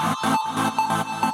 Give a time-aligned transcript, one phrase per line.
[0.00, 1.27] Thank you.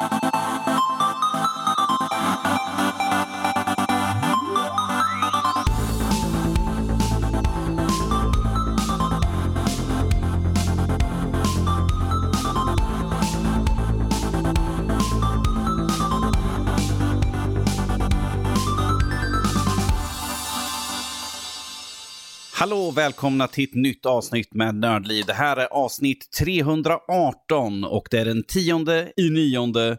[22.65, 25.25] Hallå och välkomna till ett nytt avsnitt med Nördliv.
[25.27, 29.97] Det här är avsnitt 318 och det är den 10 i 9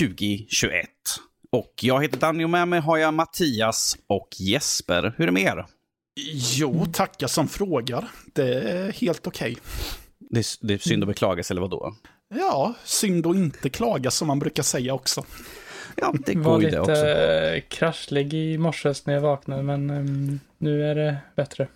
[0.00, 0.86] 2021.
[1.52, 5.14] Och jag heter Danny och med mig har jag Mattias och Jesper.
[5.16, 5.66] Hur är det med er?
[6.56, 8.08] Jo, tacka som frågar.
[8.34, 9.56] Det är helt okej.
[10.18, 11.94] Det, är, det är synd att beklagas, eller vadå?
[12.34, 15.24] Ja, synd att inte klaga som man brukar säga också.
[15.96, 17.06] Ja, det var går ju lite det också.
[17.06, 21.68] eh, kraschlig i morse när jag vaknade, men ehm, nu är det bättre.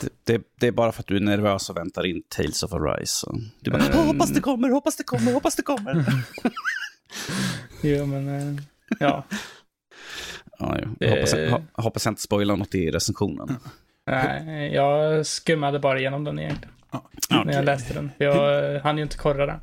[0.00, 2.72] Det, det, det är bara för att du är nervös och väntar in Tales of
[2.72, 3.26] Arise.
[3.60, 3.98] Du bara, Mm.
[3.98, 6.04] "Åh, hoppas det kommer, hoppas det kommer, hoppas det kommer.
[7.82, 8.62] Jo, men eh,
[9.00, 9.24] ja.
[10.58, 11.52] ja, jag hoppas, jag, Eh.
[11.54, 13.56] ho- hoppas jag inte spoilar något i recensionen.
[14.06, 16.74] Nej, jag skummade bara igenom den egentligen.
[16.92, 17.42] Ja.
[17.44, 18.10] När jag läste den.
[18.18, 19.60] Jag eh, hann ju inte korra den.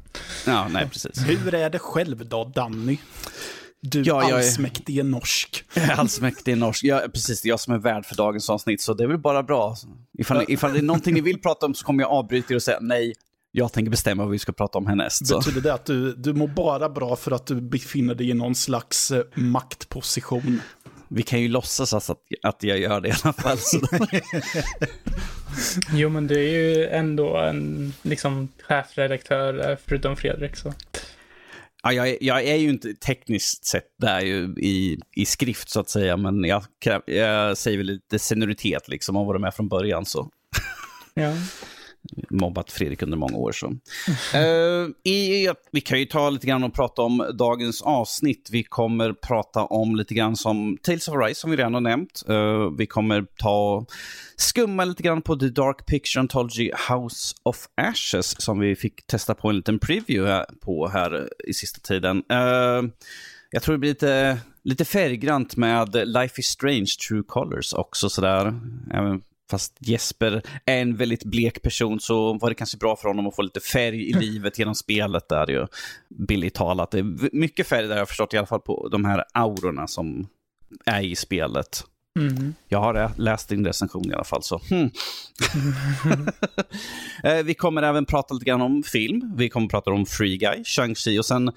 [0.47, 1.27] Ja, nej, precis.
[1.29, 2.97] Hur är det själv då, Danny?
[3.91, 5.63] Du Ja, jag är- allsmäktige norsk.
[5.97, 6.83] Allsmäktig norsk.
[6.83, 7.41] Ja, precis.
[7.41, 9.75] Det är jag som är värd för dagens avsnitt, så det är väl bara bra.
[10.19, 12.63] Ifall, ifall det är någonting ni vill prata om så kommer jag avbryta er och
[12.63, 13.13] säga nej.
[13.51, 15.27] Jag tänker bestämma vad vi ska prata om härnäst.
[15.27, 15.37] Så.
[15.39, 18.55] Betyder det att du, du mår bara bra för att du befinner dig i någon
[18.55, 20.61] slags eh, maktposition?
[21.07, 23.57] Vi kan ju låtsas alltså att, att jag gör det i alla fall.
[25.93, 30.55] Jo, men du är ju ändå en liksom chefredaktör, eh, förutom Fredrik.
[30.55, 30.73] Så.
[31.87, 35.79] Ja, jag, är, jag är ju inte tekniskt sett där ju i, i skrift så
[35.79, 36.63] att säga, men jag,
[37.05, 40.05] jag säger väl lite senioritet liksom om vad de är från början.
[40.05, 40.29] Så.
[41.13, 41.33] Ja
[42.29, 43.51] mobbat Fredrik under många år.
[43.51, 43.73] Så.
[44.37, 48.49] Eh, i, vi kan ju ta lite grann och prata om dagens avsnitt.
[48.51, 52.23] Vi kommer prata om lite grann som Tales of Arise som vi redan har nämnt.
[52.29, 53.85] Eh, vi kommer ta
[54.35, 59.35] skumma lite grann på The Dark Picture Anthology House of Ashes som vi fick testa
[59.35, 62.23] på en liten preview här, på här i sista tiden.
[62.29, 62.83] Eh,
[63.51, 68.59] jag tror det blir lite, lite färggrant med Life is Strange True Colors också sådär.
[68.93, 73.27] Även Fast Jesper är en väldigt blek person så var det kanske bra för honom
[73.27, 75.67] att få lite färg i livet genom spelet där ju.
[76.27, 76.91] Billigt talat.
[76.91, 79.87] Det är mycket färg där jag har förstått i alla fall på de här aurorna
[79.87, 80.27] som
[80.85, 81.83] är i spelet.
[82.19, 82.55] Mhm.
[82.67, 84.57] Jag har läst din recension i alla fall så.
[84.69, 84.89] Hmm.
[87.23, 89.33] Eh, vi kommer även prata lite grann om film.
[89.37, 91.51] Vi kommer prata om Free Guy, Shang-Chi och sen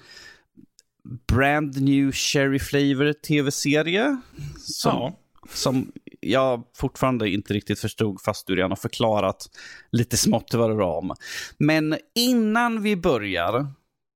[1.27, 4.21] Brand New Cherry Flavor tv-serie.
[4.59, 5.17] Som, Ja.
[5.49, 9.49] Som jag fortfarande inte riktigt förstod fast du redan har förklarat
[9.91, 11.15] lite smått vad det var om.
[11.57, 13.67] Men innan vi börjar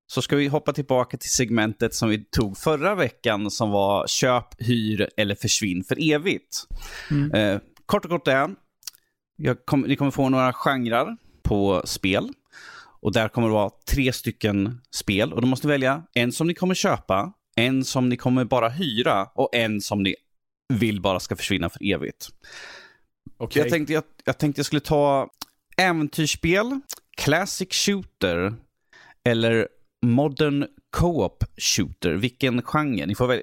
[0.08, 4.62] så ska vi hoppa tillbaka till segmentet som vi tog förra veckan som var köp,
[4.62, 6.68] hyr eller försvinn för evigt.
[7.12, 7.32] Mm.
[7.32, 8.50] Eh, kort och kort är,
[9.36, 12.30] jag kom, ni kommer få några genrer på spel.
[13.02, 15.34] Och där kommer det vara tre stycken spel.
[15.34, 18.70] Och då måste ni välja en som ni kommer köpa, en som ni kommer bara
[18.70, 20.16] hyra och en som ni
[20.74, 22.30] vill bara ska försvinna för evigt.
[23.38, 23.62] Okej.
[23.62, 25.30] Jag, tänkte, jag, jag tänkte jag skulle ta
[25.78, 26.80] äventyrsspel,
[27.18, 28.54] classic shooter
[29.24, 29.68] eller
[30.06, 32.14] modern co-op shooter.
[32.14, 33.06] Vilken genre?
[33.06, 33.42] Ni får väl,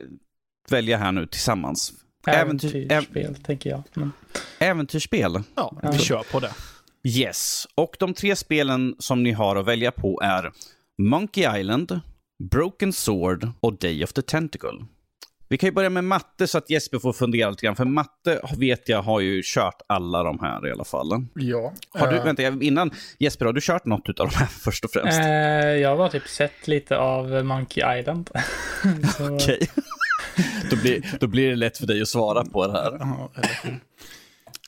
[0.70, 1.92] välja här nu tillsammans.
[2.26, 3.82] Äventyr- Äventyrsspel, tänker jag.
[3.94, 4.12] Men,
[4.58, 5.42] Äventyrsspel.
[5.54, 6.52] Ja, vi kör på det.
[7.04, 7.66] Yes.
[7.74, 10.52] Och de tre spelen som ni har att välja på är
[11.02, 12.00] Monkey Island,
[12.50, 14.86] Broken Sword och Day of the Tentacle.
[15.52, 17.76] Vi kan ju börja med matte så att Jesper får fundera lite grann.
[17.76, 21.26] För matte vet jag har ju kört alla de här i alla fall.
[21.34, 21.72] Ja.
[21.90, 24.84] Har du, Eh, vänta, jag- innan Jesper, har du kört något av de här först
[24.84, 25.18] och främst?
[25.20, 25.26] eh,
[25.80, 28.30] jag har typ sett lite av Monkey Island.
[29.16, 29.68] så, Okej.
[30.70, 32.92] då, blir, då blir det lätt för dig att svara på det här.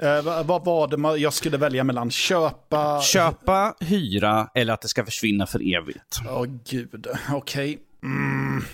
[0.03, 2.11] Eh, vad, var det man, jag skulle välja mellan?
[2.11, 3.01] Köpa...
[3.01, 6.19] Köpa, hyra eller att det ska försvinna för evigt.
[6.31, 7.79] Åh gud, okej.
[8.03, 8.65] Mm.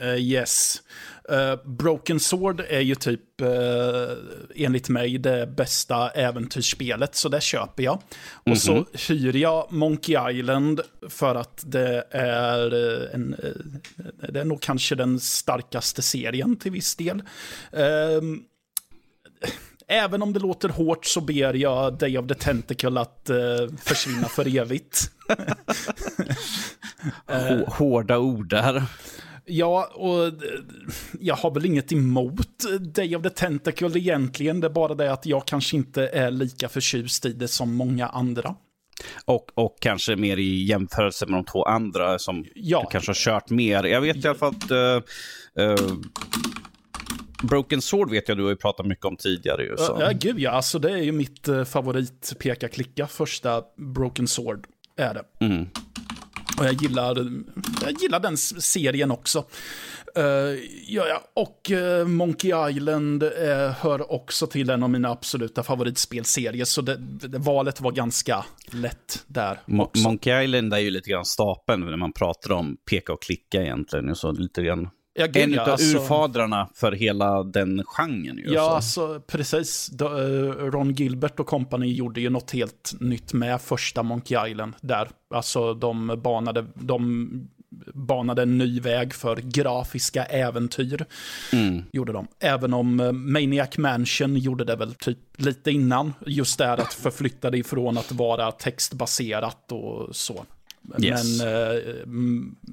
[0.00, 0.82] Eh, yes.
[1.30, 3.48] Eh, Broken Sword är ju typ, uh,
[4.56, 8.02] enligt mig, det bästa äventyrsspelet, så det köper jag.
[8.46, 12.74] Och så hyr jag Monkey Island för att det är,
[13.14, 13.36] en,
[14.32, 17.22] det är nog kanske den starkaste serien till viss del.
[17.72, 18.42] Ehm,
[19.90, 23.36] Även om det låter hårt så ber jag Day of the Tentacle att eh,
[23.82, 25.10] försvinna för evigt.
[27.26, 28.82] Hå- Hårda ord där.
[29.48, 30.32] Ja, och eh,
[31.20, 34.60] jag har väl inget emot Day of the Tentacle egentligen.
[34.60, 38.06] Det är bara det att jag kanske inte är lika förtjust i det som många
[38.06, 38.54] andra.
[39.24, 42.80] Och, och kanske mer i jämförelse med de två andra som Ja.
[42.80, 43.84] du kanske har kört mer.
[43.84, 45.76] Jag vet i alla fall att eh, eh,
[47.42, 49.62] Broken Sword vet jag du har ju pratat mycket om tidigare.
[49.62, 49.96] Ju, så.
[50.00, 54.66] Ja, gud ja, alltså det är ju mitt favorit peka-klicka, första Broken Sword
[54.96, 55.44] är det.
[55.46, 55.66] Mm.
[56.58, 57.16] Och jag gillar,
[57.82, 59.44] jag gillar den serien också.
[60.16, 60.24] Eh,
[60.86, 61.22] ja, ja.
[61.34, 66.96] Och eh, Monkey Island eh, hör också till en av mina absoluta favoritspelserier, så det,
[66.96, 70.02] det, valet var ganska lätt där Mo-.
[70.04, 74.14] Monkey Island är ju lite grann stapeln när man pratar om peka och klicka egentligen.
[74.14, 74.88] Så lite grann.
[75.18, 78.38] Ja, gud, En ja, av alltså- urfadrarna för hela den genren.
[78.38, 78.70] Ju, Ja, så.
[78.70, 79.88] alltså precis.
[79.92, 84.72] Då, eh, Ron Gilbert och company gjorde ju något helt nytt med första Monkey Island
[84.80, 85.08] där.
[85.34, 87.28] Alltså de banade, de
[87.94, 91.04] banade en ny väg för grafiska äventyr.
[91.52, 91.82] Mm.
[91.92, 92.26] Gjorde de.
[92.40, 96.14] Även om eh, Maniac Mansion gjorde det väl typ lite innan.
[96.26, 100.44] Just där att förflytta det ifrån att vara textbaserat och så.
[100.98, 101.38] Yes.
[101.42, 101.94] Men eh,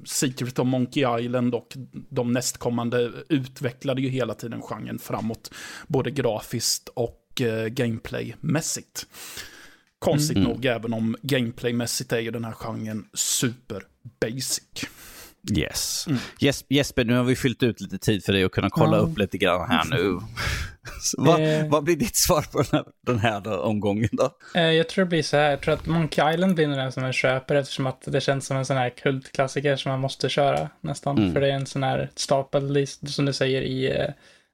[0.04, 1.76] Secret of Monkey Island och
[2.10, 5.50] de nästkommande utvecklade ju hela tiden genren framåt.
[5.86, 9.06] Både grafiskt och eh, gameplaymässigt.
[9.98, 10.48] Konstigt Mm.
[10.48, 13.82] nog, även om gameplaymässigt är ju den här genren super
[14.20, 14.62] basic.
[15.56, 16.04] Yes.
[16.06, 16.18] Mm.
[16.40, 19.02] Jes- Jesper, nu har vi fyllt ut lite tid för dig att kunna kolla Ja.
[19.02, 20.18] upp lite grann här nu.
[21.18, 21.66] Vad, Eh.
[21.68, 24.30] vad blir ditt svar på den här, den här då, omgången då?
[24.54, 26.92] Eh, Jag tror det blir så här, jag tror att Monkey Island blir nog den
[26.92, 30.28] som jag köper eftersom att det känns som en sån här kultklassiker som man måste
[30.28, 31.18] köra nästan.
[31.18, 31.32] Mm.
[31.32, 33.92] För det är en sån här stapel, list, som du säger, i eh,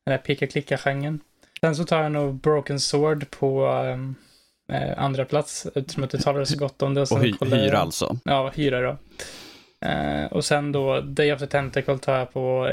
[0.06, 1.20] den här peka-klicka-genren.
[1.60, 3.66] Sen så tar jag nog Broken Sword på
[4.72, 7.00] eh, andra plats eftersom att du talade så gott om det.
[7.00, 8.18] Och sen hy, hyra alltså?
[8.24, 8.98] Ja, hyra då.
[9.86, 12.64] Uh, och sen då Day of the Tentacle tar jag på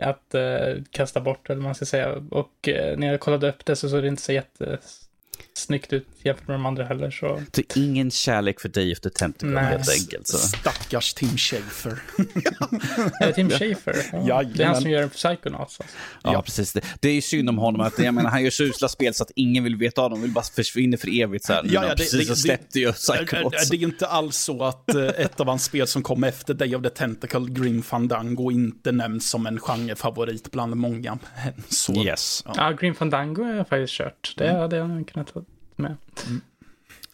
[0.00, 2.14] att uh, kasta bort, eller vad man ska säga.
[2.30, 6.48] Och uh, när jag kollade upp det så såg det inte så jättesnyggt ut jämfört
[6.48, 7.10] med de andra heller.
[7.10, 9.64] Så Så ingen kärlek för Day of the Tentacle Nej.
[9.64, 10.26] helt enkelt.
[10.26, 10.38] Så.
[10.38, 11.98] Stackars Tim Schafer.
[13.20, 13.96] är det Tim Schafer?
[14.26, 15.80] Ja, det är han som gör Psychonauts.
[15.80, 15.82] Alltså.
[16.22, 16.42] Ja, Ja.
[16.42, 16.72] precis.
[16.72, 17.80] Det, det är ju synd om honom.
[17.80, 20.22] Att, jag menar, han gör så usla spel så att ingen vill veta av dem.
[20.22, 21.44] vill bara försvinna för evigt.
[21.44, 21.62] Så här.
[21.64, 23.68] Ja, Ja, det- precis, det- så släppte ju Psychonauts.
[23.70, 26.74] Det är inte alls så att eh, ett av hans spel som kom efter Day
[26.76, 31.18] of the Tentacle, Grim Fandango, inte nämns som en genrefavorit bland många.
[31.68, 32.04] Så.
[32.04, 32.42] Yes.
[32.46, 32.52] Ja.
[32.56, 34.34] Ja, Green Fandango har jag faktiskt kört.
[34.36, 35.32] Det hade jag kunnat
[35.78, 35.96] med.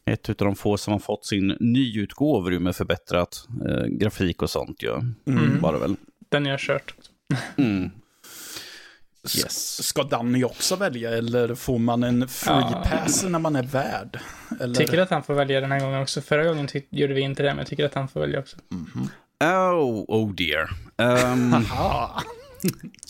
[0.04, 4.82] Ett av de få som har fått sin nyutgåva med förbättrat eh, grafik och sånt.
[4.82, 5.02] Ja.
[5.26, 5.60] Mm.
[5.60, 5.96] Var det väl.
[6.28, 6.94] Den jag har kört.
[7.56, 7.90] Mm.
[9.24, 9.86] Yes.
[9.86, 12.84] Ska Danny också välja eller får man en free Ja.
[12.90, 14.20] pass när man är värd?
[14.60, 14.74] Eller?
[14.74, 16.20] Tycker att han får välja den här gången också.
[16.20, 18.56] Förra gången gjorde vi inte det, men jag tycker att han får välja också.
[19.44, 20.70] Oh, oh dear.
[21.32, 22.22] Um, Aha.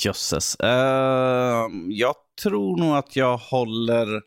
[0.05, 0.57] jösses.
[0.61, 4.23] Ehm, jag tror nog att jag håller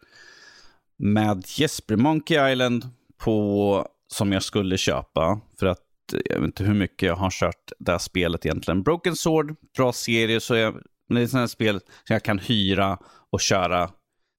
[1.04, 5.40] med Jesper Monkey Island på som jag skulle köpa.
[5.60, 5.80] För att
[6.30, 8.84] jag vet inte hur mycket jag har kört det här spelet egentligen.
[8.84, 10.74] Broken Sword, bra serie, så jag,
[11.10, 12.98] men det är sådana här spel som jag kan hyra
[13.32, 13.90] och köra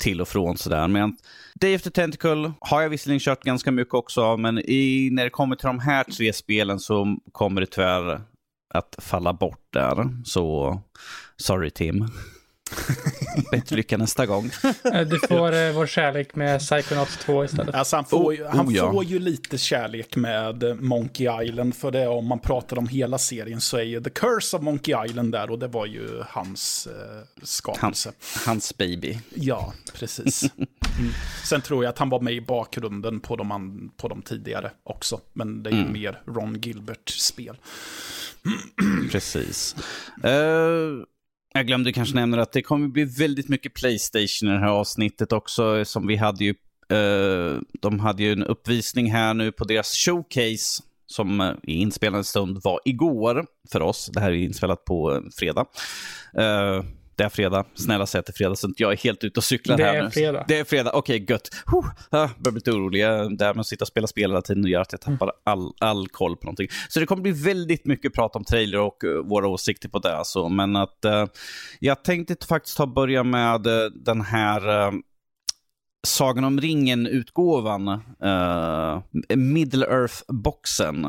[0.02, 0.88] till och från sådär.
[0.88, 1.16] Men
[1.54, 5.24] Day of the Tentacle har jag visserligen kört ganska mycket också av, men i, när
[5.24, 8.20] det kommer till de här tre spelen så kommer det tyvärr
[8.74, 10.22] att falla bort där.
[10.24, 10.80] Så
[11.36, 12.08] sorry Tim.
[13.50, 14.50] Bättre lycka nästa gång.
[14.92, 17.74] Eh, Du får eh, vår kärlek med Psychonauts 2 istället.
[17.74, 18.92] Alltså han får, Oh, ju, han oh, ja.
[18.92, 21.74] får ju lite kärlek med eh, Monkey Island.
[21.76, 24.94] För det om man pratar om hela serien så är ju The Curse of Monkey
[25.06, 25.50] Island där.
[25.50, 28.12] Och det var ju hans eh, skapelse.
[28.46, 29.18] Hans baby.
[29.34, 30.44] Ja, precis.
[30.98, 31.10] Mm.
[31.44, 34.70] Sen tror jag att han var med i bakgrunden på de, an- på de tidigare
[34.84, 35.20] också.
[35.32, 35.92] Men det är ju Mm.
[35.92, 37.56] mer Ron Gilbert-spel.
[39.10, 39.76] Precis.
[40.24, 40.30] Eh,
[41.54, 45.32] jag glömde kanske nämna att det kommer bli väldigt mycket Playstation i det här avsnittet
[45.32, 45.84] också.
[45.84, 46.54] Som vi hade ju,
[46.88, 50.82] eh, de hade ju en uppvisning här nu på deras showcase.
[51.06, 54.10] Som eh, i inspelande stund var igår för oss.
[54.12, 55.66] Det här är inspelat på eh, fredag.
[56.38, 56.84] Eh,
[57.16, 57.64] det är fredag.
[57.74, 59.84] Snälla säg att det är fredag så att jag är helt ute och cyklar Det
[59.84, 60.10] här är nu.
[60.10, 60.44] fredag.
[60.48, 61.48] Det är fredag, okej gött.
[61.66, 63.00] Huh, ah, börjar bli lite orolig.
[63.00, 65.32] Jag- Det här med att sitta och spela spel hela tiden gör att jag tappar
[65.44, 66.68] all, all koll på någonting.
[66.88, 70.16] Så det kommer bli väldigt mycket prat om trailer och eh, våra åsikter på det.
[70.16, 70.48] Alltså.
[70.48, 71.26] Men att eh,
[71.80, 74.92] jag tänkte faktiskt ta och börja med eh, den här eh,
[76.06, 79.02] Sagan om ringen-utgåvan, uh,
[79.36, 81.04] Middle Earth-boxen.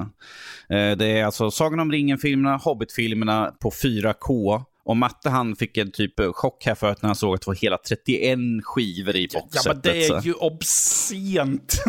[0.70, 4.62] Eh, det är alltså Sagan om ringen-filmerna, Hobbit-filmerna på 4K.
[4.86, 7.42] Och Matte han fick en typ eh, chock här för att när han såg att
[7.42, 9.66] det var hela 31 skivor i Ja, boxsetet.
[9.74, 11.78] men det är ju obscent.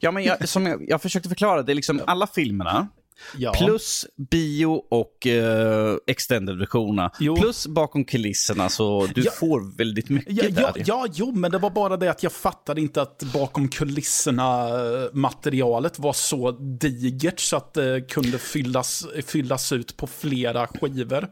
[0.00, 2.88] Ja, men jag, som jag, jag försökte förklara, det är liksom alla filmerna
[3.38, 3.52] Ja.
[3.52, 7.10] Plus bio och uh, extended-versionerna.
[7.40, 9.30] Plus bakom kulisserna, så du Ja.
[9.30, 10.84] får väldigt mycket Ja, ja, där.
[10.86, 15.08] ja, jo, men det var bara det att jag fattade inte att bakom kulisserna eh,
[15.12, 16.50] materialet var så
[16.80, 21.28] digert så att det kunde fyllas, fyllas ut på flera skivor.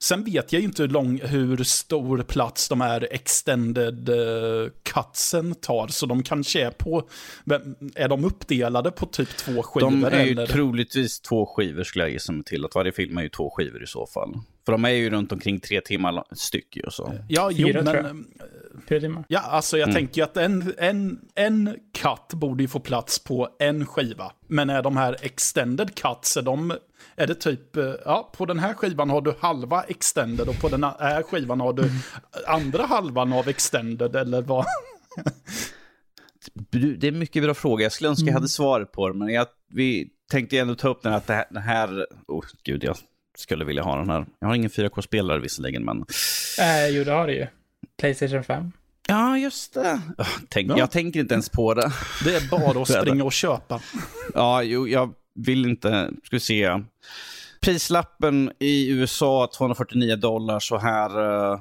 [0.00, 5.54] Sen vet jag ju inte hur, lång, hur stor plats de här extended uh, cutsen
[5.54, 7.08] tar, så de kanske är på,
[7.94, 9.90] är de uppdelade på typ två skivor?
[9.90, 10.46] De är ju eller?
[10.46, 12.64] troligtvis två skivor skulle jag gissa mig till.
[12.64, 14.34] Att varje film är ju två skivor i så fall.
[14.66, 16.82] För de är ju runt omkring tre timmar styck ju.
[16.90, 17.14] Så.
[17.28, 18.04] Ja, jo, Fyra, tror jag.
[18.04, 18.26] men
[18.88, 19.24] Fyra timmar.
[19.28, 23.48] Ja, alltså jag tänker ju att en, en, en cut borde ju få plats på
[23.58, 24.32] en skiva.
[24.46, 26.72] Men är de här extended cuts, är, de,
[27.16, 30.68] är det typ, eh, ja, på den här skivan har du halva extended och på
[30.68, 31.90] den här skivan har du
[32.46, 34.66] andra halvan av extended, eller vad?
[36.70, 37.82] Du, Det är mycket bra fråga.
[37.82, 41.02] Jag skulle önska jag hade svaret på det, men jag, vi tänkte ändå ta upp
[41.02, 42.96] den att det här, den här oh, gud, jag
[43.36, 44.26] skulle vilja ha den här.
[44.38, 46.04] Jag har ingen 4K-spelare visserligen, men...
[46.60, 47.46] Eh, jo, det har det ju.
[48.00, 48.72] Playstation 5.
[49.08, 50.00] Ja, just det.
[50.18, 50.78] Ah, Tänk, Ja.
[50.78, 51.92] Jag tänker inte ens på det.
[52.24, 53.80] Det är bara att springa och köpa.
[54.34, 56.10] Ja, jo, jag vill inte...
[56.24, 56.80] Ska vi se.
[57.60, 61.60] Prislappen i USA 249 dollar, så här eh,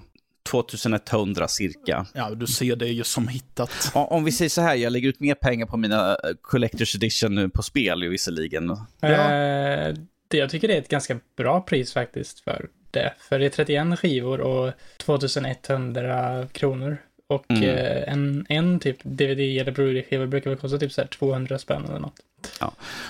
[0.51, 2.05] 2100 cirka.
[2.13, 3.91] Ja, du ser det ju som hittat.
[3.93, 6.15] Ja, Om vi säger så här, jag lägger ut mer pengar på mina eh,
[6.51, 8.77] Collector's Edition nu på spel ju visserligen.
[8.99, 9.07] Ja.
[9.09, 9.93] Eh,
[10.27, 13.13] det, jag tycker det är ett ganska bra pris faktiskt för det.
[13.19, 16.97] För det är 31 skivor och 2100 kronor.
[17.29, 17.63] Och Mm.
[17.63, 21.85] eh, en, en typ DVD eller Blu-ray-skiva brukar väl kosta typ så här 200 spänn
[21.85, 22.15] eller något.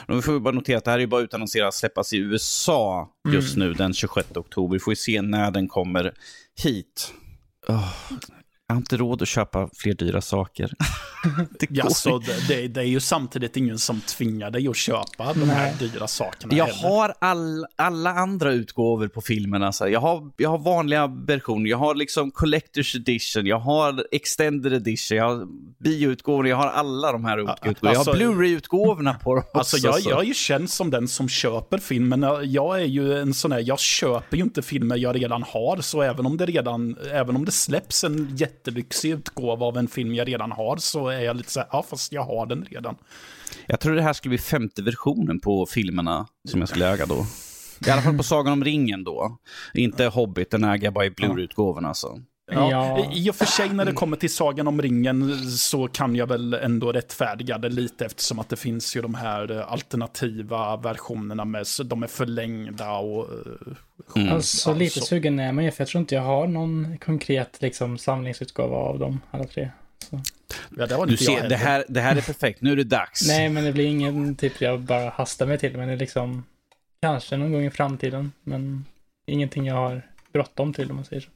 [0.07, 3.09] Nu får vi bara notera att det här är bara utannonserat att släppas i USA
[3.33, 4.73] just nu den 26 oktober.
[4.75, 6.13] Vi får ju se när den kommer
[6.63, 7.13] hit.
[7.67, 7.93] Åh,
[8.69, 10.71] jag har inte råd att köpa fler dyra saker.
[11.59, 15.49] det Ja, så det, det, är ju samtidigt ingen som tvingar dig att köpa de
[15.49, 15.89] här Nej.
[15.91, 16.55] dyra sakerna.
[16.55, 16.89] Jag heller.
[16.89, 19.71] har all, alla andra utgåvor på filmerna.
[19.71, 24.73] Så jag, har, jag har vanliga versioner, jag har liksom Collector's Edition, jag har Extended
[24.73, 25.47] Edition, jag har
[25.83, 27.75] bioutgåvor, jag har alla de här utgåvorna.
[27.81, 29.59] jag alltså- har Blu-ray-utgåvorna på dem också.
[29.59, 32.25] Alltså jag, jag är ju känd som den som köper filmen.
[32.43, 36.01] Jag är ju en sån här, jag köper ju inte filmer jag redan har, så
[36.01, 40.27] även om det redan, även om det släpps en jättelyxig utgåva av en film jag
[40.27, 42.95] redan har, så är jag lite så här, ja fast jag har den redan.
[43.65, 47.25] Jag tror det här skulle bli femte versionen på filmerna som jag skulle äga då.
[47.87, 49.37] I alla fall på Sagan om ringen då.
[49.73, 51.87] Inte Hobbit, den äger jag bara i Blu-ray-utgåvorna.
[51.87, 52.19] alltså.
[52.51, 53.11] Ja, Ja.
[53.13, 56.53] I och för sig när det kommer till Sagan om ringen så kan jag väl
[56.53, 61.67] ändå rättfärdiga det lite eftersom att det finns ju de här eh, alternativa versionerna med,
[61.67, 63.23] så de är förlängda och...
[63.23, 63.73] eh,
[64.15, 64.33] Mm.
[64.33, 67.97] Alltså lite sugen är man ju, för jag tror inte jag har någon konkret liksom
[67.97, 69.69] samlingsutgåva av dem alla tre.
[70.09, 70.21] Så.
[70.77, 72.61] Ja, det Du ser, det här, det här är perfekt.
[72.61, 73.27] Nu är det dags.
[73.27, 76.43] Nej, men det blir ingen typ jag bara hastar mig till, men det är liksom
[77.01, 78.85] kanske någon gång i framtiden, men
[79.27, 80.01] ingenting jag har
[80.33, 81.29] bråttom till om man säger så.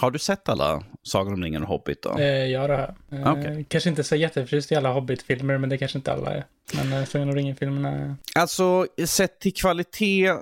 [0.00, 2.18] Har du sett alla Sagan om ringen och Hobbit då?
[2.18, 3.20] Eh, ja, det har jag.
[3.20, 3.66] Eh, Okej.
[3.68, 6.44] Kanske inte så jätteförtjust i alla Hobbit-filmer, men det kanske inte alla är.
[6.74, 8.16] Men eh, Sagan om ringen-filmerna.
[8.34, 10.32] Alltså, sett till kvalitet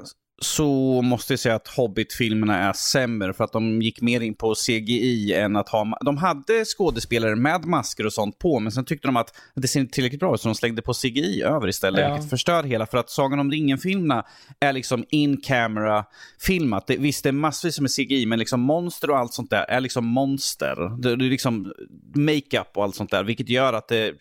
[0.42, 4.54] så måste jag säga att Hobbit-filmerna är sämre för att de gick mer in på
[4.54, 5.98] CGI än att ha...
[6.04, 9.80] De hade skådespelare med masker och sånt på, men sen tyckte de att det ser
[9.80, 12.12] inte tillräckligt bra ut så de slängde på CGI över istället, Ja.
[12.14, 12.86] vilket förstör hela.
[12.86, 14.24] För att Sagan om ringen-filmerna
[14.60, 16.04] är liksom in camera
[16.40, 16.86] filmat.
[16.86, 19.80] Det, visst, det är massvis med CGI, men liksom monster och allt sånt där är
[19.80, 21.02] liksom monster.
[21.02, 21.72] Det, det är liksom
[22.14, 24.12] makeup och allt sånt där, vilket gör att det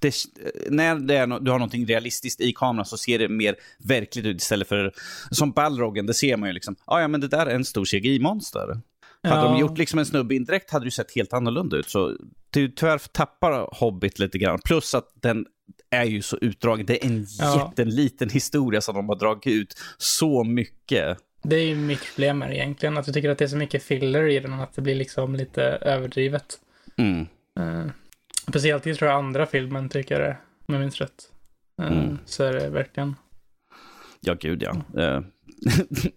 [0.00, 0.14] det,
[0.68, 4.24] när det är, no- du har någonting realistiskt i kameran så ser det mer verkligt
[4.26, 4.92] ut istället för
[5.30, 7.84] som Balrogen, det ser man ju liksom, ah, ja men det där är en stor
[7.84, 8.80] CGI-monster.
[9.22, 9.60] Hade de Ja.
[9.60, 11.88] gjort liksom en snubbe indirekt hade det sett helt annorlunda ut.
[11.90, 12.16] Så
[12.50, 14.58] det, tyvärr tappar Hobbit lite grann.
[14.64, 15.46] Plus att den
[15.90, 16.86] är ju så utdragen.
[16.86, 17.66] Det är en Ja.
[17.68, 21.18] jätteliten historia som de har dragit ut så mycket.
[21.42, 23.82] Det är ju mitt problem det egentligen, att jag tycker att det är så mycket
[23.82, 26.58] filler i den, att det blir liksom lite överdrivet.
[26.96, 27.20] Mm.
[27.58, 27.90] Eh,
[28.48, 31.30] speciellt i tror jag andra filmen tycker jag det, om jag minns rätt.
[31.82, 32.18] Eh, Mm.
[32.24, 33.16] Så är det verkligen.
[34.20, 35.00] Ja, gud ja.
[35.02, 35.20] Eh,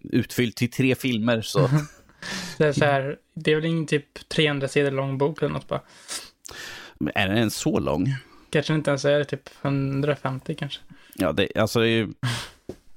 [0.02, 1.70] Utfyllt till tre filmer så.
[2.58, 5.68] Det är så här, det är väl ingen typ 300 sidor lång bok eller något
[5.68, 5.80] bara.
[6.98, 8.14] Men är den ens så lång?
[8.50, 10.80] Kanske inte ens är det typ 150 kanske.
[11.14, 12.12] Ja, det, alltså det är ju,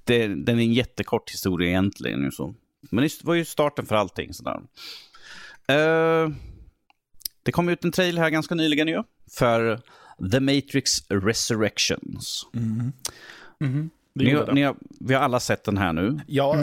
[0.04, 2.32] det, den är en jättekort historia egentligen.
[2.32, 2.56] Så.
[2.92, 4.34] Men det var ju starten för allting.
[4.34, 4.60] Sådär.
[5.68, 6.30] Eh,
[7.48, 9.04] det kom ut en trailer här ganska nyligen ju.
[9.32, 9.80] För
[10.32, 12.48] The Matrix Resurrections.
[12.54, 13.90] Mm.
[14.16, 16.20] Det Ni, ni har, vi har alla sett den här nu.
[16.28, 16.56] Ja,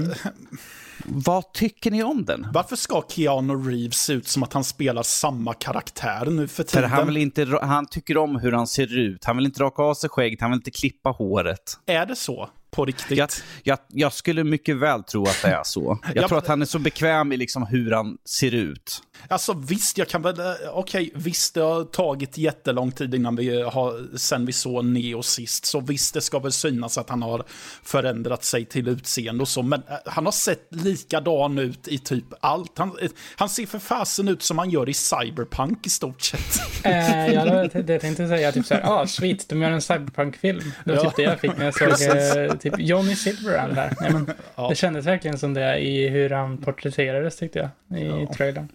[1.04, 2.46] Vad tycker ni om den?
[2.52, 6.62] varför ska Keanu Reeves se ut som att han spelar samma karaktär nu för För
[6.62, 6.90] tiden?
[6.90, 9.24] han, vill inte, han tycker om hur han ser ut.
[9.24, 11.78] Han vill inte raka av sig skägget, han vill inte klippa håret.
[11.86, 12.50] Är det så?
[12.74, 13.18] På riktigt.
[13.18, 13.28] Jag,
[13.62, 15.98] jag, jag skulle mycket väl tro att det är så.
[16.06, 19.02] Jag Ja, tror att han är så bekväm i liksom hur han ser ut.
[19.28, 23.62] Alltså visst, jag kan väl, eh, okej, visst det har tagit jättelång tid innan vi
[23.62, 27.44] har, sen vi såg Neo sist, så visst det ska väl synas att han har
[27.82, 32.24] förändrat sig till utseende och så, men eh, han har sett likadan ut i typ
[32.40, 32.78] allt.
[32.78, 36.84] Han, eh, han ser för fasen ut som han gör i Cyberpunk i stort sett.
[36.84, 40.72] Eh, ja, det, det jag tänkte säga typ såhär, ah sweet, de gör en cyberpunk-film.
[40.84, 41.10] Det var Ja.
[41.10, 41.88] typ det jag fick när jag såg
[42.50, 43.97] eh, typ Johnny Silverhand där.
[44.00, 44.68] Nej, men, Ja.
[44.68, 48.33] Det kändes verkligen som det i hur han porträtterades tyckte jag, i Ja.
[48.35, 48.68] trailern.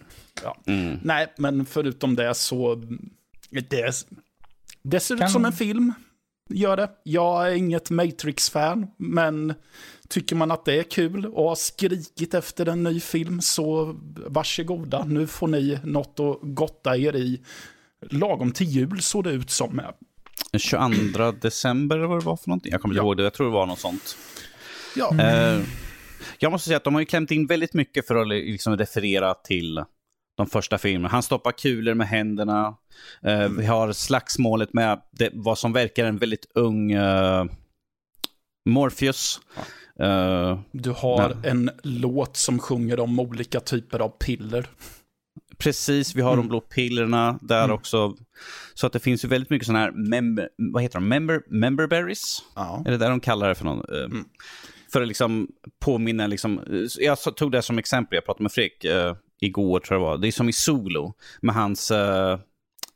[0.66, 0.98] Mm.
[1.02, 2.74] Nej, men förutom det så,
[3.50, 4.04] det,
[4.82, 5.92] det ser Kan- ut som en film.
[6.52, 6.90] Gör det.
[7.02, 9.54] Jag är inget Matrix-fan, men
[10.08, 15.04] tycker man att det är kul och har skrikit efter en ny film så varsågoda.
[15.04, 17.40] Nu får ni något att gotta er i.
[18.10, 19.80] Lagom till jul såg det ut som.
[20.52, 22.72] Den 22 december eller vad det var för någonting.
[22.72, 23.04] Jag kommer inte Ja.
[23.06, 24.16] ihåg det, jag tror det var något sånt.
[24.96, 25.62] Ja, Eh,
[26.38, 29.34] jag måste säga att de har ju klämt in väldigt mycket för att liksom referera
[29.34, 29.84] till
[30.36, 31.08] de första filmerna.
[31.08, 32.74] Han stoppar kulor med händerna.
[33.22, 37.44] Eh, vi har slagsmålet med det, vad som verkar en väldigt ung eh,
[38.68, 39.40] Morpheus.
[40.00, 41.50] Eh, du har Nej.
[41.50, 44.66] en låt som sjunger om olika typer av piller.
[45.60, 47.74] Precis, vi har de blå pillerna där Mm.
[47.74, 48.14] också.
[48.74, 52.42] Så att det finns ju väldigt mycket sådana här, member, vad heter de, member, memberberries?
[52.54, 52.82] Ja.
[52.86, 53.94] Är det där de kallar det för någon?
[53.94, 54.24] eh, Mm.
[54.92, 55.48] För att liksom
[55.80, 56.64] påminna, liksom, eh,
[56.98, 60.18] jag tog det som exempel, jag pratade med Fredrik eh, igår tror jag det var.
[60.18, 62.38] Det är som i Solo med hans, eh,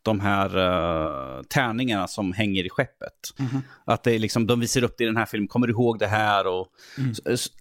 [0.03, 3.13] de här eh, tärningarna som hänger i skeppet.
[3.39, 3.61] Mhm.
[3.87, 5.99] Att det är liksom, de visar upp det i den här filmen, kommer du ihåg
[5.99, 6.47] det här?
[6.47, 6.67] Och,
[6.99, 7.13] Mm.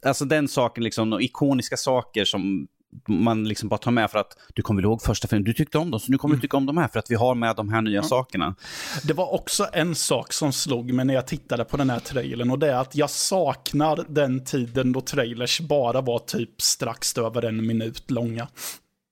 [0.06, 2.68] Alltså den saken, liksom, ikoniska saker som
[3.08, 5.92] man liksom bara tar med för att du kommer ihåg första filmen, du tyckte om
[5.92, 7.70] dem, så nu kommer du tycka om de här för att vi har med de
[7.70, 8.56] här nya sakerna.
[9.04, 12.52] Det var också en sak som slog mig när jag tittade på den här trailern
[12.52, 17.46] och det är att jag saknar den tiden då trailers bara var typ strax över
[17.46, 18.48] en minut långa.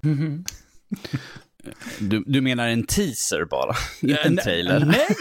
[1.99, 4.79] Du, du menar en teaser bara, inte en Nej, trailer?
[4.79, 5.07] Nej!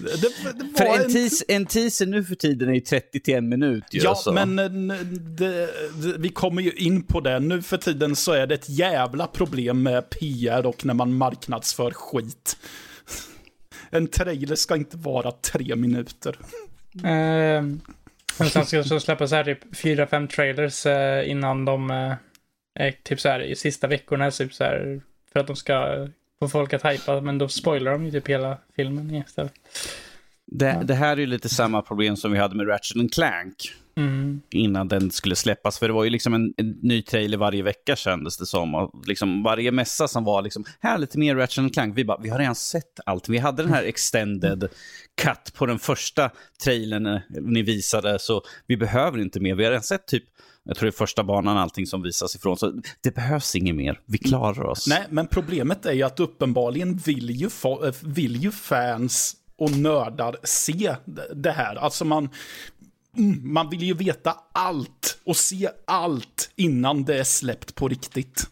[0.00, 3.34] Det, det För var en, teas, en teaser nu för tiden är ju 30 till
[3.34, 4.00] en minut ju.
[4.00, 4.32] Ja, så.
[4.32, 5.70] men eh, det,
[6.02, 7.40] det, vi kommer ju in på det.
[7.40, 11.90] Nu för tiden så är det ett jävla problem med PR och när man marknadsför
[11.90, 12.56] skit.
[13.90, 16.36] En trailer ska inte vara tre minuter.
[17.04, 17.62] Eh,
[18.38, 21.90] och sen ska så släppa så här typ fyra, fem trailers eh, innan de
[22.80, 25.00] eh, typ så här i sista veckorna, typ så här
[25.32, 28.58] för att de ska få folk att hypa, men då spoilar de ju typ hela
[28.76, 29.52] filmen istället.
[30.46, 34.40] det, det här är ju lite samma problem som vi hade med Ratchet Clank Mm.
[34.50, 35.78] innan den skulle släppas.
[35.78, 38.74] För det var ju liksom en, en ny trailer varje vecka kändes det som.
[38.74, 41.98] Och liksom varje mässa som var liksom, här lite mer Ratchet Clank.
[41.98, 43.28] Vi bara, vi har redan sett allt.
[43.28, 44.68] Vi hade den här extended
[45.22, 46.30] cut på den första
[46.64, 49.54] trailern eh, ni visade, så vi behöver inte mer.
[49.54, 50.24] Vi har redan sett typ
[50.68, 52.56] jag tror det är första banan allting som visas ifrån.
[52.56, 54.00] Så det behövs inget mer.
[54.06, 54.86] Vi klarar oss.
[54.86, 60.36] Nej, men problemet är ju att uppenbarligen vill ju, eh, vill ju fans och nördar
[60.42, 60.96] se
[61.34, 61.76] det- här.
[61.76, 62.28] Alltså man,
[63.16, 68.46] mm, man vill ju veta allt och se allt innan det är släppt på riktigt.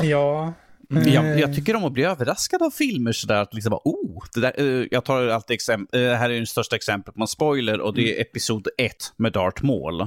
[0.00, 0.52] Ja.
[0.88, 3.42] Jag, jag tycker om att bli överraskad av filmer sådär.
[3.42, 6.46] Att liksom bara, oh, det där, eh, jag tar alltid exempel, uh, här är det
[6.46, 10.06] största exemplet på en spoiler och det är episod 1 med Darth Maul.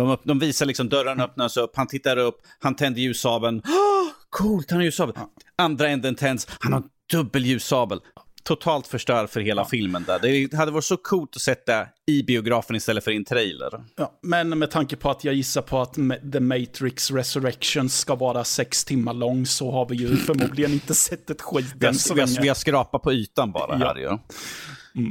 [0.00, 3.58] De, de visar liksom dörren öppnas upp, han tittar upp, han tänder ljussabeln.
[3.58, 5.14] Oh, coolt, han har ljussabel.
[5.58, 6.82] Andra änden tänds, han har
[7.12, 8.00] dubbel ljussabel.
[8.42, 10.18] Totalt förstör för hela filmen där.
[10.18, 13.84] Det hade varit så coolt att sätta i biografen istället för i en trailer.
[13.96, 15.94] Ja, men med tanke på att jag gissar på att
[16.32, 21.30] The Matrix Resurrection ska vara sex timmar lång så har vi ju förmodligen inte sett
[21.30, 22.40] ett skit Vi än så har, vi, har, länge.
[22.42, 23.86] vi har skrapat på ytan bara Ja.
[23.86, 24.18] här ju.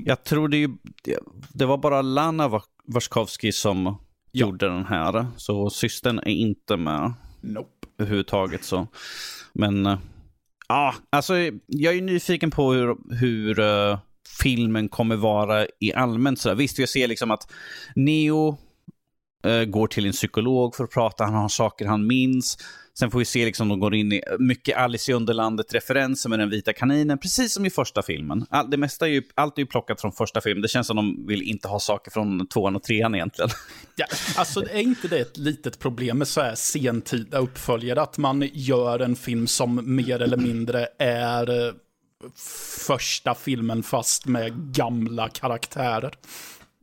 [0.06, 1.19] Jag tror det, ju- det,
[1.54, 3.52] det var bara Lana Wa- Warskowski
[4.39, 5.26] som gjorde den här.
[5.38, 7.88] Så systern är inte med Nope.
[7.98, 8.63] överhuvudtaget.
[8.63, 8.88] Så.
[9.54, 9.98] Men eh,
[10.67, 11.34] ja, alltså
[11.67, 14.00] jag är nyfiken på hur, hur eh,
[14.43, 16.39] filmen kommer vara i allmänt.
[16.39, 17.52] Så Visst, jag ser liksom att
[17.95, 18.58] Neo
[19.43, 22.58] eh, går till en psykolog för att prata, han har saker han minns.
[22.99, 26.49] Sen får vi se liksom de går in i mycket Alice i Underlandet-referenser med den
[26.49, 28.45] vita kaninen, precis som i första filmen.
[28.49, 30.62] All, det mesta är ju, allt är ju plockat från första filmen.
[30.62, 33.49] Det känns som de vill inte ha saker från tvåan och trean egentligen.
[33.97, 34.05] Ja,
[34.36, 38.01] alltså är inte det ett litet problem med så här sentida uppföljare?
[38.01, 41.73] Att man gör en film som mer eller mindre är eh,
[42.88, 46.13] första filmen fast med gamla karaktärer.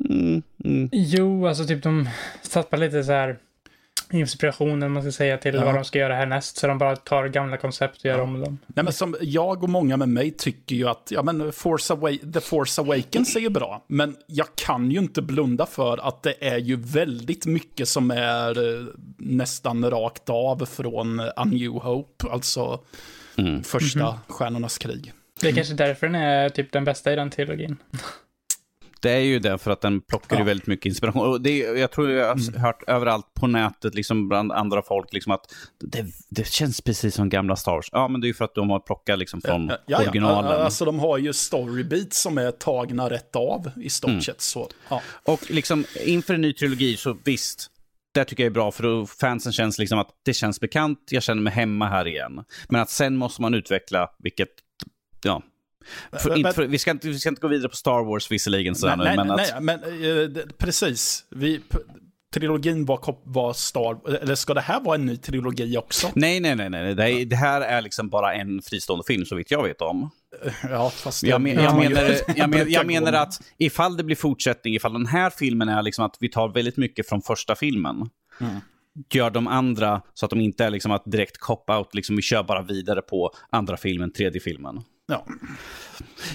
[0.08, 0.88] Mm, mm.
[0.92, 2.08] Jo, alltså typ de
[2.42, 3.38] satsar lite så här
[4.12, 5.64] inspirationen, man ska säga, till Ja.
[5.64, 6.56] vad de ska göra härnäst.
[6.56, 8.22] Så de bara tar gamla koncept och gör Ja.
[8.22, 8.58] om dem.
[8.66, 12.32] Nej, men som jag och många med mig tycker ju att ja, men Force Awa-
[12.32, 13.84] The Force Awakens är ju bra.
[13.86, 18.78] Men jag kan ju inte blunda för att det är ju väldigt mycket som är
[18.80, 18.86] eh,
[19.18, 22.26] nästan rakt av från A New Hope.
[22.30, 22.80] Alltså
[23.38, 23.62] Mm.
[23.62, 25.12] första Stjärnornas krig.
[25.40, 27.76] Det är kanske därför den är typ den bästa i den trilogin.
[29.02, 30.46] Det är ju det för att den plockar ju Ja.
[30.46, 31.26] väldigt mycket inspiration.
[31.28, 32.60] Och det, jag tror jag har Mm.
[32.62, 37.28] hört överallt på nätet, liksom bland andra folk, liksom att det, det känns precis som
[37.28, 37.88] gamla Star Wars.
[37.92, 40.52] Ja, men det är ju för att de har plockat liksom från Ja, ja, originalen.
[40.62, 44.22] Alltså de har ju storybeats som är tagna rätt av i stort Mm.
[44.22, 44.40] sett.
[44.40, 45.02] Så, ja.
[45.24, 47.68] Och liksom inför en ny trilogi så visst,
[48.14, 51.22] det tycker jag är bra för då fansen känns liksom att det känns bekant, jag
[51.22, 52.44] känner mig hemma här igen.
[52.68, 54.48] Men att sen måste man utveckla, vilket,
[55.22, 55.42] ja.
[56.12, 58.30] För, Men- inte för, vi, ska inte, vi ska inte gå vidare på Star Wars
[58.30, 59.62] visserligen sådär nej, nu, men nej, att...
[59.62, 61.24] nej, men eh, precis.
[61.30, 61.60] Vi,
[62.34, 64.16] trilogin var, var Star...
[64.22, 66.10] Eller ska det här vara en ny trilogi också?
[66.14, 66.94] Nej, nej, nej, nej.
[66.94, 70.10] Det, är, det här är liksom bara en fristående film så vitt jag vet om.
[70.70, 71.22] Ja, fast...
[71.22, 75.06] Jag, men, jag, menar, jag, men, jag menar att ifall det blir fortsättning, ifall den
[75.06, 78.08] här filmen är liksom att vi tar väldigt mycket från första filmen,
[78.40, 78.60] Mm.
[79.12, 82.42] gör de andra så att de inte är liksom att direkt cop-out, liksom vi kör
[82.42, 84.80] bara vidare på andra filmen, tredje filmen.
[85.12, 85.26] Ja.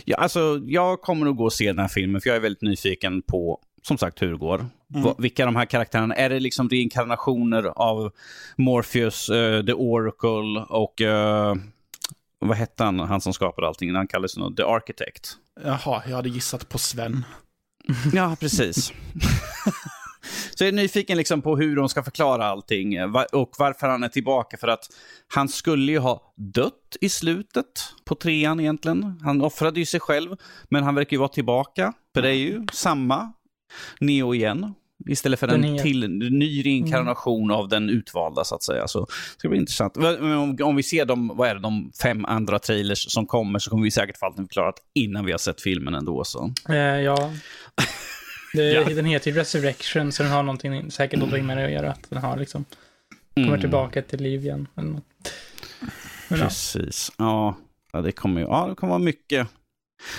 [0.06, 2.62] Ja, alltså, jag kommer nog gå och se den här filmen, för jag är väldigt
[2.62, 4.66] nyfiken på, som sagt, hur det går.
[4.88, 8.12] Va, vilka de här karaktärerna, är det liksom reinkarnationer av
[8.58, 11.56] Morpheus, eh, The Oracle och eh,
[12.40, 13.96] vad hette han, han som skapade allting?
[13.96, 15.30] Han kallades nog The Architect.
[15.64, 17.26] Jaha, jag hade gissat på Sven.
[18.14, 18.94] Ja, precis.
[20.56, 24.04] Så jag är nyfiken liksom på hur de ska förklara allting eh, och varför han
[24.04, 24.58] är tillbaka.
[24.58, 24.86] För att
[25.28, 27.66] han skulle ju ha dött i slutet
[28.06, 29.20] på trean egentligen.
[29.24, 30.36] Han offrade ju sig själv,
[30.70, 31.94] men han verkar ju vara tillbaka.
[32.14, 33.34] För det är ju samma
[34.00, 34.74] Neo igen.
[35.10, 38.88] Istället för Den en till ny reinkarnation av den utvalda så att säga.
[38.88, 39.06] Så det
[39.38, 39.98] ska bli intressant.
[39.98, 43.70] Om, om vi ser de, vad är det, de fem andra trailers som kommer så
[43.70, 46.24] kommer vi säkert få allt förklarat innan vi har sett filmen ändå.
[46.24, 46.54] Så.
[46.70, 47.34] Eh, ja.
[48.58, 48.84] Det, Ja.
[48.90, 51.92] Den heter ju Resurrection, så den har någonting, säkert någonting med det att göra.
[51.92, 52.66] Att den har liksom,
[53.36, 53.60] kommer Mm.
[53.62, 54.68] tillbaka till liv igen.
[54.78, 55.04] Eller något.
[56.28, 56.40] Men.
[56.40, 57.12] Precis.
[57.18, 57.58] Ja,
[57.94, 59.48] ja, det kommer ju ja, det kommer vara mycket,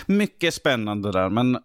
[0.06, 1.28] mycket spännande där.
[1.30, 1.58] Men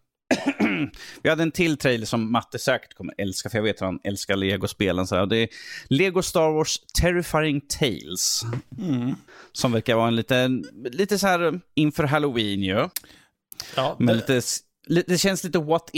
[1.24, 4.00] vi hade en till trailer som Matte säkert kommer älska, för jag vet att han
[4.04, 5.08] älskar Lego-spelen.
[5.08, 5.26] Så här.
[5.26, 5.48] Det är
[5.88, 8.42] Lego Star Wars Terrifying Tales.
[8.78, 9.16] Mm.
[9.52, 12.90] Som verkar vara en liten, lite så här inför Halloween ju.
[13.76, 14.42] Ja, Men det, lite,
[14.88, 15.90] li- det känns lite what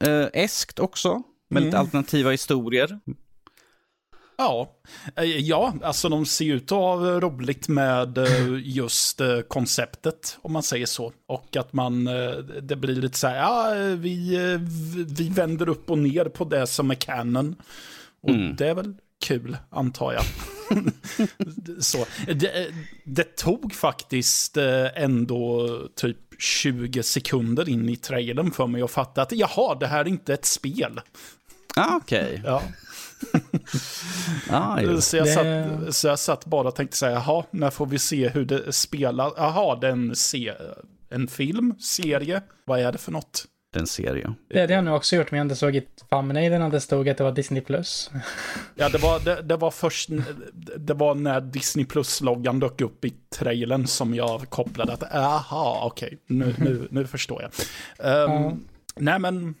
[0.00, 1.22] if-eskt också.
[1.50, 1.86] Med lite Mm.
[1.86, 3.00] alternativa historier.
[4.38, 4.70] ja.
[5.16, 10.52] Eh, ja, alltså de ser ut att ha roligt med eh, just eh, konceptet, om
[10.52, 11.12] man säger så.
[11.26, 12.30] Och att man, eh,
[12.62, 14.60] det blir lite så här, ja, eh, vi, eh,
[15.16, 17.56] vi vänder upp och ner på det som är canon.
[18.22, 18.56] Och Mm.
[18.56, 20.24] det är väl kul, antar jag.
[21.84, 22.06] så.
[22.34, 22.68] Det,
[23.04, 29.22] det tog faktiskt eh, ändå typ 20 sekunder in i trailern för mig att fatta
[29.22, 31.00] att jaha, det här är inte ett spel.
[31.76, 32.42] Ah, Okej.
[32.44, 32.62] Ja.
[34.50, 35.00] Ah.
[35.00, 35.32] Så, jag Det-
[35.84, 38.72] satt, så jag satt bara och tänkte säga, jaha, när får vi se hur det
[38.72, 39.32] spelar?
[39.36, 40.52] Jaha, det är en, se,
[41.08, 43.44] en film, serie, vad är det för något?
[43.74, 44.34] Den serie.
[44.48, 47.08] Det hade jag nog också gjort, men jag inte såg i thumbnailen att det stod
[47.08, 47.60] att det var Disney+.
[47.62, 48.10] Plus.
[48.74, 50.08] Ja, det var, det, det var först,
[50.76, 56.18] det var när Disney Plus-loggan dök upp i trailern som jag kopplade att, aha, okej,
[56.26, 57.50] nu, nu, nu förstår jag.
[58.12, 58.56] Ehm, Ja.
[58.96, 59.54] Nej, men...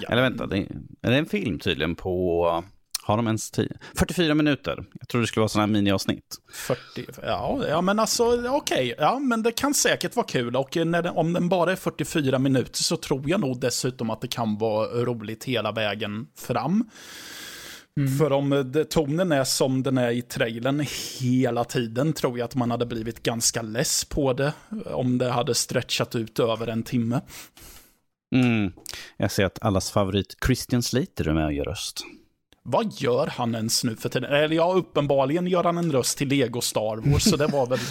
[0.00, 0.66] Ja, Eller vänta, det är,
[1.02, 2.64] är det en film tydligen på...
[3.06, 3.68] Har de ens 10?
[3.94, 4.84] 44 minuter.
[5.00, 6.36] Jag tror det skulle vara sådana här miniavsnitt.
[6.52, 6.80] 40,
[7.22, 11.16] ja, ja, men alltså okej, ja, men det kan säkert vara kul och när den,
[11.16, 14.88] om den bara är 44 minuter så tror jag nog dessutom att det kan vara
[14.88, 16.90] roligt hela vägen fram.
[18.18, 20.86] För om det, tonen är som den är i trailern
[21.20, 24.52] hela tiden tror jag att man hade blivit ganska less på det
[24.84, 27.20] om det hade stretchat ut över en timme.
[28.34, 28.72] Mm.
[29.16, 32.04] Jag ser att allas favorit Christian Slater är med och gör röst.
[32.68, 34.32] Vad gör han ens nu för tiden?
[34.32, 37.78] Eller ja, uppenbarligen gör han en röst till Lego Star Wars, så det var väl...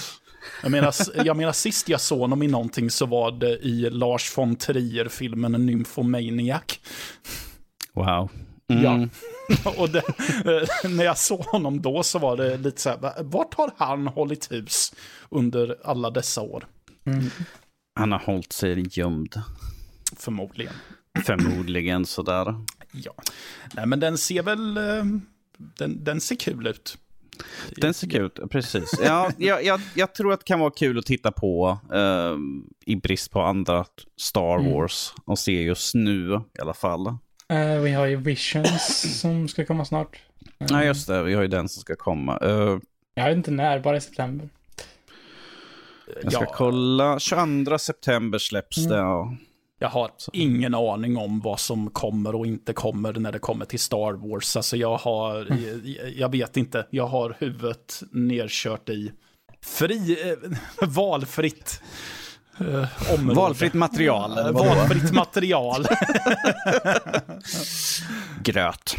[0.63, 0.93] Jag menar,
[1.25, 5.51] jag menar, sist jag såg honom i någonting så var det i Lars von Trier-filmen
[5.51, 6.61] Nymphomaniac.
[7.93, 8.29] Wow.
[8.69, 8.83] Mm.
[8.83, 9.71] Ja.
[9.77, 9.97] Och det,
[10.45, 13.71] eh, när jag såg honom då så var det lite så här, va- vart har
[13.77, 14.93] han hållit hus
[15.29, 16.67] under alla dessa år?
[17.99, 19.41] Han har hållit sig gömd.
[20.17, 20.73] Förmodligen.
[21.25, 22.55] Förmodligen sådär.
[23.03, 23.13] Ja.
[23.73, 24.77] Nej, men den ser väl...
[24.77, 25.03] eh,
[25.57, 26.97] Den, den ser kul ut.
[27.77, 28.99] Den ser kul ut, precis.
[29.03, 32.35] Ja, jag, jag, jag tror att det kan vara kul att titta på eh,
[32.85, 33.85] i brist på andra
[34.17, 37.07] Star Wars och se just nu i alla fall.
[37.49, 40.19] Eh, vi har ju Visions som ska komma snart.
[40.59, 41.23] Eh, Nej, just det.
[41.23, 42.39] Vi har ju den som ska komma.
[42.41, 42.77] Eh,
[43.15, 44.49] Jag vet inte när, bara i september.
[46.23, 47.19] jag ska kolla.
[47.19, 48.95] 22 september släpps det.
[48.97, 49.35] Ja.
[49.79, 53.79] Jag har ingen aning om vad som kommer och inte kommer när det kommer till
[53.79, 54.55] Star Wars.
[54.55, 55.47] Alltså jag har,
[55.83, 59.11] jag, jag vet inte, jag har huvudet nerkört i
[59.61, 61.81] fri, eh, valfritt
[62.59, 63.35] område.
[63.35, 64.37] Valfritt material.
[64.37, 64.51] Eh?
[64.51, 65.87] Valfritt material.
[68.43, 68.95] Gröt.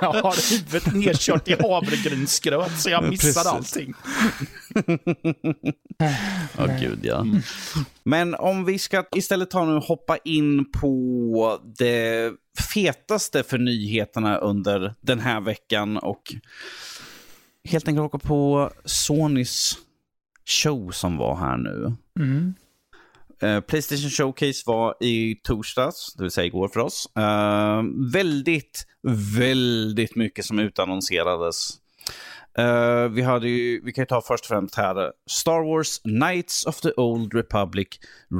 [0.00, 3.46] jag har huvudet nedkört i havregrynsgröt så jag missar Precis.
[3.46, 3.94] allting.
[6.56, 7.26] Ja, gud ja.
[8.02, 12.32] Men om vi ska istället ta nu och hoppa in på det
[12.74, 16.34] fetaste för nyheterna under den här veckan och
[17.64, 19.78] helt enkelt åka på Sonys
[20.46, 21.92] show som var här nu.
[22.20, 22.54] Mm.
[23.42, 27.08] Eh, Playstation Showcase var i torsdags, det vill säga igår för oss.
[27.16, 27.82] Eh,
[28.12, 28.86] väldigt,
[29.36, 31.70] väldigt mycket som utannonserades.
[32.58, 36.66] Eh, vi, hade ju, vi kan ju ta först och främst här Star Wars Knights
[36.66, 37.88] of the Old Republic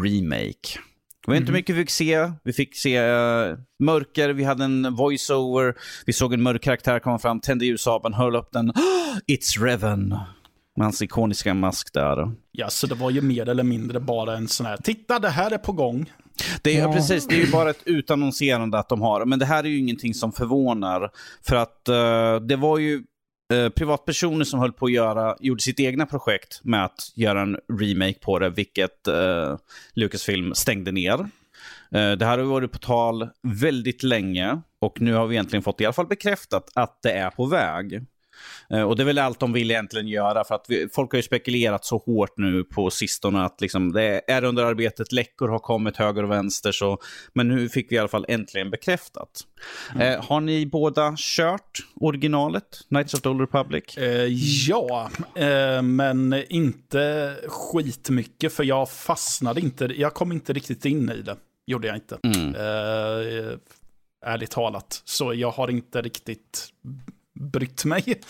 [0.05, 0.79] Remake.
[1.27, 2.33] Det var inte mycket vi fick se.
[2.45, 5.75] Vi fick se eh, mörker, vi hade en voiceover,
[6.07, 8.73] vi såg en mörk karaktär komma fram, tände ljussabeln, höll upp den.
[9.27, 10.19] It's Revan.
[10.77, 12.33] Med hans ikoniska mask där.
[12.53, 15.51] Ja, så det var ju mer eller mindre bara en sån här, titta det här
[15.51, 16.13] är på gång.
[16.63, 16.93] Det är, Ja.
[16.93, 19.79] precis, det är ju bara ett utannonserande att de har men det här är ju
[19.79, 21.11] ingenting som förvånar.
[21.47, 23.03] För att eh, det var ju
[23.53, 27.57] eh, privatpersoner som höll på att göra, gjorde sitt egna projekt med att göra en
[27.81, 29.57] remake på det, vilket uh,
[29.95, 31.29] Lucasfilm stängde ner.
[31.91, 35.85] Det här har varit på tal väldigt länge och nu har vi egentligen fått i
[35.85, 38.05] alla fall bekräftat att det är på väg.
[38.71, 41.17] Eh, Och det är väl allt de vill egentligen göra för att vi, folk har
[41.17, 45.59] ju spekulerat så hårt nu på sistone att liksom det är under arbetet, läckor har
[45.59, 46.73] kommit höger och vänster.
[46.73, 46.99] Så,
[47.33, 49.41] men nu fick vi i alla fall äntligen bekräftat.
[50.01, 53.97] Eh, har ni båda kört originalet, Knights of the Old Republic?
[53.97, 54.27] Eh,
[54.69, 61.23] ja, eh, men inte skitmycket för jag fastnade inte, jag kom inte riktigt in i
[61.23, 61.37] det.
[61.67, 62.19] Gjorde jag inte.
[62.23, 62.55] Mm.
[62.55, 63.59] Eh,
[64.27, 65.03] ärligt talat.
[65.05, 66.69] Så jag har inte riktigt
[67.41, 68.05] brytt mig.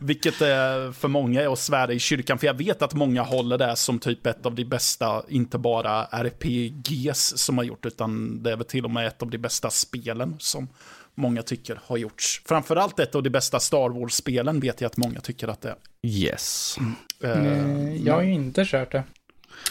[0.00, 2.38] Vilket är för många är att svära i kyrkan.
[2.38, 6.04] För jag vet att många håller det som typ ett av de bästa, inte bara
[6.04, 9.70] RPGs som har gjort, utan det är väl till och med ett av de bästa
[9.70, 10.68] spelen som
[11.14, 12.42] många tycker har gjorts.
[12.46, 15.76] Framförallt ett av de bästa Star Wars-spelen vet jag att många tycker att det är.
[16.02, 16.76] Yes.
[16.78, 19.04] Eh, Eh, jag har ju inte kört det.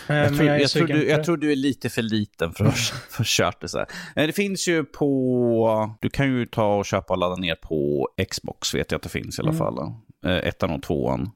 [0.10, 2.66] Eh, Jag tror, är jag, tror du, jag tror du är lite för liten för
[2.66, 3.88] att, att kört det så här.
[4.16, 5.96] Eh, Det finns ju på...
[6.02, 9.10] Du kan ju ta och köpa och ladda ner på Xbox, vet jag att det
[9.10, 9.60] finns i alla Mm.
[9.60, 9.78] fall.
[10.26, 11.30] Eh, Ettan och tvåan.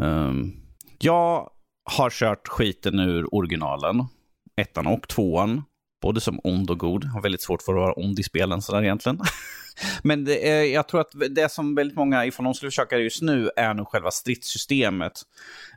[0.00, 0.56] Um,
[0.98, 1.50] jag
[1.90, 4.04] har kört skiten ur originalen.
[4.56, 5.62] Ettan och tvåan.
[6.02, 7.04] Både som ond och god.
[7.04, 9.20] Har väldigt svårt för att vara ond i spelen sådär egentligen.
[10.02, 13.22] Men det är, jag tror att det som väldigt många, ifall de skulle försöka just
[13.22, 15.12] nu, är nog själva stridssystemet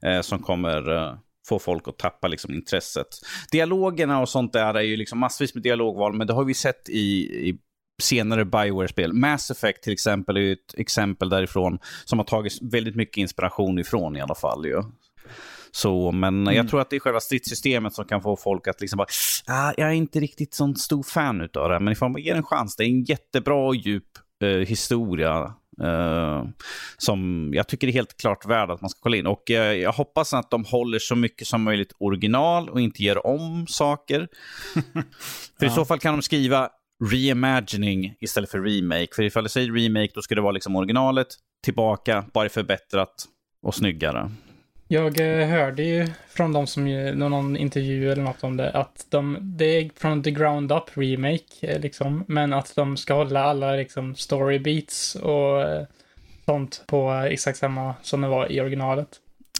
[0.05, 1.13] eh, som kommer eh,
[1.51, 3.07] få folk att tappa liksom, intresset.
[3.51, 6.89] Dialogerna och sånt där är ju liksom massvis med dialogval, men det har vi sett
[6.89, 6.99] i,
[7.49, 7.57] i
[8.01, 9.13] senare Bioware-spel.
[9.13, 13.79] Mass Effect till exempel är ju ett exempel därifrån som har tagit väldigt mycket inspiration
[13.79, 14.65] ifrån i alla fall.
[14.65, 14.81] Ju.
[15.71, 18.97] Så, men jag tror att det är själva stridssystemet som kan få folk att liksom
[18.97, 19.07] bara,
[19.47, 22.43] ah, jag är inte riktigt sån stor fan utav det, men ifall man ger en
[22.43, 24.07] chans, det är en jättebra och djup
[24.43, 25.53] eh, historia
[25.83, 26.43] eh,
[26.97, 29.27] som jag tycker är helt klart värd att man ska kolla in.
[29.27, 33.27] Och eh, jag hoppas att de håller så mycket som möjligt original och inte gör
[33.27, 34.27] om saker.
[35.59, 36.69] för i så fall kan de skriva
[37.11, 39.07] reimagining istället för remake.
[39.15, 41.27] För ifall det säger remake, då ska det vara liksom originalet
[41.63, 43.25] tillbaka, bara förbättrat
[43.61, 44.31] och snyggare.
[44.91, 49.37] Jag eh, hörde ju från de som, någon intervju eller något om det, att de,
[49.41, 53.71] det är från the ground up remake, eh, liksom, men att de ska hålla alla
[53.75, 55.83] liksom story beats och eh,
[56.45, 59.07] sånt på exakt samma som det var i originalet.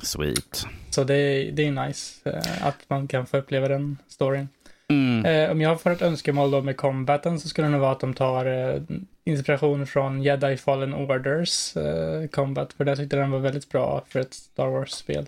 [0.03, 0.65] Sweet.
[0.89, 4.49] Så det, är- det är nice att man kan få uppleva den storyn.
[4.91, 5.25] Mm.
[5.25, 7.99] Eh, om jag får ett önskemål då med combaten så skulle det nog vara att
[7.99, 8.81] de tar eh,
[9.23, 14.19] inspiration från Jedi Fallen Orders eh, combat, för det tyckte den var väldigt bra för
[14.19, 15.25] ett Star Wars-spel.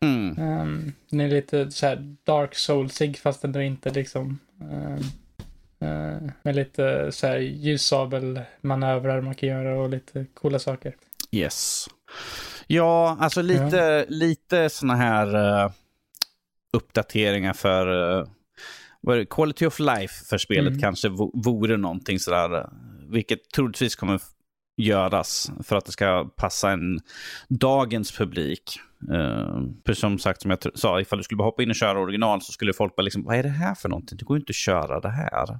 [0.00, 0.60] Mm.
[0.60, 4.98] Um, den är lite så här dark soulsig fast ändå inte liksom ehm,
[5.80, 10.94] eh, med lite så här ljussabelmanövrar man kan göra och lite coola saker.
[11.32, 11.86] Yes.
[12.66, 15.70] Ja, alltså lite, lite såna här eh,
[16.72, 18.26] uppdateringar för uh,
[19.30, 20.80] quality of life för spelet Mm.
[20.80, 22.68] kanske vo- vore någonting sådär,
[23.08, 24.20] vilket troligtvis kommer
[24.76, 27.00] göras för att det ska passa en
[27.48, 28.80] dagens publik.
[29.12, 32.42] Uh, för som sagt, som jag sa, ifall du skulle hoppa in och köra original
[32.42, 34.18] så skulle folk bara liksom, vad är det här för någonting?
[34.18, 35.58] Det går ju inte att köra det här.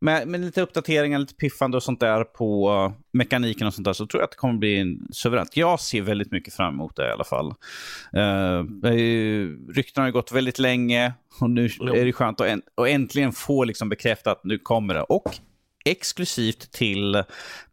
[0.00, 3.92] Med, med lite uppdateringar, lite piffande och sånt där på uh, mekaniken och sånt där
[3.92, 5.56] så tror jag att det kommer bli suveränt.
[5.56, 7.54] Jag ser väldigt mycket fram emot det i alla fall.
[8.16, 8.92] Uh,
[9.74, 13.64] ryktena har gått väldigt länge och nu är det skönt att, en, att äntligen få
[13.64, 15.02] liksom bekräftat att nu kommer det.
[15.02, 15.38] Och
[15.84, 17.24] exklusivt till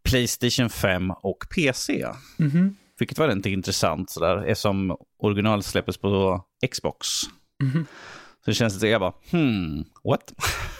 [0.02, 2.06] Playstation 5 och PC.
[2.38, 2.74] Mm -hmm.
[2.98, 7.08] Vilket var inte intressant sådär, eftersom original släpptes på Xbox.
[7.62, 7.84] Mm -hmm.
[8.44, 10.32] Så det känns det, jag bara, hmm, what?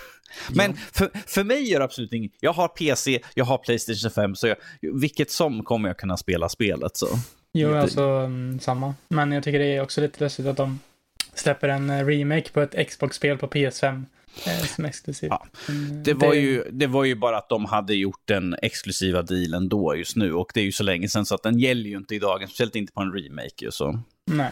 [0.55, 0.77] Men ja.
[0.92, 2.33] för, för mig gör det absolut inget.
[2.40, 6.49] Jag har PC, jag har Playstation 5, så jag, vilket som kommer jag kunna spela
[6.49, 6.96] spelet.
[6.96, 7.09] Så.
[7.53, 8.94] Jo, alltså um, samma.
[9.09, 10.79] Men jag tycker det är också lite lustigt att de
[11.35, 14.03] släpper en eh, remake på ett Xbox-spel på PS5 eh,
[14.77, 15.31] som exklusivt.
[15.31, 15.46] Ja.
[16.05, 16.40] Det, var det...
[16.40, 20.33] Ju, det var ju bara att de hade gjort den exklusiva dealen då just nu
[20.33, 22.77] och det är ju så länge sedan så att den gäller ju inte idag, speciellt
[22.77, 23.70] inte på en remake.
[23.70, 24.01] Så.
[24.31, 24.51] Nej.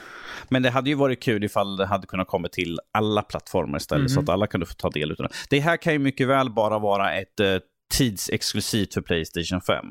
[0.49, 4.01] Men det hade ju varit kul ifall det hade kunnat komma till alla plattformar istället,
[4.01, 4.09] mm.
[4.09, 5.29] så att alla kunde få ta del av det.
[5.49, 7.59] Det här kan ju mycket väl bara vara ett uh,
[7.95, 9.87] tidsexklusivt för Playstation 5.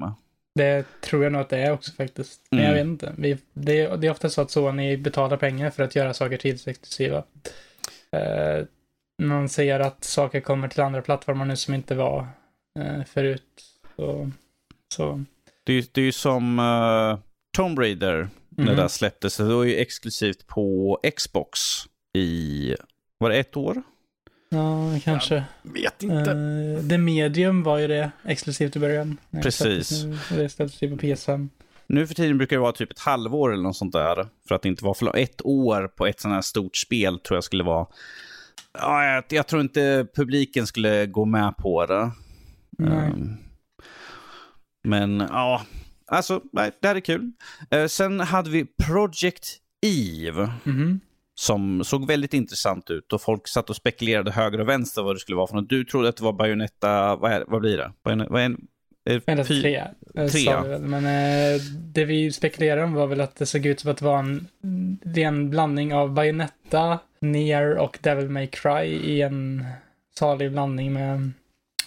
[0.55, 2.41] Det tror jag nog att det är också faktiskt.
[2.51, 2.71] Men mm.
[2.71, 3.13] jag vet inte.
[3.17, 7.17] Vi, det, det, är ofta så att Sony betalar pengar för att göra saker tidsexklusiva.
[7.17, 8.65] Uh,
[9.23, 12.27] man ser att saker kommer till andra plattformar nu som inte var
[12.79, 13.63] uh, förut.
[13.95, 14.31] Så,
[14.93, 15.23] så.
[15.63, 17.17] Det, är, det är ju som uh,
[17.57, 18.77] Tomb Raider när mm.
[18.77, 19.37] det släpptes.
[19.37, 21.59] Det var ju exklusivt på Xbox
[22.13, 22.75] i,
[23.17, 23.83] var det ett år?
[24.49, 25.43] Ja, kanske.
[25.63, 26.31] Jag vet inte.
[26.31, 29.17] Uh, The Medium var ju det exklusivt i början.
[29.43, 30.03] Precis.
[30.29, 31.49] Det släpptes ju på PS5.
[31.87, 34.27] Nu för tiden brukar det vara typ ett halvår eller något sånt där.
[34.47, 37.37] För att det inte var för Ett år på ett sånt här stort spel tror
[37.37, 37.87] jag skulle vara...
[38.73, 42.11] Ja, jag, jag tror inte publiken skulle gå med på det.
[42.79, 43.37] Um,
[44.83, 45.61] men ja,
[46.07, 47.31] Alltså, nej, det här är kul.
[47.71, 50.51] Eh, sen hade vi Project Eve.
[50.65, 50.99] Mm -hmm.
[51.35, 55.19] Som såg väldigt intressant ut och folk satt och spekulerade höger och vänster vad det
[55.19, 55.69] skulle vara för något.
[55.69, 57.91] Du trodde att det var Bayonetta, vad, är, vad blir det?
[58.03, 58.55] Bayonet, vad är
[59.05, 59.87] en, Bayonetta 3.
[60.31, 60.77] tre.
[60.79, 64.05] Men eh, det vi spekulerade om var väl att det såg ut som att det
[64.05, 64.47] var en
[65.05, 69.65] ren blandning av Bayonetta, Nier och Devil May Cry i en
[70.15, 71.31] salig blandning med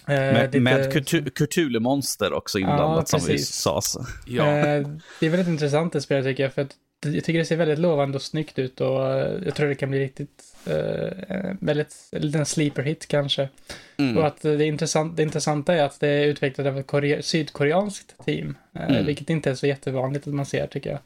[0.07, 0.59] Eh, med, lite...
[0.59, 3.81] med Cthulhu-monster också inblandat ja, som vi sa.
[4.25, 4.47] Ja.
[4.47, 4.87] Eh,
[5.19, 6.53] det är väldigt intressant det spelet tycker jag.
[6.53, 6.75] För att
[7.05, 9.89] jag tycker det ser väldigt lovande och snyggt ut och eh, jag tror det kan
[9.89, 13.49] bli riktigt uh, väldigt, en sleeper hit kanske.
[13.97, 14.17] Mm.
[14.17, 18.25] Och att det, intressant, det intressanta är att det är utvecklat av ett korea, sydkoreanskt
[18.25, 18.57] team.
[18.73, 19.05] Mm.
[19.05, 20.99] vilket inte är så jättevanligt att man ser tycker jag.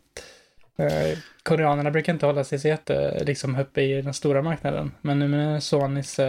[0.86, 4.92] Uh, koreanerna brukar inte hålla sig så jätte, liksom uppe i den stora marknaden.
[5.02, 6.20] Men nu med Sonys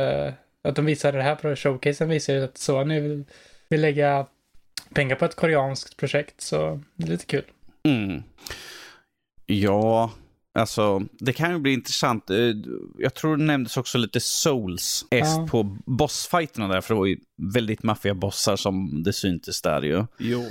[0.65, 3.25] att de visade det här på showcasen visar ju att Sony vill,
[3.69, 4.27] vill lägga
[4.95, 6.41] pengar på ett koreanskt projekt.
[6.41, 7.45] Så det är lite kul.
[7.85, 8.23] Mm.
[9.47, 10.11] Ja,
[10.55, 12.31] alltså det kan ju bli intressant.
[12.31, 12.37] Eh,
[12.99, 15.47] jag tror det nämndes också lite souls ja.
[15.51, 16.81] på bossfighterna där.
[16.81, 17.19] För det var ju
[17.53, 20.07] väldigt maffiga bossar som det syntes där ju.
[20.19, 20.45] Jo.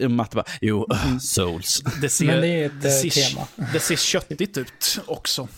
[0.08, 1.20] Matte bara, jo, mm.
[1.20, 1.82] souls.
[2.00, 3.46] Det ser, Men det är ett det ser, tema.
[3.72, 5.48] Det ser köttigt ut också.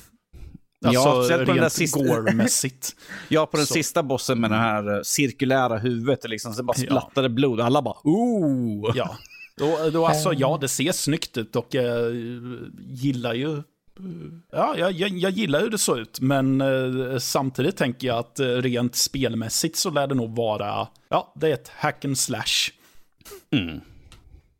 [0.85, 1.99] Alltså ja, rent på den där sista...
[1.99, 2.97] gore-mässigt.
[3.29, 3.75] ja, på den så.
[3.75, 6.29] sista bossen med det här eh, cirkulära huvudet.
[6.29, 7.29] Liksom, så bara splattade ja.
[7.29, 7.61] blod.
[7.61, 8.93] Alla bara ooh!
[8.95, 9.17] Ja,
[9.61, 12.15] då, då, alltså, ja, det ser snyggt ut och jag
[12.89, 13.63] gillar ju...
[14.53, 18.41] Ja, jag, jag, jag gillar hur det såg ut, men eh, samtidigt tänker jag att
[18.41, 20.89] eh, rent spelmässigt så lär det nog vara...
[21.09, 22.71] Ja, det är ett hack and slash.
[23.51, 23.81] Mm.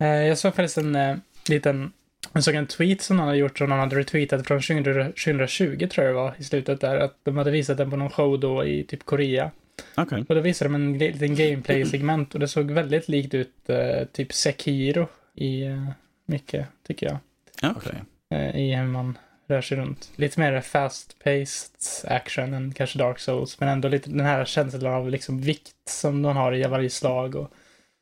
[0.01, 1.17] Eh, jag såg faktiskt en eh,
[1.49, 1.93] liten
[2.33, 6.07] jag såg en tweet som någon hade gjort som någon hade retweetat från 2020 tror
[6.07, 6.97] jag det var i slutet där.
[6.97, 9.51] Att de hade visat den på någon show då i typ Korea.
[9.97, 10.25] Okay.
[10.29, 14.33] Och då visade de en liten gameplay-segment och det såg väldigt likt ut uh, typ
[14.33, 15.91] Sekiro i uh,
[16.27, 17.77] mycket, tycker jag.
[17.77, 17.93] Okay.
[18.35, 20.11] Uh, I hur man rör sig runt.
[20.17, 25.11] Lite mer fast-paced action än kanske Dark Souls, men ändå lite den här känslan av
[25.11, 27.53] liksom vikt som de har i varje slag och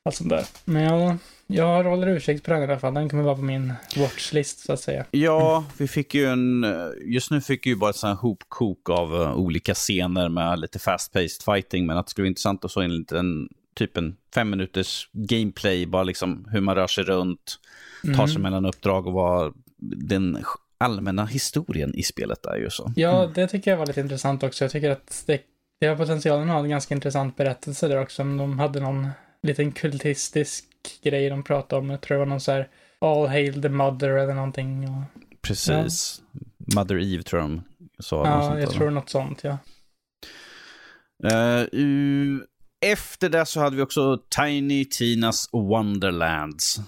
[0.09, 0.45] allt sånt där.
[0.65, 1.17] Men jag
[1.51, 2.95] jag håller ursäkt på den i alla fall.
[2.95, 5.05] Den kommer vara på min watchlist så att säga.
[5.11, 6.67] Ja, vi fick ju en...
[7.05, 11.45] Just nu fick vi ju bara ett hopkok av uh, olika scener med lite fast-paced
[11.45, 11.87] fighting.
[11.87, 15.87] Men att det skulle vara intressant att in en typ en fem minuters gameplay.
[15.87, 17.59] Bara liksom hur man rör sig runt,
[18.03, 18.29] tar mm.
[18.29, 20.45] sig mellan uppdrag och vad den
[20.79, 22.93] allmänna historien i spelet är ju så.
[22.97, 24.65] Ja, det tycker jag var lite intressant också.
[24.65, 25.41] Jag tycker att det,
[25.81, 28.23] det har potentialen att ha en ganska intressant berättelse där också.
[28.23, 29.09] Om de hade någon
[29.49, 30.65] liten kultistisk
[31.03, 31.91] grej de pratade om.
[31.91, 34.89] Jag tror det var någon så här All Hail the Mother eller någonting.
[35.43, 36.23] Precis.
[36.33, 36.81] Ja.
[36.81, 37.63] Mother Eve tror jag de
[38.03, 38.27] sa.
[38.27, 39.59] Ja, jag tror något sånt, ja.
[41.33, 42.41] Uh,
[42.87, 46.81] efter det så hade vi också Tiny Tinas Wonderlands.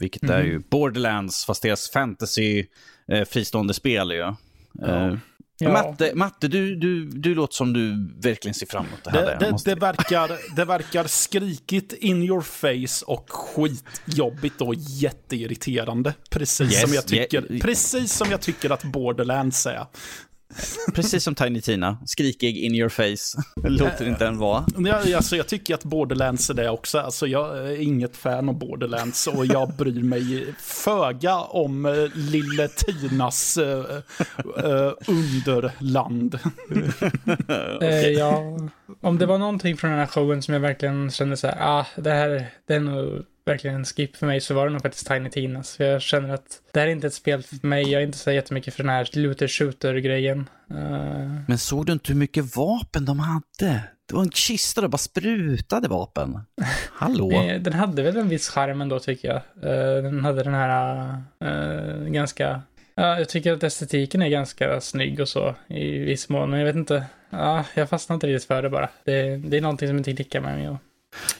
[0.00, 0.46] Vilket är Mhm.
[0.46, 2.64] ju Borderlands, fast deras fantasy
[3.12, 4.12] eh, fristående spel.
[4.12, 4.20] ju.
[4.20, 5.14] Eh,
[5.60, 5.72] Ja.
[5.72, 9.22] Matte, Matte du, du, du låter som du verkligen ser fram emot det här.
[9.26, 16.14] Det, det, måste- det, verkar, det verkar skrikigt in your face och skitjobbigt och jätteirriterande.
[16.30, 17.62] Precis, Yes, som jag tycker, yeah.
[17.62, 19.86] precis som jag tycker att Borderlands är.
[20.94, 23.42] Precis som Tiny Tina, skrikig in your face.
[23.68, 24.66] låter inte än vara.
[24.78, 26.98] Jag, alltså, jag tycker att Borderlands är det också.
[26.98, 32.68] Alltså, jag är inget fan av Borderlands och jag bryr mig föga om eh, lille
[32.68, 33.84] Tinas eh,
[34.64, 36.38] eh, underland.
[37.80, 38.58] Eh, ja,
[39.00, 41.86] om det var någonting från den här showen som jag verkligen kände så här, ah,
[41.96, 45.06] det här, det är nog verkligen en skip för mig, så var det nog faktiskt
[45.08, 45.76] Tiny Tinas.
[45.76, 48.18] För jag känner att det här är inte ett spel för mig, jag är inte
[48.18, 50.48] så jättemycket för den här looter shooter-grejen.
[50.70, 53.82] Eh, Men såg du inte hur mycket vapen de hade?
[54.08, 56.40] Det var en kista där bara sprutade vapen.
[56.92, 57.30] Hallå?
[57.60, 59.36] den hade väl en viss charm ändå tycker jag.
[59.70, 61.08] Eh, den hade den här
[61.44, 62.62] eh, ganska,
[62.94, 66.66] ja, jag tycker att estetiken är ganska snygg och så i viss mån, men jag
[66.66, 67.04] vet inte.
[67.30, 68.88] Ja, jag fastnar inte riktigt för det bara.
[69.04, 70.68] Det, det är någonting som inte klickar med mig.
[70.68, 70.76] Och,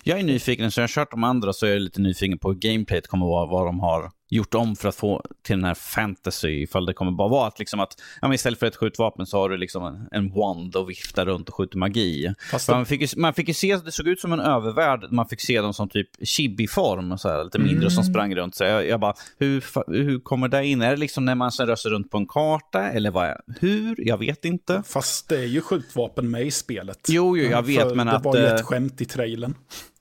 [0.03, 2.49] jag är nyfiken, så jag har kört de andra så är jag lite nyfiken på
[2.49, 5.65] hur gameplayet kommer att vara, vad de har gjort om för att få till den
[5.65, 8.77] här fantasy, ifall det kommer bara vara att, liksom att ja, men istället för ett
[8.77, 12.35] skjutvapen så har du liksom en, en wand och viftar runt och skjuter magi.
[12.51, 15.29] För man, fick ju, man fick ju se, det såg ut som en övervärld, man
[15.29, 18.13] fick se dem som typ chibi-form, så här, lite mindre som Mm.
[18.13, 18.55] sprang runt.
[18.55, 20.83] Så jag, jag bara, hur, hur kommer det in?
[20.83, 23.41] Är det liksom när man sen rör sig runt på en karta, eller vad är,
[23.61, 23.95] hur?
[24.09, 24.83] Jag vet inte.
[24.87, 26.99] Fast det är ju skjutvapen med i spelet.
[27.09, 28.25] Jo, jo, jag vet, För men det att...
[28.25, 29.55] var ju eh, ett skämt i trailern.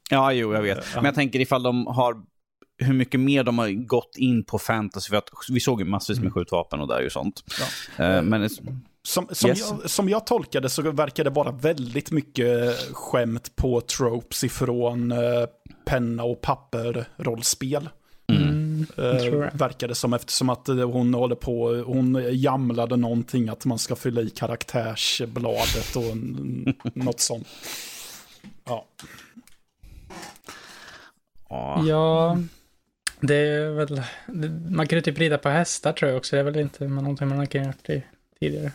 [0.09, 0.85] Ja, jo, jag vet.
[0.95, 2.15] Men jag tänker ifall de har
[2.77, 5.09] hur mycket mer de har gått in på fantasy.
[5.09, 7.43] För att vi såg ju massvis med skjutvapen och där och sånt.
[7.97, 8.49] Eh, men
[9.03, 9.59] Som, som, Yes.
[9.81, 15.17] jag, som jag tolkade så verkar det vara väldigt mycket skämt på tropes ifrån eh,
[15.85, 17.89] penna och papper-rollspel.
[18.31, 18.67] mm,
[18.99, 19.51] Uh, det.
[19.53, 24.21] verkar det som eftersom att hon håller på, hon jamlade någonting att man ska fylla
[24.21, 26.17] i karaktärsbladet och
[26.93, 27.47] något sånt.
[28.65, 28.85] Ja.
[31.87, 32.37] ja.
[33.19, 34.01] Det är väl...
[34.69, 36.35] Man kan ju typ rida på hästar tror jag också.
[36.35, 38.03] Det är väl inte någonting man har gjort i,
[38.39, 38.71] tidigare.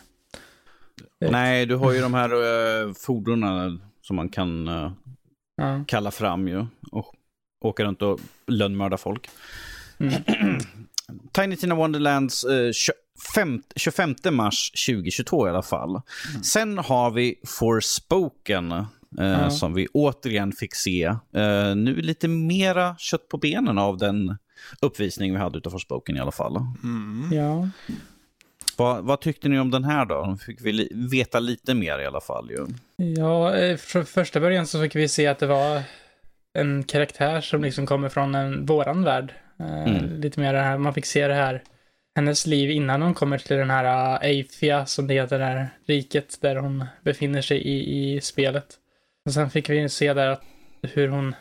[1.19, 4.91] Nej, du har ju de här uh, fordonen som man kan eh,
[5.55, 5.83] Ja.
[5.87, 6.65] kalla fram ju.
[6.91, 7.15] Och
[7.61, 9.29] åka runt och lönnmörda folk.
[9.97, 10.13] Mm.
[11.31, 16.01] Tiny Tina Wonderlands eh, 25, 25 mars 2022 i alla fall.
[16.43, 18.85] Sen har vi Forspoken.
[19.19, 19.49] Eh, Ja.
[19.49, 21.03] Som vi återigen fick se.
[21.35, 24.37] Eh, nu lite mera kött på benen av den
[24.81, 26.55] uppvisning vi hade utav Forspoken i alla fall.
[26.83, 27.29] Mm.
[27.31, 27.69] ja.
[28.77, 30.37] Vad, vad tyckte ni om den här då?
[30.45, 32.65] Fick vi li- veta lite mer i alla fall ju.
[33.15, 35.81] Ja, eh, från första början så fick vi se att det var
[36.53, 39.33] en karaktär som liksom kommer från en, våran värld.
[39.59, 40.21] Eh, Mm.
[40.21, 41.63] Lite mer det här, man fick se det här,
[42.15, 46.37] hennes liv innan hon kommer till den här Eifia, som det heter, det här riket
[46.41, 48.65] där hon befinner sig i, i spelet.
[49.25, 50.43] Och sen fick vi se där att
[50.81, 51.35] hur hon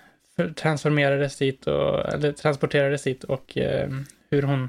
[0.56, 3.90] transformerades dit, och, eller transporterades dit och eh,
[4.30, 4.68] hur hon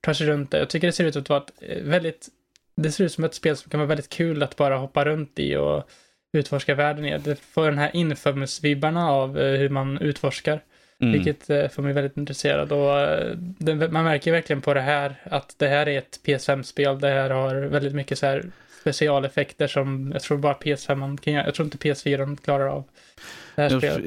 [0.00, 0.58] tar sig runt där.
[0.58, 2.28] Jag tycker det ser ut att vara ett eh, väldigt,
[2.76, 5.38] det ser ut som ett spel som kan vara väldigt kul att bara hoppa runt
[5.38, 5.90] i och
[6.32, 7.18] utforska världen i.
[7.18, 10.62] Det får den här infamous-vibbarna av eh, hur man utforskar.
[11.00, 11.12] Mm.
[11.12, 12.72] Vilket eh, får mig väldigt intresserad.
[12.72, 17.00] Och, eh, den, man märker verkligen på det här att det här är ett PS5-spel.
[17.00, 18.44] Det här har väldigt mycket så här
[18.80, 21.44] specialeffekter som jag tror bara PS5 man kan göra.
[21.44, 22.84] Jag tror inte PS4 klarar av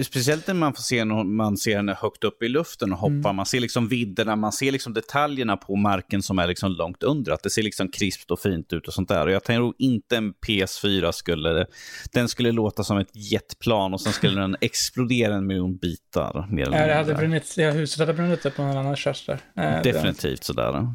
[0.03, 3.30] Speciellt när man får se när man ser henne högt upp i luften och hoppar.
[3.30, 3.36] Mm.
[3.36, 7.32] Man ser liksom vidderna, man ser liksom detaljerna på marken som är liksom långt under.
[7.32, 9.26] Att det ser liksom krispt och fint ut och sånt där.
[9.26, 11.65] Och jag tror inte en PS4 skulle...
[12.11, 16.47] Den skulle låta som ett jetplan och sen skulle den explodera en miljon bitar.
[16.49, 19.39] Mer Ja, det hade brunnit, ja, huset hade brunnit upp på någon annan körs där.
[19.57, 20.93] Eh, Definitivt sådär.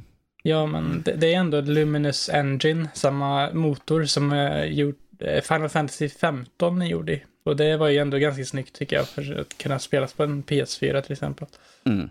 [0.49, 5.69] Ja, men det, det är ändå Luminous Engine, samma motor som eh, gjort, eh, Final
[5.69, 7.25] Fantasy 15 är gjord i.
[7.45, 10.43] Och det var ju ändå ganska snyggt tycker jag, för att kunna spelas på en
[10.43, 11.49] PS4 till exempel.
[11.85, 12.11] Mm.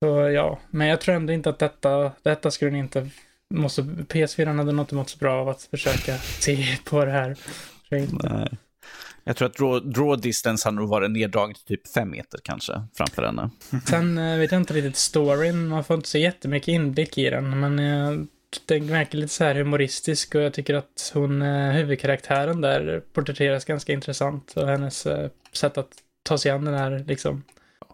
[0.00, 3.10] Så ja, men jag tror ändå inte att detta, detta skulle ni inte
[3.54, 7.36] måste, PS4 hade nog inte mått så bra av att försöka se på det här.
[7.90, 8.48] Nej.
[9.28, 12.82] Jag tror att draw, draw distance hade nog varit neddragen till typ fem meter kanske
[12.94, 13.50] framför henne.
[13.86, 17.60] Sen eh, vet jag inte riktigt storyn, man får inte så jättemycket inblick i den,
[17.60, 18.24] men eh,
[18.66, 23.64] den verkar lite så här humoristisk och jag tycker att hon, eh, huvudkaraktären där, porträtteras
[23.64, 25.90] ganska intressant och hennes eh, sätt att
[26.22, 27.42] ta sig an den här liksom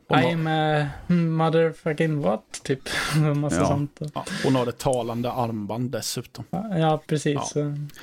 [0.09, 2.61] I'm a motherfucking what?
[2.63, 2.81] Typ.
[3.37, 3.67] Massa Ja.
[3.67, 4.01] sånt.
[4.15, 6.45] Ja, hon har ett talande armband dessutom.
[6.51, 7.55] Ja, precis.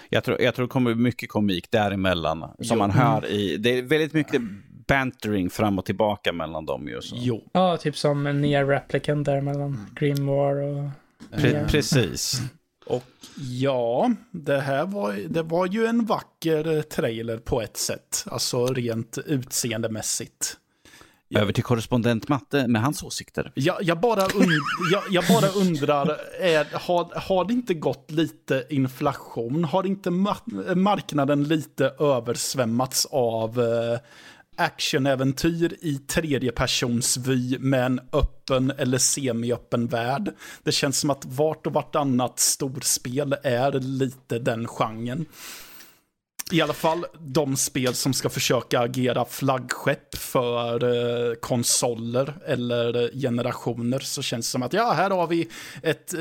[0.10, 2.40] Jag tror, jag tror det kommer mycket komik däremellan.
[2.40, 2.76] Som Jo.
[2.76, 3.58] man hör i...
[3.58, 4.42] Det är väldigt mycket
[4.88, 7.02] bantering fram och tillbaka mellan dem ju.
[7.02, 7.16] Så.
[7.20, 7.50] Jo.
[7.54, 10.90] Ja, typ som en Near Replicant där mellan Grim War och...
[11.32, 12.42] Pre- precis.
[12.86, 13.04] Och
[13.38, 18.26] ja, det här var, det var ju en vacker eh, trailer på ett sätt.
[18.26, 20.58] Alltså rent utseendemässigt.
[21.36, 23.52] Över till korrespondent Matte med hans åsikter.
[23.56, 24.48] Jag, jag, bara, und,
[24.92, 29.64] jag, jag bara undrar, är, har, har det inte gått lite inflation?
[29.64, 34.00] Har inte ma- marknaden lite översvämmats av eh,
[34.58, 40.34] actionäventyr i tredjepersonsvy med en öppen eller semi-öppen värld?
[40.64, 45.26] Det känns som att vart och vartannat storspel är lite den genren.
[46.52, 53.20] I alla fall de spel som ska försöka agera flaggskepp för eh, konsoler eller eh,
[53.22, 55.50] generationer så känns det som att ja, här har vi
[55.84, 56.20] ett eh,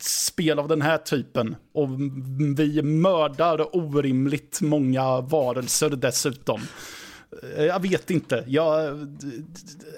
[0.00, 1.88] spel av den här typen och
[2.56, 6.60] vi mördar orimligt många varelser dessutom.
[7.56, 8.44] Eh, jag vet inte.
[8.46, 8.98] Jag,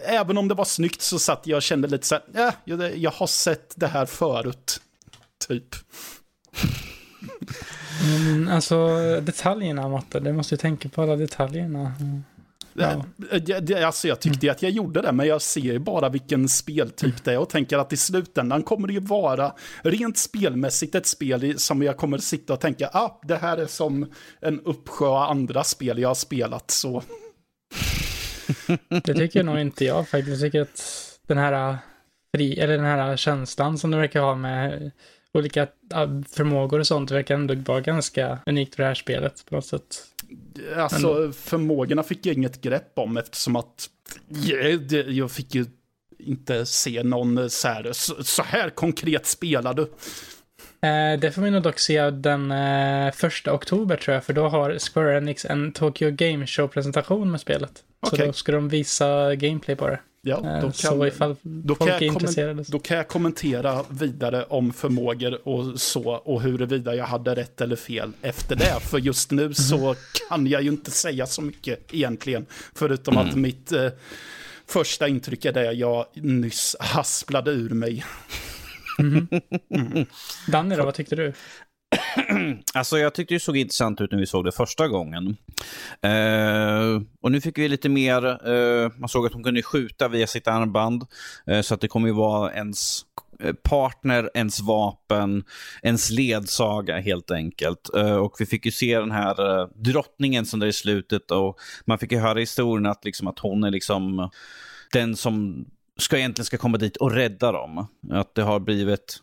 [0.05, 2.99] även om det var snyggt så satt jag och kände lite så här, ja, jag,
[2.99, 4.81] jag har sett det här förut.
[5.49, 5.75] Typ.
[8.03, 10.21] Mm, alltså detaljerna, Matte.
[10.21, 11.93] Du måste ju tänka på alla detaljerna.
[12.75, 13.05] Ja.
[13.87, 17.33] Alltså jag tyckte att jag gjorde det, men jag ser ju bara vilken speltyp det
[17.33, 21.83] är och tänker att i slutändan kommer det ju vara rent spelmässigt ett spel som
[21.83, 26.09] jag kommer sitta och tänka, ah, det här är som en uppsjö andra spel jag
[26.09, 27.03] har spelat, så
[28.89, 30.43] Det tycker nog inte jag faktiskt.
[30.43, 30.83] Jag tycker att
[31.27, 31.79] den här,
[32.35, 34.91] fri, eller den här känslan som du verkar ha med
[35.39, 35.68] olika
[36.28, 40.05] förmågor och sånt verkar ändå vara ganska unikt för det här spelet på något sätt.
[40.76, 43.91] alltså förmågorna fick jag inget grepp om eftersom att
[45.07, 45.66] jag fick ju
[46.18, 49.82] inte se någon så här, så, så här konkret spelar du.
[50.89, 54.49] Eh, det får vi nog dock se den eh, första oktober tror jag, för då
[54.49, 57.85] har Square Enix en Tokyo Game Show-presentation med spelet.
[58.09, 58.26] Så Okej.
[58.26, 60.01] då ska de visa gameplay på det.
[60.27, 62.64] Ja, Eh, då så kan, ifall då folk kan, är jag kommen- intresserade.
[62.68, 67.77] då kan jag kommentera vidare om förmågor och så och huruvida jag hade rätt eller
[67.77, 68.81] fel efter det.
[68.81, 69.95] För just nu så
[70.29, 72.47] kan jag ju inte säga så mycket egentligen.
[72.75, 73.89] Förutom att mitt eh,
[74.66, 78.05] första intryck är det jag nyss hasplade ur mig.
[80.49, 81.33] Danny då, vad tyckte du?
[82.75, 85.37] Alltså jag tyckte det såg intressant ut när vi såg det första gången.
[86.03, 90.27] Eh, och nu fick vi lite mer, eh, man såg att hon kunde skjuta via
[90.27, 91.07] sitt armband.
[91.47, 93.03] Eh, så att det kommer ju vara ens
[93.41, 95.45] eh, partner, ens vapen,
[95.83, 97.95] ens ledsaga helt enkelt.
[97.97, 101.59] Eh, och vi fick ju se den här eh, drottningen som där i slutet och
[101.85, 104.31] man fick ju höra historien att, liksom, att hon är liksom
[104.93, 105.65] den som
[105.97, 107.87] ska egentligen ska komma dit och rädda dem.
[108.11, 109.21] Att det har blivit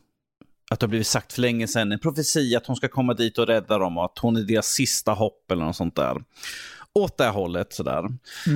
[0.72, 3.38] att det har blivit sagt för länge sedan, en profetia att hon ska komma dit
[3.38, 6.24] och rädda dem och att hon är deras sista hopp eller något sånt där.
[6.94, 8.04] Åt det här hållet sådär.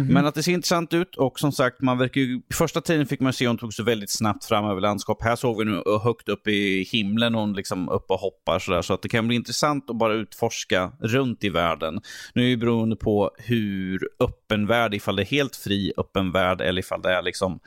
[0.09, 3.05] Men att det ser intressant ut och som sagt, man verkar ju, i första tiden
[3.05, 5.23] fick man se hon tog sig väldigt snabbt fram över landskap.
[5.23, 8.81] Här såg vi nu högt upp i himlen hon liksom uppe och hoppar sådär.
[8.81, 12.01] Så att det kan bli intressant att bara utforska runt i världen.
[12.33, 16.31] Nu är det ju beroende på hur öppen värld, ifall det är helt fri öppen
[16.31, 17.59] värld eller ifall det är liksom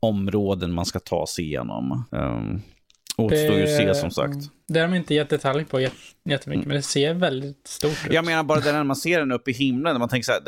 [0.00, 2.04] områden man ska ta sig igenom.
[2.10, 2.62] Um,
[3.18, 4.36] återstår ju att se som sagt.
[4.68, 8.12] Det har de inte gett detalj på jät- jättemycket, men det ser väldigt stort ut.
[8.12, 10.32] Jag menar bara det när man ser den uppe i himlen, när man tänker så
[10.32, 10.40] här,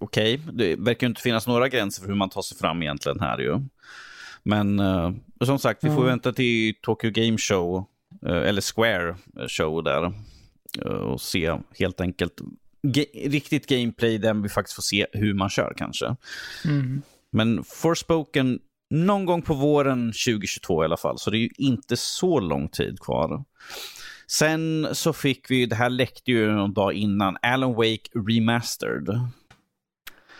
[0.00, 3.20] okej, det verkar ju inte finnas några gränser för hur man tar sig fram egentligen
[3.20, 3.60] här ju.
[4.42, 5.10] Men eh,
[5.44, 6.10] som sagt, vi får Ja.
[6.10, 7.84] vänta till Tokyo Game Show,
[8.26, 9.16] eh, eller Square
[9.48, 10.12] Show där,
[10.84, 12.40] eh, och se helt enkelt
[12.82, 16.16] ge- riktigt gameplay där vi faktiskt får se hur man kör kanske.
[16.64, 17.02] Mm.
[17.32, 18.58] Men Forspoken
[18.90, 22.68] någon gång på våren 2022 i alla fall, så det är ju inte så lång
[22.68, 23.44] tid kvar.
[24.26, 29.20] Sen så fick vi, det här läckte ju någon dag innan, Alan Wake Remastered.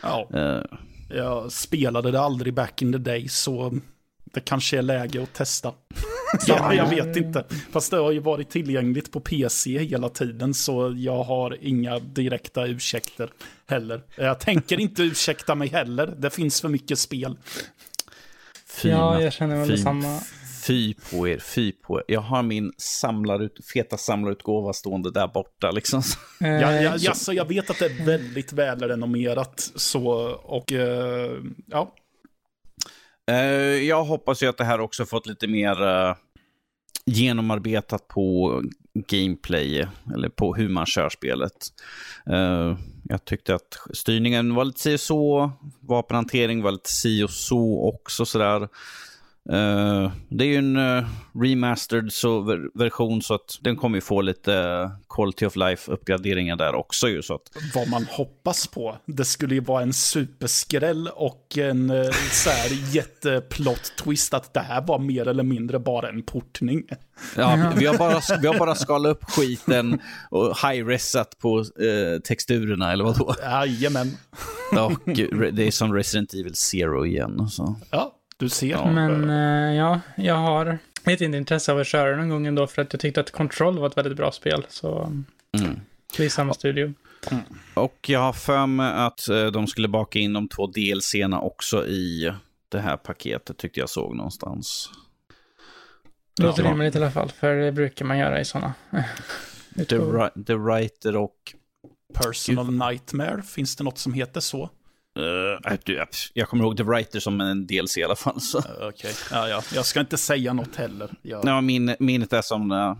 [0.02, 0.62] Ja, Eh,
[1.10, 3.78] jag spelade det aldrig back in the day så
[4.24, 5.72] det kanske är läge att testa.
[6.46, 7.44] ja, jag vet inte.
[7.70, 12.66] Fast det har ju varit tillgängligt på PC hela tiden så jag har inga direkta
[12.66, 13.30] ursäkter
[13.66, 14.02] heller.
[14.16, 16.14] Jag tänker inte ursäkta mig heller.
[16.18, 17.36] Det finns för mycket spel.
[18.82, 20.20] Fy, Ja, jag känner väl detsamma.
[20.66, 22.04] Fy på er, fy på er.
[22.08, 26.02] Jag har min samlarut, feta samlarutgåva stående där borta liksom.
[26.40, 30.06] Eh, Jag, jag, så jag vet att det är väldigt välrenommerat så
[30.42, 31.30] och eh,
[31.66, 31.94] ja.
[33.30, 33.36] Eh,
[33.88, 36.14] jag hoppas ju att det här också fått lite mer eh,
[37.06, 38.62] genomarbetat på
[38.94, 41.52] gameplay, eller på hur man kör spelet.
[42.30, 47.30] Uh, jag tyckte att styrningen var lite si och så, vapenhantering var lite si och
[47.30, 48.68] så också sådär.
[49.52, 52.40] Uh, det är ju en uh, remastered så,
[52.74, 57.08] version så att den kommer ju få lite uh, quality of life uppgraderingar där också
[57.08, 57.22] ju.
[57.22, 57.42] Så att...
[57.74, 58.98] Vad man hoppas på.
[59.06, 64.60] Det skulle ju vara en superskräll och en uh, så här jätteplot twist att det
[64.60, 66.84] här var mer eller mindre bara en portning.
[67.36, 71.64] Ja, vi har bara, vi har bara skalat upp skiten och high-resat på
[72.24, 73.34] texturerna eller vadå?
[73.42, 74.16] Jajamän.
[74.72, 75.16] Och
[75.52, 77.48] det är som Resident Evil Zero igen.
[77.48, 77.76] Så.
[77.90, 78.70] Ja, du ser.
[78.70, 78.90] Ja.
[78.90, 82.92] Men uh, ja, jag har ett intresse av att köra någon gång ändå för att
[82.92, 84.66] jag tyckte att Control var ett väldigt bra spel.
[84.68, 85.12] Så
[85.52, 85.80] mm.
[86.16, 86.94] det är samma studio.
[87.30, 87.42] Mm.
[87.74, 91.86] Och jag har för mig att uh, de skulle baka in de två delserna också
[91.86, 92.32] i
[92.68, 94.90] det här paketet tyckte jag såg någonstans.
[96.36, 96.70] Det låter ja.
[96.70, 98.74] rimligt i alla fall, för det brukar man göra i sådana.
[99.76, 99.84] The,
[100.46, 101.34] The Writer och...
[102.14, 104.70] Personal Nightmare, finns det något som heter så?
[105.18, 108.40] Uh, jag kommer ihåg The Writer som en DLC i alla fall.
[108.40, 108.58] Så.
[108.58, 109.12] Uh, Okej, okay.
[109.30, 109.62] ja, ja.
[109.74, 111.10] jag ska inte säga något heller.
[111.22, 111.44] Jag...
[111.44, 112.96] Ja, min, minnet är som uh,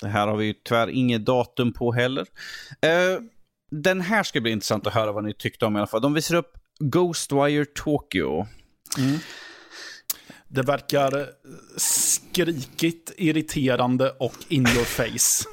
[0.00, 2.22] det här har vi ju tyvärr inget datum på heller.
[2.22, 3.22] Uh,
[3.70, 6.00] den här ska bli intressant att höra vad ni tyckte om i alla fall.
[6.00, 8.46] De visar upp Ghostwire Tokyo.
[8.98, 9.18] Mm.
[10.48, 11.26] Det verkar
[11.76, 15.48] skrikigt, irriterande och in your face.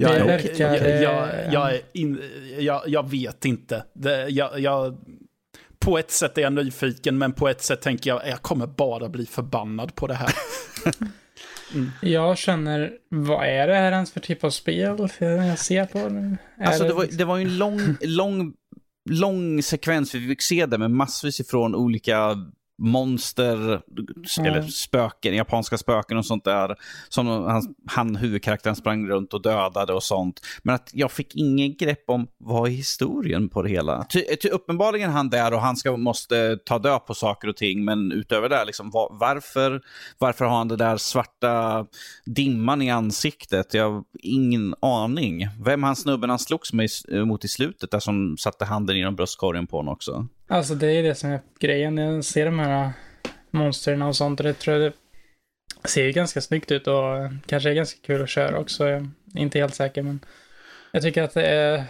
[0.00, 0.64] Jag, det verkar...
[0.64, 2.22] Jag, jag, jag, in,
[2.58, 3.84] jag, jag vet inte.
[3.92, 4.98] Det, jag, jag,
[5.78, 9.08] på ett sätt är jag nyfiken, men på ett sätt tänker jag jag kommer bara
[9.08, 10.34] bli förbannad på det här.
[11.74, 11.90] Mm.
[12.02, 16.36] Jag känner, vad är det här ens för typ av spel jag ser på nu?
[16.60, 18.52] Alltså det var, det var ju en lång, lång,
[19.10, 22.36] lång sekvens vi fick se det med massvis ifrån olika
[22.80, 23.82] monster, mm.
[24.38, 26.76] eller spöken, japanska spöken och sånt där.
[27.08, 30.40] Som han, han, huvudkaraktären sprang runt och dödade och sånt.
[30.62, 34.04] Men att jag fick ingen grepp om vad är historien på det hela.
[34.04, 37.84] Ty, ty uppenbarligen han där och han ska, måste ta död på saker och ting.
[37.84, 39.82] Men utöver det, liksom, var, varför,
[40.18, 41.86] varför har han det där svarta
[42.26, 43.74] dimman i ansiktet?
[43.74, 45.48] Jag har ingen aning.
[45.64, 46.88] Vem han snubben han slogs med,
[47.26, 50.26] mot i slutet, där som satte handen genom bröstkorgen på honom också.
[50.52, 51.96] Alltså det är det som är grejen.
[51.96, 52.92] Jag ser de här
[53.50, 54.42] monstren och sånt.
[54.42, 58.28] Det tror jag det ser ju ganska snyggt ut och kanske är ganska kul att
[58.28, 58.88] köra också.
[58.88, 59.00] Jag
[59.34, 60.20] är inte helt säker men
[60.92, 61.84] jag tycker att det är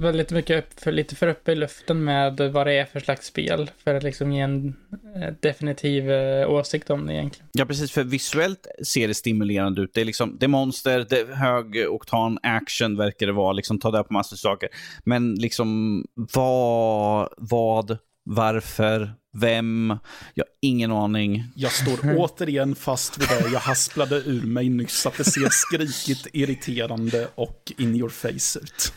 [0.00, 3.26] väldigt mycket upp, för, lite för uppe i luften med vad det är för slags
[3.26, 3.70] spel.
[3.84, 4.76] För att liksom ge en
[5.16, 7.48] eh, definitiv eh, åsikt om det egentligen.
[7.52, 7.92] Ja, precis.
[7.92, 9.94] För visuellt ser det stimulerande ut.
[9.94, 13.52] Det är liksom, det är monster, det är hög oktan action verkar det vara.
[13.52, 14.68] Liksom ta där på massor av saker.
[15.04, 19.98] Men liksom vad, vad, varför, vem?
[20.34, 21.44] Jag har ingen aning.
[21.54, 25.06] Jag står återigen fast vid det jag hasplade ur mig nyss.
[25.06, 28.92] Att det ser skrikigt, irriterande och in your face ut.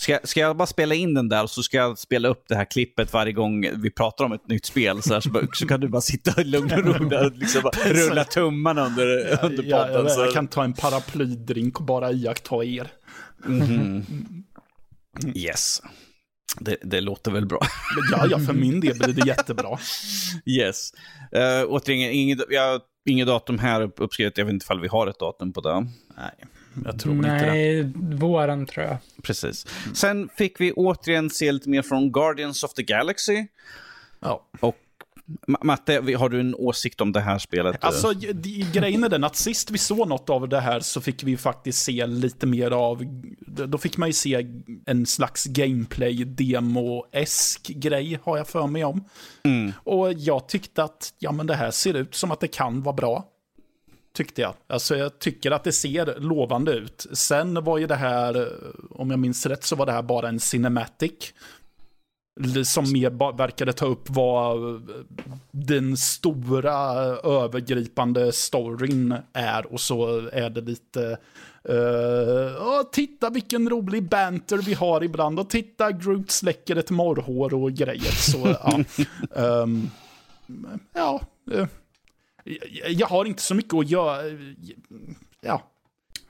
[0.00, 2.54] Ska, ska jag bara spela in den där och så ska jag spela upp det
[2.54, 5.80] här klippet varje gång vi pratar om ett nytt spel så, här, så, så kan
[5.80, 9.68] du bara sitta i lugn och ro där och liksom rulla tummarna under, under podden.
[9.68, 12.90] Ja, jag, jag, kan ta en paraplydrink och bara iaktta er.
[13.46, 14.02] Mm -hmm.
[15.34, 15.82] Yes.
[16.60, 17.60] Det, det, låter väl bra.
[18.12, 19.78] ja, ja, för min del blir det jättebra.
[20.46, 20.92] Yes.
[21.36, 24.38] Uh, återigen, inget, jag, inget datum här uppskrivet.
[24.38, 25.86] Jag vet inte ifall vi har ett datum på det.
[26.16, 26.44] Nej.
[26.84, 28.16] Jag tror Nej, inte det.
[28.16, 28.96] Våren tror jag.
[29.22, 29.66] Precis.
[29.94, 33.46] Sen fick vi återigen se lite mer från Guardians of the Galaxy.
[34.20, 34.46] Ja.
[34.60, 34.76] Och
[35.46, 37.84] Matte, har du en åsikt om det här spelet?
[37.84, 38.12] Alltså,
[38.72, 41.82] grejen är den att sist vi såg något av det här så fick vi faktiskt
[41.82, 43.04] se lite mer av,
[43.46, 44.46] då fick man ju se
[44.86, 49.04] en slags gameplay-demo-esk grej, har jag för mig om.
[49.44, 49.72] Mm.
[49.76, 52.96] Och jag tyckte att, ja men det här ser ut som att det kan vara
[52.96, 53.24] bra
[54.20, 54.54] tyckte jag.
[54.66, 57.06] Alltså jag tycker att det ser lovande ut.
[57.12, 58.52] Sen var ju det här,
[58.90, 61.34] om jag minns rätt, så var det här bara en cinematic.
[62.64, 64.82] Som mer verkade ta upp vad
[65.50, 66.76] den stora
[67.24, 69.72] övergripande storyn är.
[69.72, 71.18] Och så är det lite,
[71.70, 75.40] uh, titta vilken rolig banter vi har ibland.
[75.40, 78.12] Och titta, Groot släcker ett morrhår och grejer.
[78.12, 78.80] Så ja.
[79.62, 79.90] um,
[80.94, 81.20] ja.
[82.88, 84.22] Jag har inte så mycket att göra.
[85.40, 85.62] Ja.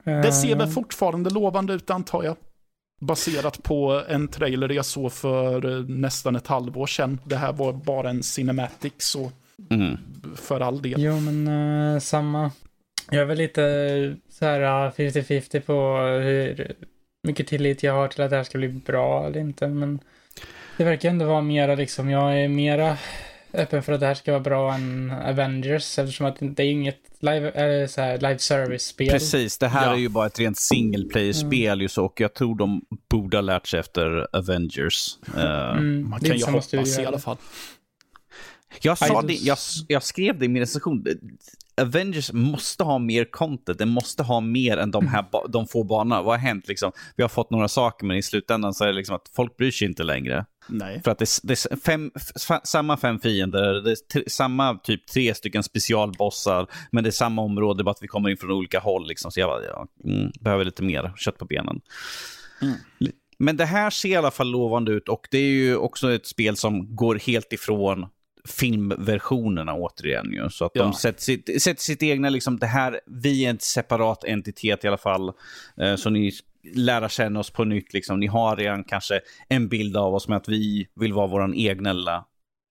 [0.04, 0.74] Det ser väl eh.
[0.74, 2.36] fortfarande lovande ut antar jag.
[3.00, 7.20] Baserat på en trailer jag såg för eh, nästan ett halvår sedan.
[7.24, 9.32] Det här var bara en cinematic så
[9.70, 9.98] mm.
[10.36, 11.02] för all del.
[11.02, 12.50] Jo men uh, samma.
[13.10, 16.74] Jag är väl lite så här 50-50 på hur
[17.22, 19.68] mycket tillit jag har till att det här ska bli bra eller inte.
[19.68, 19.98] Men
[20.76, 22.96] det verkar ändå vara mera liksom, jag är mera
[23.52, 26.98] öppen för att det här ska vara bra än Avengers eftersom att det är inget
[27.20, 29.10] live, eller så här, live service-spel.
[29.10, 29.92] Precis, det här Ja.
[29.92, 33.66] är ju bara ett rent single player-spel just och jag tror de borde ha lärt
[33.66, 35.16] sig efter Avengers.
[35.36, 37.36] Eh, Mm, Man det är kan ju hoppas i alla fall.
[38.82, 41.04] Jag, sa det, jag, jag skrev det i min recension.
[41.80, 43.78] Avengers måste ha mer content.
[43.78, 46.22] Det måste ha mer än de, här, ba- de få banorna.
[46.22, 46.68] Vad har hänt?
[46.68, 46.92] Liksom?
[47.16, 49.70] Vi har fått några saker, men i slutändan så är det liksom att folk bryr
[49.70, 50.44] sig inte längre.
[50.68, 51.00] Nej.
[51.04, 52.10] För att det, är- det är fem,
[52.64, 57.84] samma fem fiender, det är samma typ tre stycken specialbossar, men det är samma område,
[57.84, 59.08] bara att vi kommer in från olika håll.
[59.08, 59.30] Liksom.
[59.30, 61.80] Så jag bara, ja, mm, behöver lite mer kött på benen.
[62.62, 62.74] Mm.
[63.38, 66.26] Men det här ser i alla fall lovande ut och det är ju också ett
[66.26, 68.06] spel som går helt ifrån
[68.48, 70.32] filmversionerna återigen.
[70.32, 70.50] Ju.
[70.50, 70.82] Så att Ja.
[70.82, 74.88] de sätter sitt, sätter sitt egna, liksom, det här, vi är en separat entitet i
[74.88, 75.32] alla fall.
[75.80, 76.32] Eh, så ni
[76.74, 77.92] lära känna oss på nytt.
[77.92, 78.20] Liksom.
[78.20, 81.92] Ni har redan kanske en bild av oss med att vi vill vara vår egna,
[81.92, 82.24] lilla,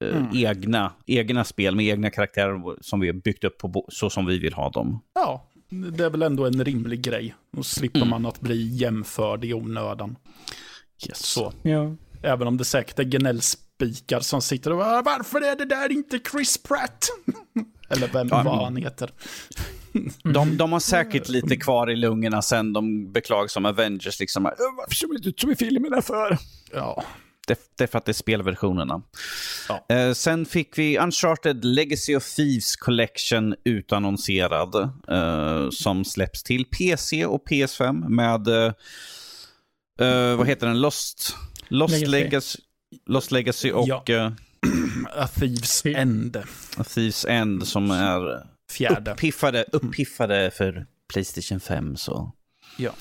[0.04, 0.28] eh, Mm.
[0.34, 4.38] egna, egna spel med egna karaktärer som vi har byggt upp på så som vi
[4.40, 5.00] vill ha dem.
[5.16, 7.36] Ja, det är väl ändå en rimlig grej.
[7.52, 8.10] Då slipper Mm.
[8.10, 10.16] man att bli jämförd i onödan.
[11.08, 11.18] Yes.
[11.26, 11.54] Så.
[11.62, 11.96] Ja.
[12.24, 16.20] Även om det säkert är gnällspikar som sitter och bara, varför är det där inte
[16.32, 17.08] Chris Pratt?
[17.90, 18.44] Eller vem Ja.
[18.44, 19.12] vad han heter.
[20.34, 24.20] De, de har säkert lite kvar i lungorna sen de beklagar som Avengers.
[24.20, 26.38] Liksom, "Äh, Varför det inte ut som i filmerna för?
[26.74, 27.04] Ja,
[27.48, 29.02] Det, det är för att det är spelversionerna.
[29.70, 29.86] Ja.
[29.96, 34.76] Eh, sen fick vi Uncharted Legacy of Thieves Collection utannonserad.
[35.08, 38.74] Eh, som släpps till PC och PS5 med, eh,
[40.08, 41.36] eh, vad heter den, Lost,
[41.68, 42.12] Lost Legacy.
[42.12, 42.60] Legacy.
[43.06, 44.04] Lost Legacy och Ja.
[45.16, 46.38] A Thieves End.
[46.78, 49.12] A Thieves End som är Fjärde.
[49.12, 51.98] uppiffade, uppiffade för Playstation 5.
[51.98, 52.32] Så.
[52.78, 52.92] Ja.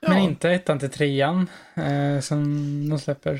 [0.00, 2.44] Men inte ettan till trean eh, som
[2.88, 3.34] de släpper.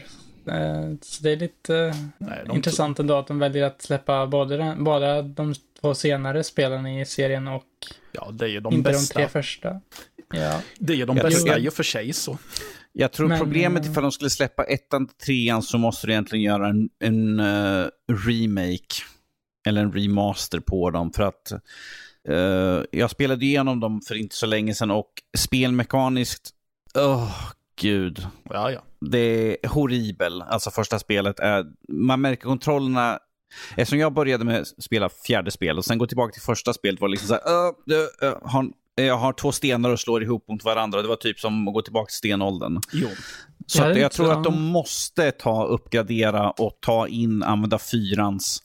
[0.48, 4.26] Eh, så det är lite eh, Nej, de intressant ändå att de väljer att släppa
[4.26, 7.64] både, den, båda de två senare spelen i serien och
[8.12, 9.18] Ja, det är ju de inte bästa.
[9.18, 9.80] de tre första.
[10.34, 10.60] Ja.
[10.78, 12.38] Det är ju de bästa i och för sig så.
[12.96, 16.12] Jag tror Men, problemet eh, ifall de skulle släppa ettan till trean så måste du
[16.12, 17.86] egentligen göra en, en eh,
[18.26, 19.02] remake.
[19.66, 21.12] Eller en remaster på dem.
[21.12, 21.52] För att
[22.28, 26.50] eh, jag spelade igenom dem för inte så länge sedan och spelmekaniskt,
[26.94, 28.26] åh gud.
[28.50, 28.84] Ja, ja.
[29.00, 29.18] Det
[29.64, 30.42] är horribel.
[30.42, 33.18] Alltså första spelet är, man märker kontrollerna.
[33.76, 37.00] Eftersom jag började med att spela fjärde spel och sen gå tillbaka till första spelet
[37.00, 40.22] var det liksom så här, "Äh, det, äh, har, jag har två stenar och slår
[40.22, 41.02] ihop mot varandra.
[41.02, 42.80] Det var typ som att gå tillbaka till stenåldern.
[42.92, 43.08] Jo.
[43.66, 44.38] Så Ja, att det jag tror jag.
[44.38, 48.62] att de måste ta uppgradera och ta in, använda fyrans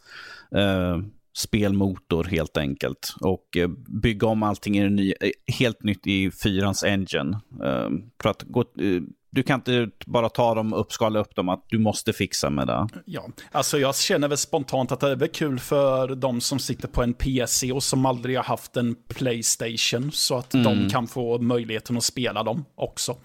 [0.55, 0.97] eh,
[1.37, 3.13] spelmotor helt enkelt.
[3.21, 3.67] Och eh,
[4.01, 7.39] bygga om allting i nya, eh, helt nytt i fyrans engine.
[7.63, 7.89] Eh,
[8.21, 9.01] för att gå, eh,
[9.31, 12.67] du kan inte bara ta dem och uppskala upp dem, att du måste fixa med
[12.67, 12.87] det.
[13.05, 16.87] Ja, alltså jag känner väl spontant att det är väl kul för de som sitter
[16.87, 20.11] på en PC och som aldrig har haft en Playstation.
[20.11, 20.63] Så att Mm.
[20.63, 23.17] de kan få möjligheten att spela dem också.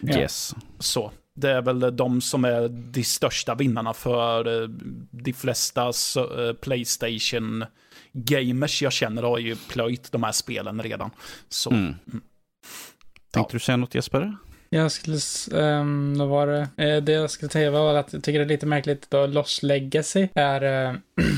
[0.00, 0.18] Ja.
[0.18, 0.54] Yes.
[0.78, 4.68] Så det är väl de som är de största vinnarna för eh,
[5.10, 5.92] de flesta eh,
[6.60, 11.10] Playstation-gamers jag känner har ju plöjt de här spelen redan.
[11.48, 11.94] Så Mm.
[13.30, 13.58] Tänkte Ja.
[13.58, 14.36] du säga något Jesper?
[14.68, 15.18] Jag skulle,
[15.54, 16.68] ehm, vad var det?
[16.76, 19.62] Eh, det jag skulle säga var att jag tycker det är lite märkligt då Lost
[19.62, 20.94] Legacy är, eh,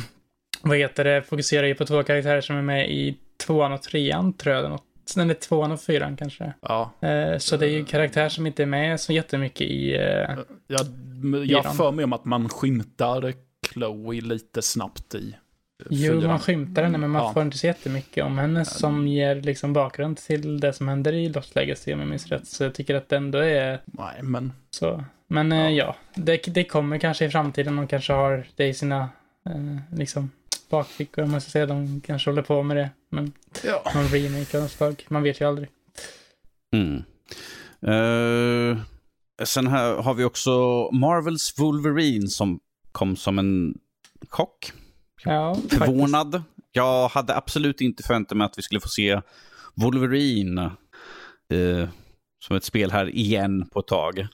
[0.63, 4.33] vad heter det, fokuserar ju på två karaktärer som är med i tvåan och trean,
[4.33, 4.71] tror jag.
[4.71, 4.85] Något,
[5.17, 6.53] nej, tvåan och fyran kanske.
[6.61, 10.39] ja, Eh, så det är ju karaktär som inte är med så jättemycket i, eh,
[10.67, 10.87] jag,
[11.47, 13.33] jag för mig om att man skymtar
[13.73, 15.29] Chloe lite snabbt i
[15.81, 17.33] eh, Jo, man skymtar henne, men man Ja.
[17.33, 21.29] får inte så jättemycket om henne som ger liksom bakgrund till det som händer i
[21.29, 22.47] Lost Legacy om jag minns rätt.
[22.47, 25.05] Så jag tycker att det ändå är Nej, men så.
[25.27, 25.71] Men eh, Ja.
[25.71, 27.77] ja, det, det kommer kanske i framtiden.
[27.77, 29.09] De kanske har det i sina
[29.47, 30.31] eh, liksom
[30.69, 31.67] bakfickor om man ska säga.
[31.67, 32.91] De kanske håller på med det.
[33.11, 33.33] Men
[33.65, 33.83] ja.
[33.95, 35.05] någon remake av något slag.
[35.09, 35.69] Man vet ju aldrig.
[36.73, 36.97] Mm.
[37.83, 38.79] Eh,
[39.45, 40.51] sen här har vi också
[40.93, 42.61] Marvels Wolverine som
[42.93, 43.79] kom som en
[44.29, 44.73] chock.
[45.25, 45.85] Ja, faktiskt.
[45.85, 46.43] Förvånad.
[46.73, 49.21] Jag hade absolut inte förväntat mig att vi skulle få se
[49.75, 50.71] Wolverine
[51.53, 51.89] eh,
[52.45, 54.29] som ett spel här igen på ett tag.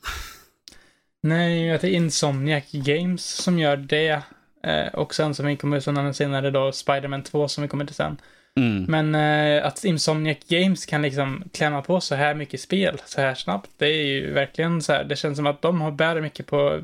[1.22, 4.22] Nej, att det är Insomniac Games som gör det.
[4.64, 7.94] Eh, och sen som vi kommer sådana senare då, Spider-Man 2 som vi kommer till
[7.94, 8.16] sen.
[8.56, 8.84] Mm.
[8.88, 9.14] Men
[9.58, 13.70] eh, att Insomniac Games kan liksom klämma på så här mycket spel så här snabbt,
[13.78, 16.80] det är ju verkligen så här, det känns som att de har bär mycket på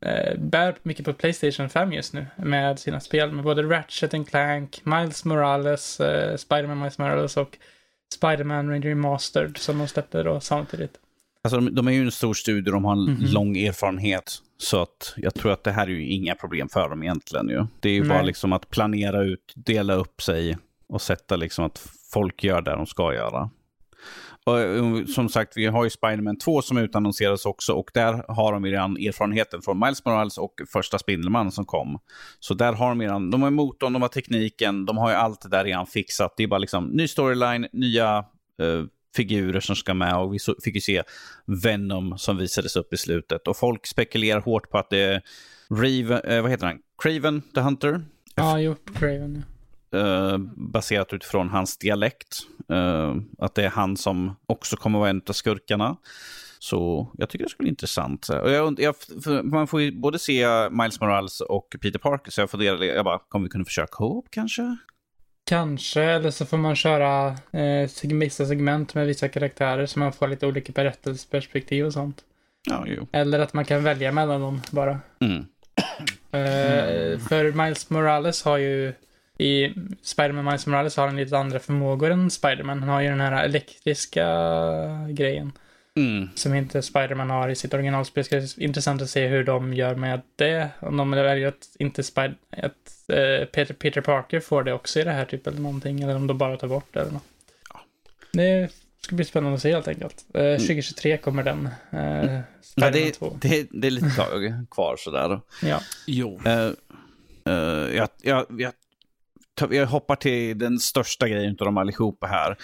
[0.00, 4.28] eh, bär mycket på Playstation 5 just nu med sina spel med både Ratchet and
[4.28, 7.56] Clank, Miles Morales, eh, Spider-Man Miles Morales och
[8.14, 10.92] Spider-Man Remastered som de släpper då samtidigt.
[11.44, 13.16] Alltså, de, de är ju en stor studio, de har en Mhm.
[13.20, 14.38] lång erfarenhet.
[14.62, 17.48] Så att jag tror att det här är ju inga problem för dem egentligen.
[17.48, 17.66] Ju.
[17.80, 18.08] Det är ju Nej.
[18.08, 20.58] bara liksom att planera ut, dela upp sig
[20.88, 23.50] och sätta liksom att folk gör det de ska göra.
[24.44, 28.52] Och, eh, som sagt, vi har ju Spider-Man 2 som utannonserades också och där har
[28.52, 31.98] de redan erfarenheten från Miles Morales och första Spindelmannen som kom.
[32.40, 35.40] Så där har de redan, de har motorn, de har tekniken, de har ju allt
[35.40, 36.34] det där redan fixat.
[36.36, 38.16] Det är bara liksom ny storyline, nya
[38.58, 38.84] eh,
[39.16, 41.02] figurer som ska med och vi fick ju se
[41.46, 43.48] Venom som visades upp i slutet.
[43.48, 45.22] Och folk spekulerar hårt på att det är
[45.70, 46.78] Raven, eh, vad heter han?
[47.02, 48.04] Craven the Hunter?
[48.34, 49.44] Ja, jo, Craven.
[49.90, 50.32] Ja.
[50.32, 52.38] eh, baserat utifrån hans dialekt.
[52.68, 55.96] Eh, att det är han som också kommer vara en av skurkarna.
[56.58, 58.28] Så jag tycker det skulle bli intressant.
[58.28, 58.94] Och jag, jag,
[59.44, 63.18] man får ju både se Miles Morales och Peter Parker, så jag funderar, jag bara,
[63.18, 64.76] kommer vi kunna försöka co-op kanske?
[65.50, 70.28] Kanske, eller så får man köra eh, vissa segment med vissa karaktärer så man får
[70.28, 72.20] lite olika berättelseperspektiv och sånt.
[72.68, 73.06] Ja, jo.
[73.12, 75.00] Eller att man kan välja mellan dem bara.
[75.20, 75.46] Mm.
[76.32, 78.92] Eh, För Miles Morales har ju
[79.38, 82.80] i Spider-Man Miles Morales har han lite andra förmågor än Spider-Man.
[82.80, 84.26] Han har ju den här elektriska
[85.08, 85.52] grejen
[86.08, 86.28] Mm.
[86.34, 88.24] som inte Spider-Man har i sitt originalspel.
[88.30, 90.68] Det ska intressant att se hur de gör med det.
[90.80, 95.04] Om de väljer att inte Spider att eh, Peter, Peter Parker får det också i
[95.04, 96.00] det här typ eller någonting.
[96.02, 97.22] Eller om de bara tar bort det eller något.
[98.32, 98.68] Det
[99.00, 100.24] ska bli spännande att se helt enkelt.
[100.34, 101.66] Eh, 2023 kommer den.
[101.92, 102.40] Eh,
[102.74, 103.38] Ja, Spider-Man det, 2.
[103.40, 105.40] det, det är lite tag kvar sådär.
[105.62, 105.80] Ja.
[106.06, 106.40] Jo.
[106.46, 108.72] Uh, jag, jag, jag,
[109.54, 112.56] tar- jag hoppar till den största grejen av dem allihopa här.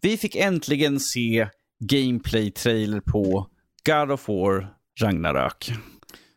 [0.00, 1.48] Vi fick äntligen se
[1.80, 3.46] gameplay-trailer på
[3.86, 5.72] God of War Ragnarök.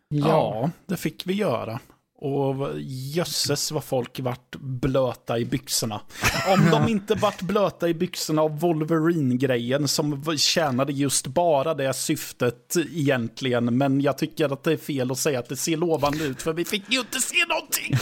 [0.09, 0.27] Ja.
[0.27, 1.79] Ja, det fick vi göra.
[2.23, 2.79] Och
[3.15, 6.01] jösses vad folk vart blöta i byxorna.
[6.47, 12.75] Om de inte vart blöta i byxorna av Wolverine-grejen som tjänade just bara det syftet
[12.93, 13.77] egentligen.
[13.77, 16.53] Men jag tycker att det är fel att säga att det ser lovande ut för
[16.53, 17.93] vi fick ju inte se någonting.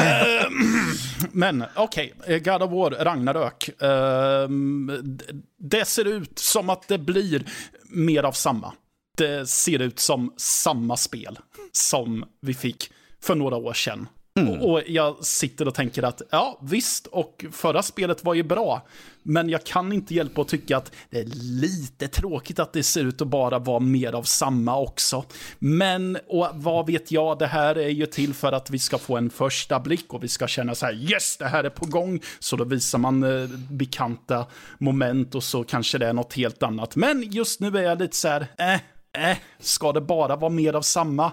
[0.00, 0.92] Ehm,
[1.32, 2.38] men okej, okay.
[2.38, 3.82] God of War, Ragnarök.
[3.82, 5.18] Ehm,
[5.58, 7.44] det ser ut som att det blir
[7.88, 8.72] mer av samma.
[9.16, 11.38] Det ser ut som samma spel
[11.72, 12.90] som vi fick
[13.20, 14.08] för några år sedan.
[14.48, 18.86] Och, och jag sitter och tänker att, ja visst, och förra spelet var ju bra.
[19.22, 21.24] Men jag kan inte hjälpa att tycka att det är
[21.60, 25.24] lite tråkigt att det ser ut att bara vara mer av samma också.
[25.58, 29.16] Men, och vad vet jag, det här är ju till för att vi ska få
[29.16, 32.20] en första blick och vi ska känna så här, yes, det här är på gång.
[32.38, 34.46] Så då visar man eh, bekanta
[34.78, 36.96] moment och så kanske det är något helt annat.
[36.96, 38.80] Men just nu är jag lite så här, eh,
[39.12, 41.32] Äh, ska det bara vara mer av samma?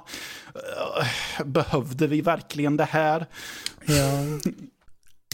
[0.55, 3.25] Eh, behövde vi verkligen det här?
[3.85, 4.39] Ja.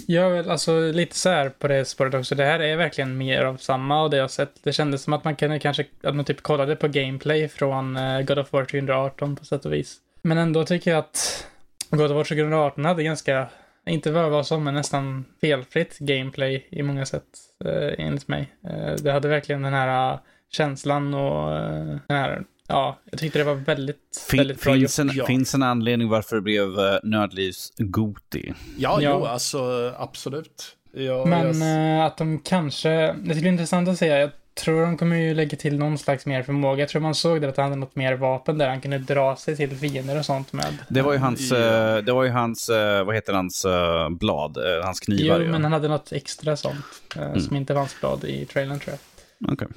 [0.07, 2.35] Jag är väl alltså lite så här på det spåret också.
[2.35, 4.63] Det här är verkligen mer av samma och det jag sett.
[4.63, 8.21] Det kändes som att man kunde kanske, att man typ kollade på gameplay från eh,
[8.21, 9.97] God of War 2018 på sätt och vis.
[10.21, 11.47] Men ändå tycker jag att
[11.89, 13.47] God of War 2018 hade ganska,
[13.85, 17.23] inte vad det var som, men nästan felfritt gameplay i många sätt,
[17.65, 18.53] eh, enligt mig.
[18.67, 20.19] Eh, det hade verkligen den här eh,
[20.55, 24.99] känslan och eh, den här, ja, jag tyckte det var väldigt, Fin, väldigt bra finns,
[24.99, 25.25] en, ja.
[25.25, 28.53] finns en anledning varför det blev uh, Nördlivs Goti?
[28.77, 29.15] Ja, Ja.
[29.19, 30.75] jo, alltså absolut.
[30.95, 34.07] Ja, Men jag- eh, att de kanske, det skulle bli intressant att se.
[34.07, 34.29] Jag
[34.63, 36.79] tror de kommer ju lägga till någon slags mer förmåga.
[36.79, 39.35] Jag tror man såg det att han hade något mer vapen där han kunde dra
[39.35, 40.77] sig till fiender och sånt med.
[40.89, 41.57] Det var ju hans, Ja.
[41.57, 45.45] eh, det var ju hans eh, vad heter hans eh, blad, eh, hans knivar Jo,
[45.45, 45.51] ju.
[45.51, 46.85] men han hade något extra sånt.
[47.15, 48.95] eh, Som inte var hans blad i trailern tror
[49.39, 49.53] jag.
[49.53, 49.67] Okej.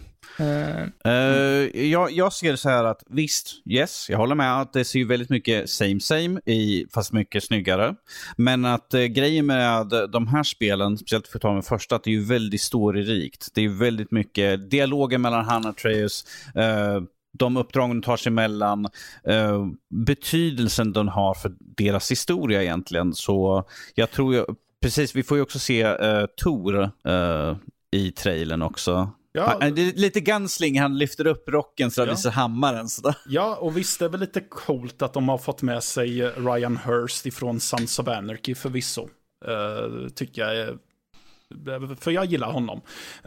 [0.41, 4.85] Uh, jag, jag ser det så här att visst, yes, jag håller med att det
[4.85, 7.95] ser ju väldigt mycket same same, i, fast mycket snyggare.
[8.37, 12.05] Men att eh, grejen med de här spelen, speciellt för att ta med första, att
[12.05, 13.49] det är ju väldigt storyrikt.
[13.55, 16.25] Det är väldigt mycket dialoger mellan han och Treus,
[16.55, 17.01] eh,
[17.39, 18.87] de uppdragen de tar sig emellan,
[19.25, 23.15] eh, betydelsen den har för deras historia egentligen.
[23.15, 23.65] Så
[23.95, 24.45] jag tror ju,
[24.83, 27.57] precis, vi får ju också se eh, Tor eh,
[27.91, 32.09] i trailern också ja, Han, det är lite gunsling, han lyfter upp rocken så han
[32.09, 32.15] Ja.
[32.15, 32.89] visar hammaren.
[32.89, 33.15] Sådär.
[33.27, 36.77] ja, och visst det är väl lite coolt att de har fått med sig Ryan
[36.77, 39.09] Hurst ifrån Sons of Anarchy förvisso.
[39.49, 40.77] Uh, tycker jag är...
[42.01, 42.81] För jag gillar honom.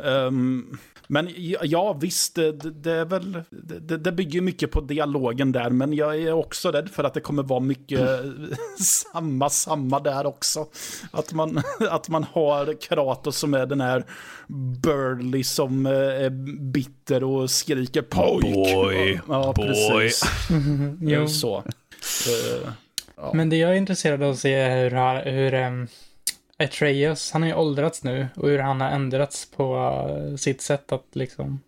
[0.03, 1.29] Ehm, men
[1.63, 3.43] ja, visst, det, det är väl...
[3.49, 7.19] Det, det bygger mycket på dialogen där, men jag är också rädd för att det
[7.19, 7.99] kommer vara mycket
[8.79, 10.67] samma, samma där också.
[11.11, 14.03] Att man, att man har Kratos som är den här
[14.83, 16.29] Burley som eh, är
[16.71, 18.41] bitter och skriker pojk.
[18.41, 19.67] Boy, ja, boy.
[19.67, 20.23] precis.
[21.01, 21.27] jo.
[21.27, 21.57] Så.
[21.57, 22.69] Eh,
[23.15, 23.31] ja.
[23.33, 25.87] Men det jag är intresserad av att se är hur, hur um,
[26.63, 29.75] Atreus, han har ju åldrats nu och hur han har ändrats på
[30.09, 31.59] eh, sitt sätt att liksom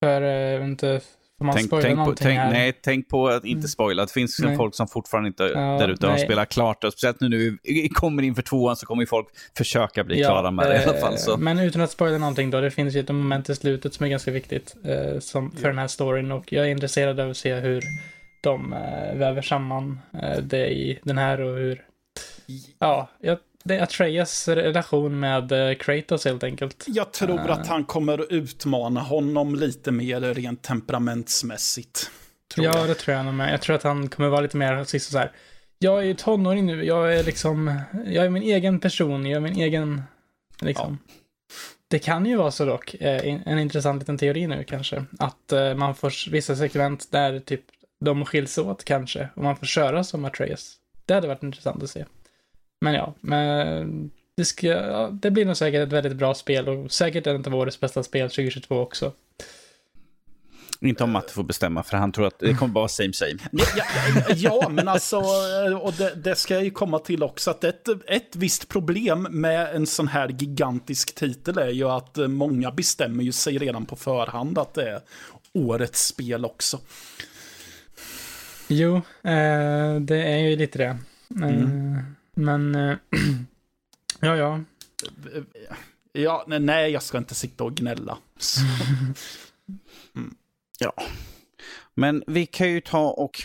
[0.00, 1.00] För, uh, inte,
[1.38, 2.50] får man tänk, spoila tänk på, någonting tänk, här?
[2.50, 4.02] Nej, tänk på att inte spoila.
[4.02, 4.56] Det finns Nej.
[4.56, 6.84] folk som fortfarande inte Ja, där ute har spelat klart.
[6.84, 10.22] Och speciellt nu när vi kommer in för tvåan så kommer ju folk försöka bli
[10.22, 11.18] klara med det i alla eh, fall.
[11.18, 11.36] Så.
[11.36, 14.10] Men utan att spoila någonting då, det finns ju ett moment i slutet som är
[14.10, 17.54] ganska viktigt eh, som, för den här storyn och jag är intresserad av att se
[17.54, 17.82] hur
[18.40, 21.84] de eh, väver samman eh, det i den här och hur,
[22.78, 26.84] ja, jag, det är Atreyas relation med eh, Kratos helt enkelt.
[26.86, 27.50] Jag tror Eh.
[27.50, 32.10] att han kommer utmana honom lite mer rent temperamentsmässigt.
[32.54, 32.88] Tror ja, jag.
[32.88, 33.52] det tror jag nog med.
[33.52, 35.32] Jag tror att han kommer vara lite mer sist så här.
[35.78, 39.40] Jag är ju tonåring nu, jag är liksom, jag är min egen person, jag är
[39.40, 40.02] min egen,
[40.60, 40.98] liksom.
[41.88, 45.74] Det kan ju vara så dock, eh, en intressant liten teori nu kanske, att eh,
[45.74, 47.60] man får vissa segment där typ
[48.00, 50.74] de skiljs åt kanske, och man får köra som Atreus.
[51.06, 52.04] Det hade varit intressant att se.
[52.80, 56.92] Men ja, men det, ska, ja, det blir nog säkert ett väldigt bra spel och
[56.92, 59.12] säkert ett av årets bästa spel 2022 också.
[60.80, 63.36] Inte om Matte får bestämma, för han tror att det kommer bara same same.
[63.52, 63.84] Ja, ja,
[64.28, 65.16] ja, ja, men alltså,
[65.80, 69.74] och det, det ska jag ju komma till också, att ett, ett visst problem med
[69.74, 74.58] en sån här gigantisk titel är ju att många bestämmer ju sig redan på förhand
[74.58, 75.00] att det är
[75.52, 76.78] årets spel också.
[78.68, 80.98] Jo, eh, det är ju lite det.
[81.44, 82.96] Eh, Men, eh,
[84.20, 84.60] ja, ja.
[86.12, 88.18] Ja, nej, nej, jag ska inte sitta och gnälla.
[88.38, 88.60] Så,
[90.78, 90.92] Ja.
[91.94, 93.42] Men vi kan ju ta och...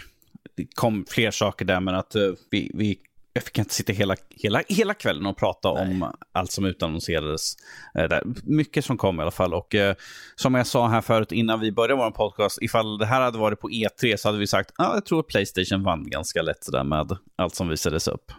[0.56, 3.00] Det kom fler saker där, men att eh, vi, vi
[3.34, 7.56] jag fick inte sitta hela, hela, hela kvällen och prata om allt som utannonserades.
[7.96, 8.24] Eh, där.
[8.44, 9.54] Mycket som kom i alla fall.
[9.54, 9.96] Och eh,
[10.36, 13.60] som jag sa här förut innan vi började vår podcast, ifall det här hade varit
[13.60, 16.72] på E3 så hade vi sagt att ah, jag tror att Playstation vann ganska lätt
[16.72, 18.32] där med allt som visades upp.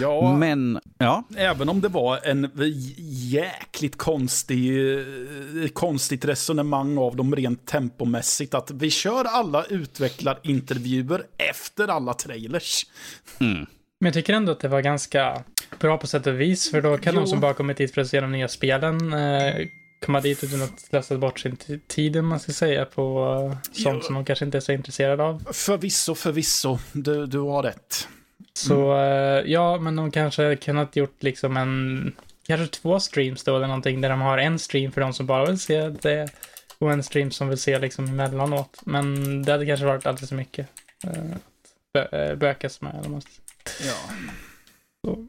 [0.00, 1.24] Ja, Men, ja.
[1.36, 2.50] även om det var en
[3.30, 11.88] jäkligt konstig, eh, konstigt resonemang av dem rent tempomässigt, att vi kör alla utvecklarintervjuer efter
[11.88, 12.86] alla trailers.
[13.38, 13.66] Men
[14.06, 15.42] jag tycker ändå att det var ganska
[15.80, 17.20] bra på sätt och vis, för då kan Jo.
[17.20, 19.54] de som bara kommit dit för att se de nya spelen eh,
[20.06, 21.56] komma dit utan att slösa bort sin
[21.88, 24.06] tid, om man ska säga, på eh, sånt Jo.
[24.06, 25.42] som de kanske inte är så intresserade av.
[25.52, 28.08] Förvisso, förvisso, du, du har rätt.
[28.58, 32.12] Så eh, ja, men de kanske kunnat gjort liksom en,
[32.46, 35.46] kanske två streams då eller någonting, där de har en stream för de som bara
[35.46, 36.28] vill se det
[36.78, 38.80] och en stream som vill se liksom emellanåt.
[38.84, 40.68] Men det hade kanske varit alldeles för mycket
[41.04, 43.04] eh, att bö- eh, bökas med.
[43.06, 43.22] Eller.
[43.86, 43.94] Ja.
[45.04, 45.26] Så.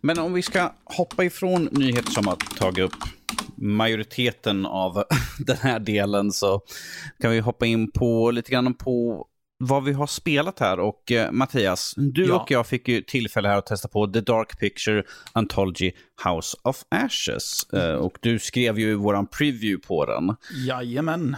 [0.00, 3.02] Men om vi ska hoppa ifrån nyheter som har tagit upp
[3.54, 5.04] majoriteten av
[5.38, 6.60] den här delen så
[7.20, 9.26] kan vi hoppa in på lite grann på
[9.60, 10.80] vad vi har spelat här.
[10.80, 12.40] Och eh, Mattias, du Ja.
[12.40, 15.02] och jag fick ju tillfälle här att testa på The Dark Picture
[15.32, 15.92] Anthology
[16.24, 17.72] House of Ashes.
[17.72, 20.36] Eh, och du skrev ju våran preview på den.
[20.66, 21.36] Jajamän.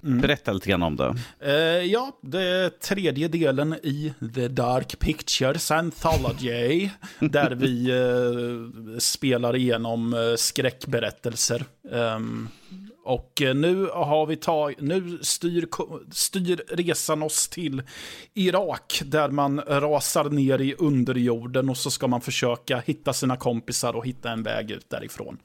[0.00, 1.14] Berätta lite grann om det.
[1.40, 1.52] Eh,
[1.92, 6.90] ja, det är tredje delen i The Dark Pictures Anthology.
[7.20, 11.64] där vi eh, spelar igenom eh, skräckberättelser.
[11.92, 12.48] Ehm,
[13.04, 15.68] och nu har vi tagit, nu styr,
[16.12, 17.82] styr resan oss till
[18.34, 19.02] Irak.
[19.04, 24.06] Där man rasar ner i underjorden och så ska man försöka hitta sina kompisar och
[24.06, 25.38] hitta en väg ut därifrån.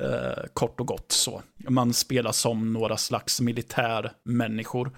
[0.00, 1.42] Eh, kort och gott så.
[1.68, 4.90] Man spelar som några slags militärmänniskor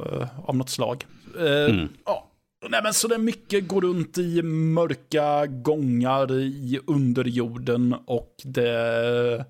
[0.00, 1.06] eh, av något slag.
[1.38, 2.24] Eh, ja.
[2.68, 9.44] Nej, men så det är mycket går runt i mörka gångar i underjorden och det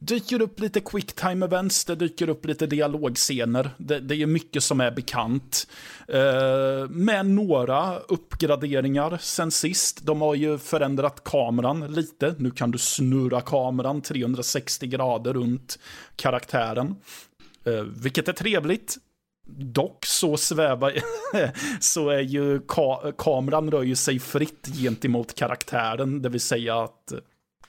[0.00, 3.70] dyker upp lite quick time events, det dyker upp lite dialogscener.
[3.78, 5.66] Det, det är mycket som är bekant.
[6.08, 10.06] Eh, med några uppgraderingar sen sist.
[10.06, 12.34] De har ju förändrat kameran lite.
[12.38, 15.78] Nu kan du snurra kameran 360 grader runt
[16.16, 16.96] karaktären.
[17.64, 18.96] Eh, vilket är trevligt.
[19.52, 20.94] Dock så svävar
[21.80, 27.12] så är ju ka kameran rör ju sig fritt gentemot karaktären, det vill säga att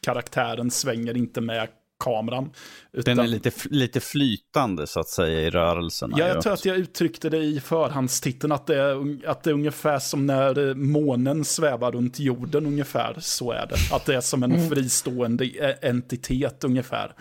[0.01, 1.63] karaktären svänger inte med
[2.01, 2.49] kameran.
[2.93, 6.15] Utan, Den är lite, lite flytande så att säga i rörelserna.
[6.19, 9.53] Ja, jag tror att jag uttryckte det i förhandstiteln, att det, är, att det är
[9.53, 13.95] ungefär som när eh, månen svävar runt jorden, ungefär så är det.
[13.95, 17.13] Att det är som en fristående eh, entitet ungefär.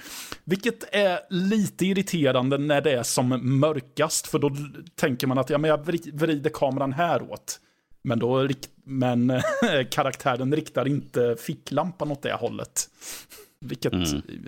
[0.44, 4.50] Vilket är lite irriterande när det är som mörkast, för då
[4.94, 7.60] tänker man att ja, men jag vri- vrider kameran häråt.
[8.02, 9.32] Men, då, rikt- men
[9.90, 12.88] karaktären riktar inte ficklampan åt det hållet.
[13.64, 13.92] Vilket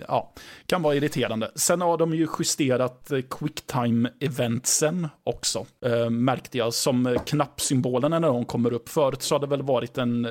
[0.07, 0.33] ja,
[0.65, 1.51] kan vara irriterande.
[1.55, 5.65] Sen har de ju justerat eh, quicktime-eventsen också.
[5.85, 8.89] Eh, märkte jag som eh, knappsymbolerna när de kommer upp.
[8.89, 10.27] Förut så har det väl varit en,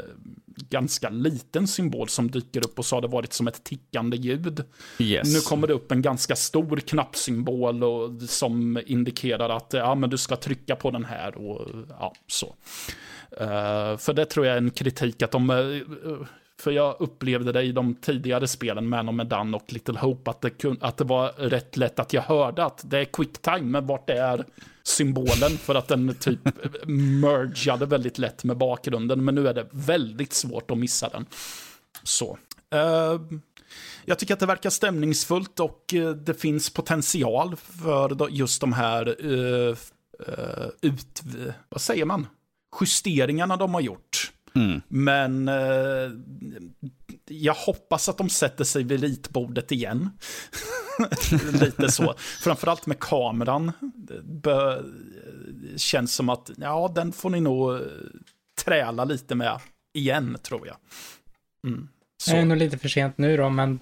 [0.70, 4.64] ganska liten symbol som dyker upp och så har det varit som ett tickande ljud.
[4.98, 5.34] Yes.
[5.34, 10.18] Nu kommer det upp en ganska stor knappsymbol och, som indikerar att ja, men du
[10.18, 12.54] ska trycka på den här och ja, så.
[13.40, 15.82] Uh, för det tror jag är en kritik att de, uh,
[16.62, 20.40] för jag upplevde det i de tidigare spelen, Man of Medan och Little Hope, att
[20.40, 23.62] det, kun, att det var rätt lätt att jag hörde att det är quick time,
[23.62, 24.44] men vart det är
[24.82, 26.40] symbolen för att den typ
[27.22, 29.24] mergeade väldigt lätt med bakgrunden.
[29.24, 31.26] Men nu är det väldigt svårt att missa den.
[32.02, 32.38] Så.
[32.74, 33.20] Uh,
[34.04, 39.24] jag tycker att det verkar stämningsfullt och uh, det finns potential för just de här
[39.26, 39.76] uh,
[40.80, 41.22] ut...
[41.68, 42.26] Vad säger man?
[42.80, 44.32] Justeringarna de har gjort.
[44.54, 44.80] Mm.
[44.88, 46.10] Men eh,
[47.28, 50.10] jag hoppas att de sätter sig vid ritbordet igen.
[51.52, 52.14] Lite så.
[52.18, 53.72] Framförallt med kameran.
[54.24, 54.82] Det
[55.76, 57.80] känns som att, ja, den får ni nog
[58.64, 59.60] träla lite med
[59.94, 60.76] igen, tror jag.
[61.66, 61.88] Mm.
[62.26, 63.80] Det är nog lite för sent nu då, men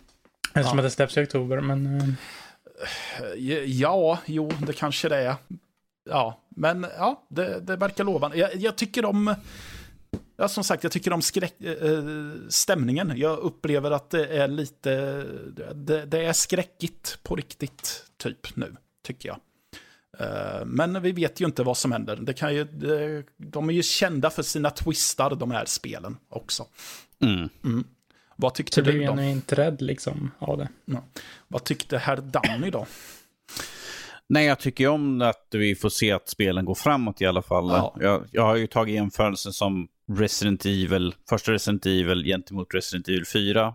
[0.55, 0.85] eftersom ja.
[0.85, 2.01] att det släpps i oktober, men...
[2.01, 2.09] Eh.
[3.65, 5.35] Ja, jo, det kanske det är.
[6.11, 8.37] Ja, men ja, det, det verkar lovande.
[8.37, 9.35] Jag, jag tycker om
[10.41, 12.03] Ja, som sagt, jag tycker om skräck, äh,
[12.49, 13.13] stämningen.
[13.17, 15.25] Jag upplever att det är lite,
[15.75, 18.77] det, det, är skräckigt på riktigt, typ nu,
[19.07, 19.39] tycker jag.
[20.19, 22.17] Äh, men vi vet ju inte vad som händer.
[22.17, 26.67] Det kan ju, det, de är ju kända för sina twistar, de här spelen också.
[27.23, 27.49] Mm.
[27.65, 27.85] Mm.
[28.37, 29.07] Vad tyckte Så du då?
[29.07, 30.69] Så du är inte rädd liksom av det.
[30.85, 31.05] Ja.
[31.49, 32.87] Vad tyckte herr Danny då?
[34.29, 37.69] Nej, jag tycker om att vi får se att spelen går framåt i alla fall.
[37.69, 37.97] Ja.
[38.01, 39.89] Jag, jag har ju tagit jämförelsen som
[40.19, 43.75] Resident Evil, första Resident Evil gentemot Resident Evil 4.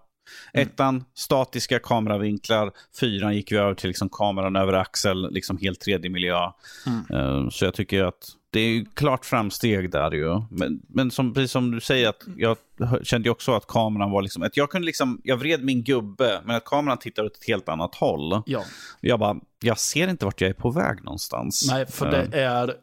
[0.53, 0.67] Mm.
[0.67, 2.71] Ettan, statiska kameravinklar.
[2.99, 6.51] Fyran gick vi över till liksom kameran över axel, liksom helt 3D-miljö.
[6.85, 7.21] Mm.
[7.21, 10.41] Uh, så jag tycker att det är klart framsteg där ju.
[10.49, 12.57] Men, men som, precis som du säger, att jag
[13.03, 16.55] kände också att kameran var liksom, att jag kunde liksom, jag vred min gubbe, men
[16.55, 18.41] att kameran tittar åt ett helt annat håll.
[18.45, 18.63] Ja.
[19.01, 21.67] Jag bara, jag ser inte vart jag är på väg någonstans.
[21.71, 22.51] Nej, för det eh.
[22.51, 22.75] är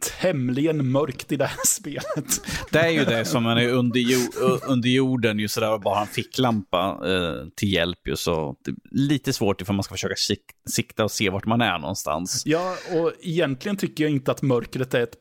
[0.00, 2.40] tämligen mörkt i det här spelet.
[2.70, 6.06] Det är ju det som man är under, jord, under jorden ju sådär bara en
[6.06, 10.40] ficklampa eh, till hjälp ju så det är lite svårt ifall man ska försöka sik
[10.70, 12.42] sikta och se vart man är någonstans.
[12.46, 15.16] Ja, och egentligen tycker jag inte att mörkret är ett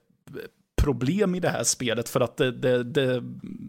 [0.76, 3.24] problem i det här spelet för att det, det, det,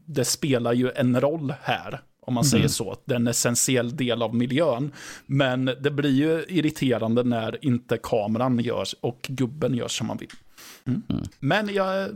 [0.06, 2.50] det spelar ju en roll här om man mm.
[2.50, 2.96] säger så.
[3.04, 4.92] Det är en essentiell del av miljön.
[5.26, 10.30] Men det blir ju irriterande när inte kameran görs och gubben gör som man vill.
[10.86, 11.02] Mm.
[11.40, 12.10] Men jag,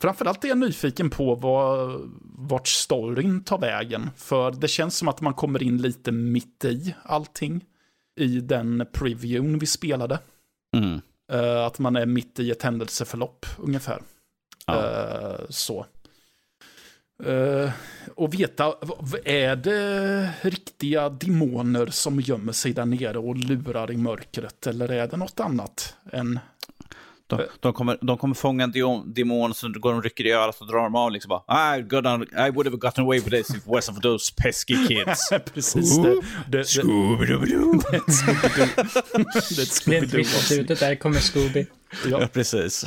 [0.00, 4.10] framförallt är jag nyfiken på vad, vart storyn tar vägen.
[4.16, 7.64] För det känns som att man kommer in lite mitt i allting.
[8.20, 10.18] I den previewn vi spelade.
[10.76, 11.00] Mm.
[11.32, 14.02] Uh, att man är mitt i ett händelseförlopp ungefär.
[14.66, 14.74] Ja.
[14.74, 15.86] Uh, så.
[17.26, 17.70] Uh,
[18.14, 18.74] och veta,
[19.24, 24.66] är det riktiga demoner som gömmer sig där nere och lurar i mörkret?
[24.66, 26.38] Eller är det något annat än
[27.28, 28.72] de, de, kommer, de kommer fånga en
[29.14, 31.12] demon, så går de rycker i örat och drar dem av.
[31.12, 33.94] Liksom bara, I, got on, I would have gotten away with this if it wasn't
[33.94, 35.28] for those pesky kids.
[35.54, 35.98] Precis.
[36.48, 37.82] Det, Scooby-Doo.
[39.56, 40.24] Det är Scooby-Doo.
[40.24, 41.66] slutet där kommer Scooby.
[42.04, 42.84] Ja, ja precis.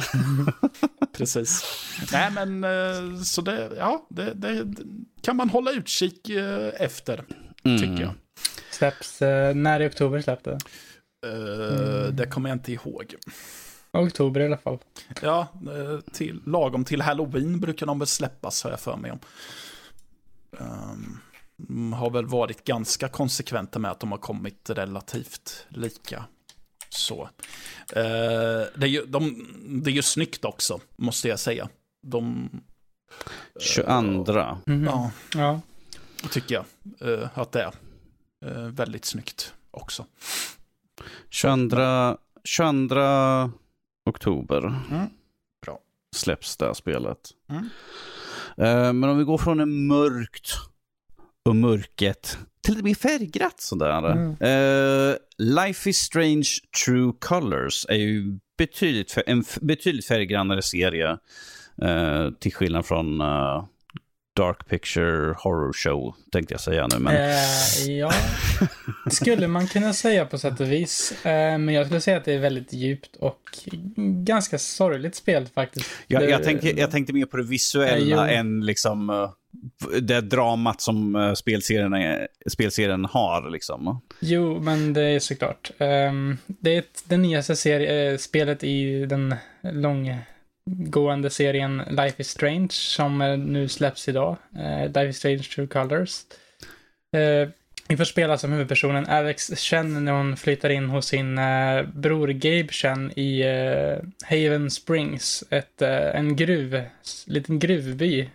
[1.17, 1.63] precis.
[2.11, 4.67] Nej, men eh, så det, ja, det, det
[5.21, 7.23] kan man hålla utkik eh, efter,
[7.63, 7.79] mm.
[7.79, 8.13] tycker jag.
[8.71, 10.57] Släpps, eh, när i oktober släppte det?
[11.27, 13.15] Uh, det kommer jag inte ihåg.
[13.93, 14.79] Oktober i alla fall.
[15.21, 19.19] Ja, eh, till, lagom till halloween brukar de väl släppas har jag för mig om.
[20.51, 26.25] Um, har väl varit ganska konsekventa med att de har kommit relativt lika.
[26.89, 27.21] Så.
[27.21, 27.27] Uh,
[28.75, 29.47] det, är ju, de,
[29.83, 31.69] det är ju snyggt också, måste jag säga.
[32.01, 32.49] De...
[33.59, 33.91] 22.
[33.91, 34.83] Uh, mm.
[34.83, 35.61] Ja, ja,
[36.31, 36.65] tycker jag
[37.09, 37.73] uh, att det är.
[38.45, 40.05] Uh, väldigt snyggt också.
[41.29, 43.51] 22, 22
[44.05, 45.07] oktober mm.
[45.65, 45.79] Bra.
[46.15, 47.19] släpps det här spelet.
[47.49, 47.63] Mm.
[48.57, 50.51] Uh, men om vi går från en mörkt
[51.45, 54.11] och mörket till lite mer färgglatt sådär.
[54.11, 54.29] Mm.
[54.29, 56.49] Uh, Life is Strange
[56.85, 61.17] True Colors är ju betydligt, en betydligt färggrannare serie.
[61.83, 63.21] Uh, till skillnad från
[64.33, 66.99] Dark Picture Horror Show, tänkte jag säga nu.
[66.99, 67.15] Men...
[67.15, 68.11] Eh, ja,
[69.05, 71.25] det skulle man kunna säga på sätt och vis.
[71.25, 73.41] Eh, men jag skulle säga att det är väldigt djupt och
[74.25, 75.89] ganska sorgligt spel faktiskt.
[76.07, 76.29] Ja, det...
[76.29, 79.29] jag, tänkte, jag tänkte mer på det visuella eh, än liksom uh,
[80.01, 83.49] det dramat som uh, spelserien, spelserien har.
[83.49, 84.01] Liksom.
[84.19, 85.71] Jo, men det är såklart.
[85.77, 90.15] Um, det är ett, det nyaste serie, uh, spelet i den lång
[90.65, 94.37] gående serien Life is Strange som eh, nu släpps idag.
[94.55, 96.21] Eh, Life is Strange True Colors.
[97.17, 97.49] Eh,
[97.87, 101.39] vi får spela som huvudpersonen Alex Chen när hon flyttar in hos sin
[101.93, 103.43] bror Gabe Chen i
[104.23, 105.43] Haven Springs.
[105.49, 106.83] Ett, en gruv,
[107.27, 108.29] liten gruvby.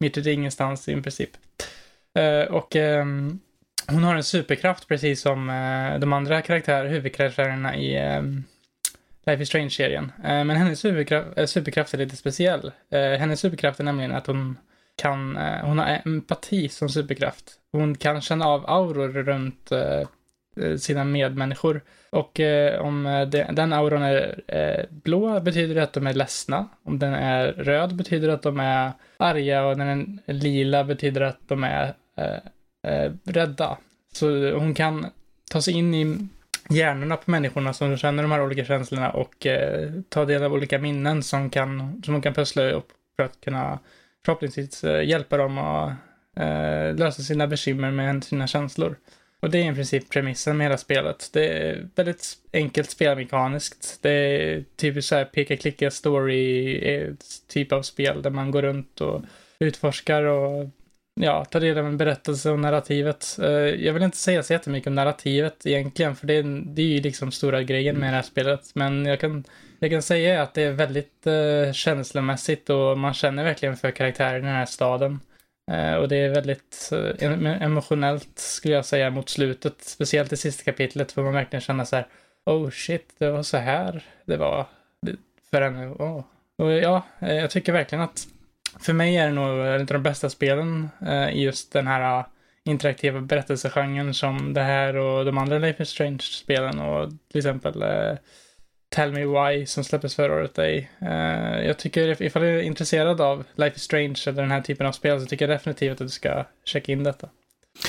[0.00, 1.30] Mitt ute i ingenstans i princip.
[2.48, 3.38] Och ehm,
[3.86, 5.46] hon har en superkraft precis som
[6.00, 8.44] de andra karaktärerna, huvudkaraktärerna i ehm,
[9.26, 10.12] Life is Strange-serien.
[10.24, 12.72] Eh, men hennes superkraft, eh, superkraft är lite speciell.
[12.90, 14.58] Eh, hennes superkraft är nämligen att hon
[14.96, 17.52] kan, eh, hon har empati som superkraft.
[17.72, 20.00] Hon kan känna av auror runt eh,
[20.60, 21.80] eh sina medmänniskor.
[22.10, 26.68] Och eh, om eh, den auran är eh, blå betyder det att de är ledsna.
[26.82, 30.84] Om den är röd betyder det att de är arga och när den är lila
[30.84, 33.78] betyder det att de är eh, eh, rädda.
[34.12, 35.06] Så hon kan
[35.50, 36.28] ta sig in i
[36.70, 40.78] hjärnorna på människorna som känner de här olika känslorna och eh, ta del av olika
[40.78, 43.78] minnen som, kan, som hon kan pussla upp för att kunna
[44.24, 45.92] förhoppningsvis eh, hjälpa dem att
[46.36, 48.96] eh, lösa sina bekymmer med sina känslor.
[49.40, 51.30] Och det är i princip premissen med hela spelet.
[51.32, 53.98] Det är väldigt enkelt spelmekaniskt.
[54.02, 57.14] Det är typiskt så här peka-klicka story eh,
[57.48, 59.22] typ av spel där man går runt och
[59.58, 60.70] utforskar och
[61.20, 63.38] ja, ta del av en berättelse och narrativet.
[63.42, 66.42] Eh, jag vill inte säga så jättemycket om narrativet egentligen, för det är,
[66.74, 68.70] det är ju liksom stora grejen med det här spelet.
[68.74, 69.44] Men jag kan,
[69.78, 74.42] jag kan säga att det är väldigt eh, känslomässigt och man känner verkligen för karaktären
[74.42, 75.20] i den här staden.
[75.70, 80.64] Eh, och det är väldigt eh, emotionellt skulle jag säga mot slutet, speciellt i sista
[80.64, 82.06] kapitlet får man verkligen känna så här,
[82.44, 84.66] oh shit, det var så här det var
[85.50, 85.86] för henne.
[85.86, 86.24] Oh.
[86.58, 88.28] Och ja, eh, jag tycker verkligen att
[88.80, 92.18] för mig är det nog en av de bästa spelen eh, i just den här
[92.18, 92.26] eh,
[92.64, 98.16] interaktiva berättelsegenren som det här och de andra Life is Strange-spelen och till exempel eh,
[98.88, 100.58] Tell Me Why som släpptes förra året.
[100.58, 100.88] är.
[101.62, 104.92] Jag tycker ifall du är intresserad av Life is Strange eller den här typen av
[104.92, 107.28] spel så tycker jag definitivt att du ska checka in detta.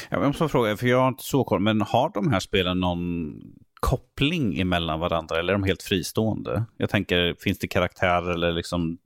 [0.09, 2.79] Jag måste bara fråga, för jag har inte så koll, men har de här spelen
[2.79, 3.33] någon
[3.79, 6.63] koppling emellan varandra eller är de helt fristående?
[6.77, 8.97] Jag tänker, finns det karaktärer eller liksom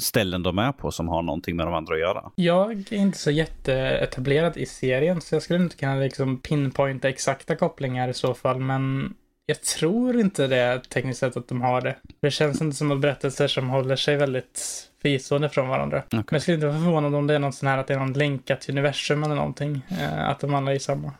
[0.00, 2.30] ställen de är på som har någonting med de andra att göra?
[2.34, 7.56] Jag är inte så jätteetablerad i serien så jag skulle inte kunna liksom pinpointa exakta
[7.56, 9.14] kopplingar i så fall men
[9.46, 11.96] jag tror inte det tekniskt sett att de har det.
[12.20, 15.98] Det känns inte som att berättelser som håller sig väldigt fristående från varandra.
[16.06, 16.18] Okej.
[16.18, 17.98] Men jag skulle inte vara förvånad om det är något sån här att det är
[17.98, 19.82] någon länkat universum eller någonting.
[19.88, 21.12] Eh, att de alla är samma.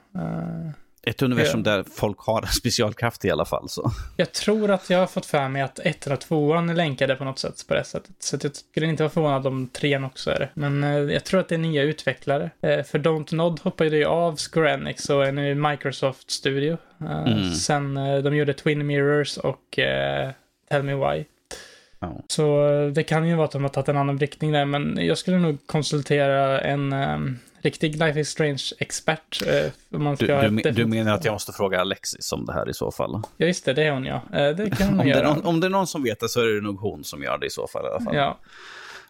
[1.11, 3.69] Ett universum där folk har en specialkraft i alla fall.
[3.69, 3.91] Så.
[4.17, 7.25] jag tror att jag har fått för mig att ettan och tvåan är länkade på
[7.25, 8.11] något sätt på det sättet.
[8.19, 10.49] Så jag skulle inte vara förvånad om trean också är det.
[10.55, 12.51] Men eh, jag tror att det är nya utvecklare.
[12.61, 16.77] Eh, för Don't Nod hoppade ju av Square Enix och är nu Microsoft Studio.
[17.01, 17.53] Eh, Mm.
[17.55, 19.79] Sen de gjorde Twin Mirrors och
[20.71, 21.25] Tell Me Why.
[22.29, 25.19] Så det kan ju vara att de har tagit en annan riktning där, men jag
[25.19, 29.43] skulle nog konsultera en um, riktig Life is Strange-expert.
[29.47, 32.91] eh, Du, du, du menar att jag måste fråga Alexis om det här i så
[32.91, 33.23] fall?
[33.37, 34.23] Ja, just det, det är hon ja.
[34.33, 35.35] Eh, det kan hon Om det, är göra.
[35.35, 37.39] någon, om det är någon som vet det så är det nog hon som gör
[37.39, 37.85] det i så fall.
[37.85, 38.17] I alla fall.
[38.17, 38.39] Ja.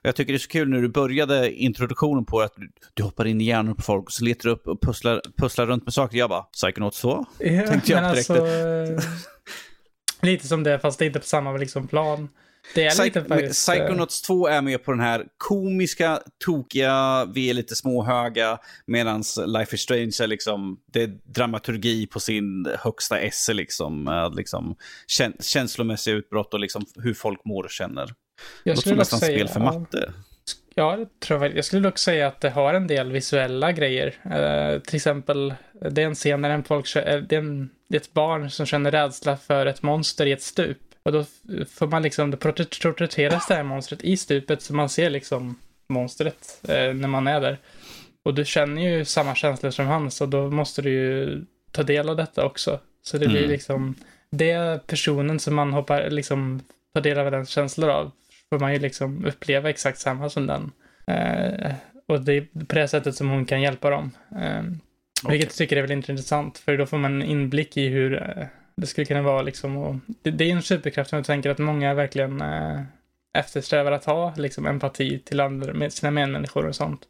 [0.02, 2.52] Jag tycker det är så kul när du började introduktionen på att
[2.94, 5.84] du, hoppar in i hjärnor på folk och så letar upp och pusslar, pusslar runt
[5.84, 6.18] med saker.
[6.18, 7.24] Jag bara, Psychonauts 2?
[7.38, 8.30] Ja, Tänkte jag direkt.
[8.30, 8.98] alltså, eh,
[10.22, 12.28] lite som det, fast det är inte på samma liksom, plan.
[12.74, 13.68] Det är lite Psych- faktiskt...
[13.68, 19.22] eh, Psychonauts 2 är med på den här komiska, tokiga, vi är lite småhöga, medan
[19.46, 24.76] Life is Strange är liksom, det är dramaturgi på sin högsta esse liksom, liksom
[25.18, 28.14] kän- känslomässiga utbrott och liksom hur folk mår och känner.
[28.64, 30.12] Jag skulle nästan säga, spel för matte.
[30.74, 31.56] Ja, det tror jag.
[31.56, 34.06] Jag skulle dock säga att det har en del visuella grejer.
[34.24, 35.54] Eh, till exempel,
[35.90, 38.50] det är en scen där en folk, eh, det, är en, det är ett barn
[38.50, 40.78] som känner rädsla för ett monster i ett stup.
[41.06, 41.24] Och då
[41.70, 45.58] får man liksom, porträtt- porträtteras det här monstret i stupet så man ser liksom
[45.88, 47.58] monstret eh, när man är där.
[48.24, 52.08] Och du känner ju samma känslor som han så då måste du ju ta del
[52.08, 52.80] av detta också.
[53.02, 53.50] Så det blir Mm.
[53.50, 53.94] liksom,
[54.30, 56.60] det personen som man hoppar, liksom
[56.94, 58.10] tar del av den känslor av
[58.50, 60.72] får man ju liksom uppleva exakt samma som den.
[61.06, 61.72] Eh,
[62.08, 64.10] och det är på det sättet som hon kan hjälpa dem.
[64.40, 64.62] Eh,
[65.28, 68.46] Vilket jag tycker är väldigt intressant, för då får man en inblick i hur eh,
[68.76, 69.76] det skulle kunna vara liksom.
[69.76, 72.80] Och det, det är en superkraft som jag tänker att många verkligen eh,
[73.38, 77.00] eftersträvar att ha, liksom empati till andra, med sina medmänniskor och sånt.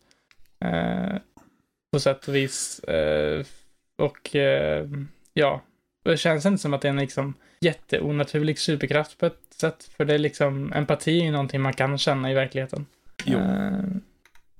[0.61, 1.17] Eh,
[1.93, 2.79] på sätt och vis.
[2.79, 3.45] Eh,
[3.97, 4.87] och eh,
[5.35, 5.63] ja,
[6.05, 9.91] det känns inte som att det är en liksom jätteonaturlig superkraft på ett sätt.
[9.97, 12.87] För det är liksom, empati är ju någonting man kan känna i verkligen.
[13.25, 13.39] Jo.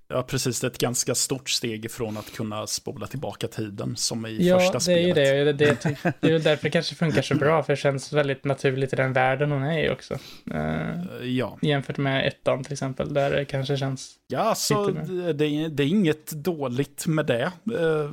[0.09, 0.61] Ja, precis.
[0.61, 4.59] Det är ett ganska stort steg ifrån att kunna spola tillbaka tiden som i ja,
[4.59, 5.09] första spelet.
[5.09, 5.53] Ja, det är ju det.
[5.53, 8.45] Det, det, det är väl därför det kanske funkar så bra, för det känns väldigt
[8.45, 10.15] naturligt i den världen hon är i också.
[10.55, 11.59] Uh, ja.
[11.63, 14.15] Jämfört med ettan till exempel, där det kanske känns...
[14.27, 14.91] Ja, så
[15.35, 17.53] det, det, är inget dåligt med det.
[17.73, 18.13] Uh,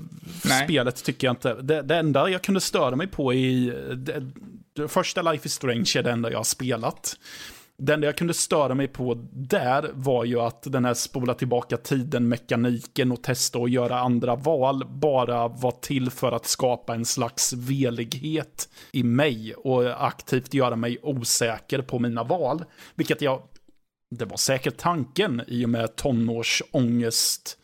[0.65, 1.53] spelet tycker jag inte.
[1.53, 3.73] Det, det enda jag kunde störa mig på i...
[4.75, 7.17] Det första Life is Strange är det enda jag har spelat.
[7.77, 11.77] Det enda jag kunde störa mig på där var ju att den här spola tillbaka
[11.77, 17.53] tiden-mekaniken och testa att göra andra val bara var till för att skapa en slags
[17.53, 22.63] velighet i mig och aktivt göra mig osäker på mina val.
[22.95, 23.41] Vilket jag,
[24.09, 27.59] det var säkert tanken i och med tonårsångest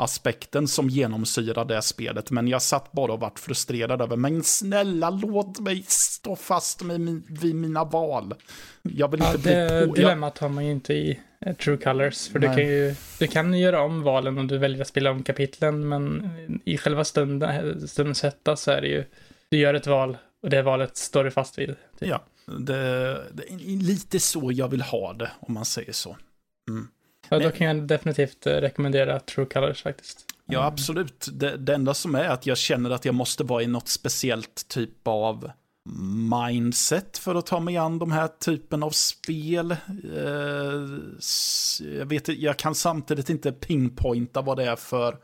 [0.00, 2.30] aspekten som genomsyrar det spelet.
[2.30, 7.00] Men jag satt bara och vart frustrerad över, men snälla låt mig stå fast med
[7.00, 8.34] min, vid mina val.
[8.82, 9.94] Jag vill ja, inte det bli på...
[9.94, 12.28] dilemmat har man ju inte i uh, True Colors.
[12.28, 15.22] För du kan ju du kan göra om valen om du väljer att spela om
[15.22, 16.30] kapitlen, men
[16.64, 19.04] i själva stunden, stundens hetta så är det ju,
[19.48, 21.68] du gör ett val och det valet står du fast vid.
[21.68, 22.08] Typ.
[22.08, 22.82] Ja, det,
[23.32, 26.16] det, är lite så jag vill ha det, om man säger så.
[26.68, 26.88] Mm.
[27.30, 30.26] Ja, då kan jag definitivt eh, rekommendera True Colors faktiskt.
[30.46, 30.72] Ja, mm.
[30.72, 31.28] absolut.
[31.32, 34.68] Det, det enda som är att jag känner att jag måste vara i något speciellt
[34.68, 35.50] typ av
[36.50, 39.70] mindset för att ta mig an de här typen av spel.
[39.70, 40.28] Eh,
[41.98, 45.16] jag, vet, jag kan samtidigt inte pinpointa vad det är för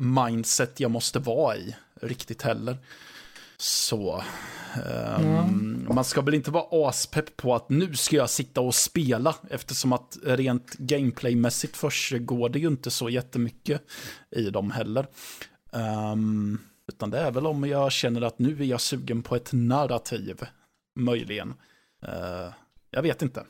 [0.00, 2.76] mindset jag måste vara i riktigt heller.
[3.58, 4.22] Så
[4.84, 5.86] Mm.
[5.94, 9.92] Man ska väl inte vara aspepp på att nu ska jag sitta och spela eftersom
[9.92, 11.80] att rent gameplaymässigt
[12.20, 13.82] går det ju inte så jättemycket
[14.30, 15.06] i dem heller.
[16.12, 16.58] Um,
[16.88, 20.40] utan det är väl om jag känner att nu är jag sugen på ett narrativ,
[20.98, 21.54] möjligen.
[22.08, 22.52] Uh,
[22.90, 23.44] jag vet inte.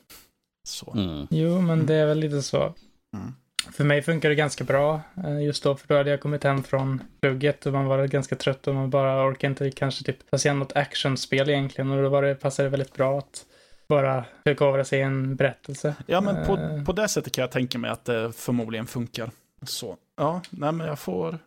[0.63, 0.93] Så.
[0.93, 1.27] Mm.
[1.29, 2.75] Jo, men det är väl lite så.
[3.13, 3.33] Mm.
[3.71, 6.63] För mig funkar det ganska bra eh, just då, för då hade jag kommit hem
[6.63, 10.37] från plugget och man var ganska trött och man bara orkar inte kanske typ ta
[10.37, 13.45] sig an något actionspel egentligen och då var det, passade det väldigt bra att
[13.87, 15.95] bara förkovra sig i en berättelse.
[16.05, 19.31] Ja, men på, uh, på det sättet kan jag tänka mig att det förmodligen funkar.
[19.61, 21.39] Så, ja, nej men jag får,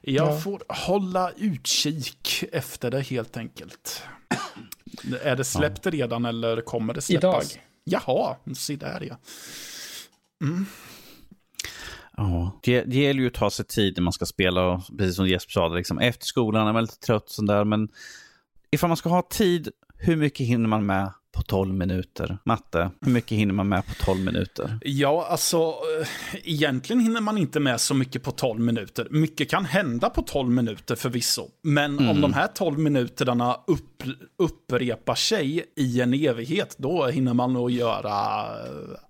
[0.00, 0.38] jag ja.
[0.38, 4.02] får hålla utkik efter det helt enkelt.
[5.22, 5.90] Är det släppt ja.
[5.90, 7.52] redan eller kommer det släppas?
[7.52, 7.62] Idag.
[7.84, 9.16] Jaha, se där ja.
[10.46, 10.66] Mm.
[12.16, 15.16] Ja, det, det gäller ju att ta sig tid när man ska spela, och, precis
[15.16, 17.88] som Jesper sa, liksom, efter skolan är man lite trött sånt där, men
[18.70, 19.68] ifall man ska ha tid,
[19.98, 22.38] hur mycket hinner man med på 12 minuter?
[22.44, 24.78] Matte, hur mycket hinner man med på 12 minuter?
[24.82, 26.08] Ja, alltså eh,
[26.44, 29.08] egentligen hinner man inte med så mycket på 12 minuter.
[29.10, 31.48] Mycket kan hända på 12 minuter förvisso.
[31.62, 32.10] Men mm.
[32.10, 34.02] om de här 12 minuterna upp,
[34.38, 38.46] upprepar sig i en evighet, då hinner man nog göra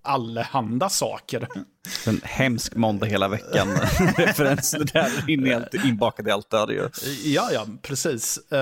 [0.01, 1.47] allehanda saker.
[2.07, 3.67] En hemsk måndag hela veckan.
[4.17, 6.89] Referens där in helt inbakad i allt där ju.
[7.23, 8.39] Ja, ja, precis.
[8.53, 8.59] Uh,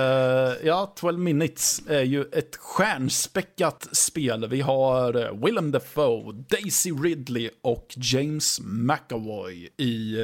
[0.64, 4.48] ja, 12 minutes är ju ett stjärnspäckat spel.
[4.48, 10.16] Vi har uh, Willem Dafoe, Daisy Ridley och James McAvoy i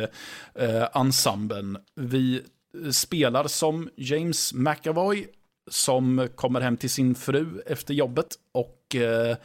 [0.61, 1.79] uh, ensemblen.
[1.95, 2.43] Vi
[2.91, 5.27] spelar som James McAvoy
[5.71, 9.37] som kommer hem till sin fru efter jobbet och uh, Eh,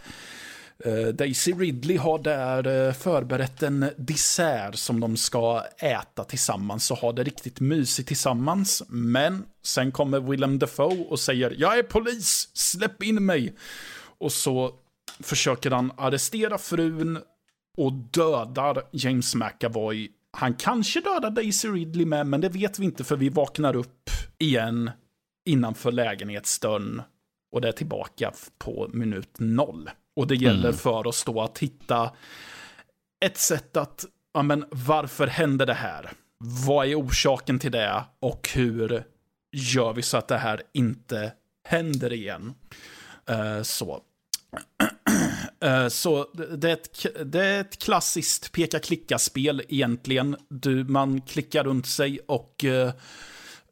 [0.86, 6.98] Eh, Daisy Ridley har där eh, förberett en dessert som de ska äta tillsammans och
[6.98, 8.84] ha det riktigt mysigt tillsammans.
[8.88, 13.56] Men sen kommer Willem Dafoe och säger “Jag är polis, släpp in mig!”
[14.20, 14.72] Och så
[15.20, 17.20] försöker han arrestera frun
[17.78, 20.12] och dödar James McAvoy.
[20.38, 24.10] Han kanske dödar Daisy Ridley med, men det vet vi inte för vi vaknar upp
[24.38, 24.92] igen
[25.46, 27.02] innanför lägenhetsdörren
[27.52, 29.90] och det är tillbaka på minut noll.
[30.18, 30.78] Och det gäller mm.
[30.78, 32.12] för oss då att hitta
[33.26, 36.12] ett sätt att, ja men varför hände det här?
[36.38, 38.04] Vad är orsaken till det?
[38.20, 39.04] Och hur
[39.52, 41.32] gör vi så att det här inte
[41.68, 42.54] händer igen?
[43.30, 44.02] Uh, så.
[45.66, 46.28] Uh, så
[46.58, 50.36] det är, ett, det är ett klassiskt peka-klicka-spel egentligen.
[50.50, 52.92] Du, man klickar runt sig och uh,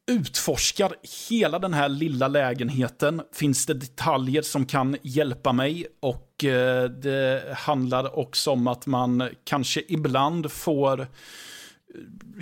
[0.06, 0.94] utforskar
[1.28, 3.22] hela den här lilla lägenheten.
[3.32, 5.86] Finns det detaljer som kan hjälpa mig?
[6.00, 11.06] Och eh, det handlar också om att man kanske ibland får eh,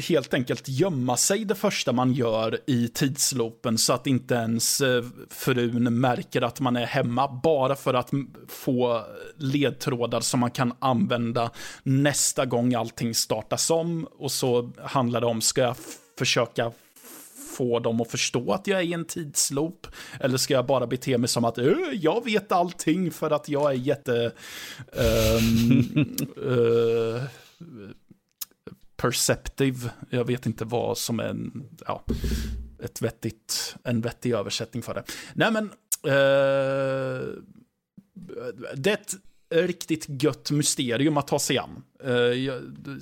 [0.08, 5.04] helt enkelt gömma sig det första man gör i tidsloopen så att inte ens eh,
[5.30, 8.10] frun märker att man är hemma bara för att
[8.48, 9.04] få
[9.36, 11.50] ledtrådar som man kan använda
[11.82, 15.76] nästa gång allting startas om och så handlar det om ska jag
[16.18, 16.72] försöka
[17.54, 19.86] få dem att förstå att jag är i en tidsloop?
[20.20, 21.58] Eller ska jag bara bete mig som att
[21.92, 24.32] jag vet allting för att jag är jätte...
[24.92, 27.22] Um, uh,
[28.96, 29.90] perceptive.
[30.10, 32.04] Jag vet inte vad som är en, ja,
[32.82, 35.04] ett vettigt, en vettig översättning för det.
[35.34, 35.70] Nej men,
[36.04, 37.22] eh,
[38.74, 39.16] det
[39.54, 41.82] riktigt gött mysterium att ta sig an.
[42.04, 42.54] Eh,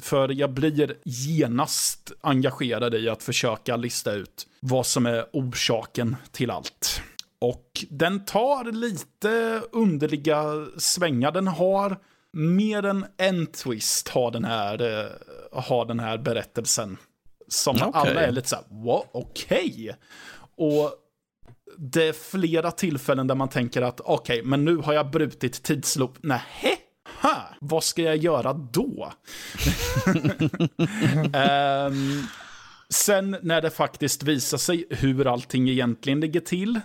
[0.03, 6.51] för jag blir genast engagerad i att försöka lista ut vad som är orsaken till
[6.51, 7.03] allt.
[7.39, 11.33] Och den tar lite underliga svängar.
[11.33, 11.99] Den har
[12.33, 15.11] mer än en twist har den här, eh,
[15.53, 16.97] har den här berättelsen.
[17.49, 17.91] Som okay.
[17.93, 18.65] alla är lite så här,
[19.12, 19.73] okej.
[19.73, 19.93] Okay.
[20.57, 21.02] Och
[21.78, 25.62] det är flera tillfällen där man tänker att okej, okay, men nu har jag brutit
[25.62, 26.23] tidsloop.
[26.23, 26.77] Nähä?
[27.23, 29.12] Ha, vad ska jag göra då?
[31.86, 32.27] um,
[32.89, 36.81] sen när det faktiskt visar sig hur allting egentligen ligger till,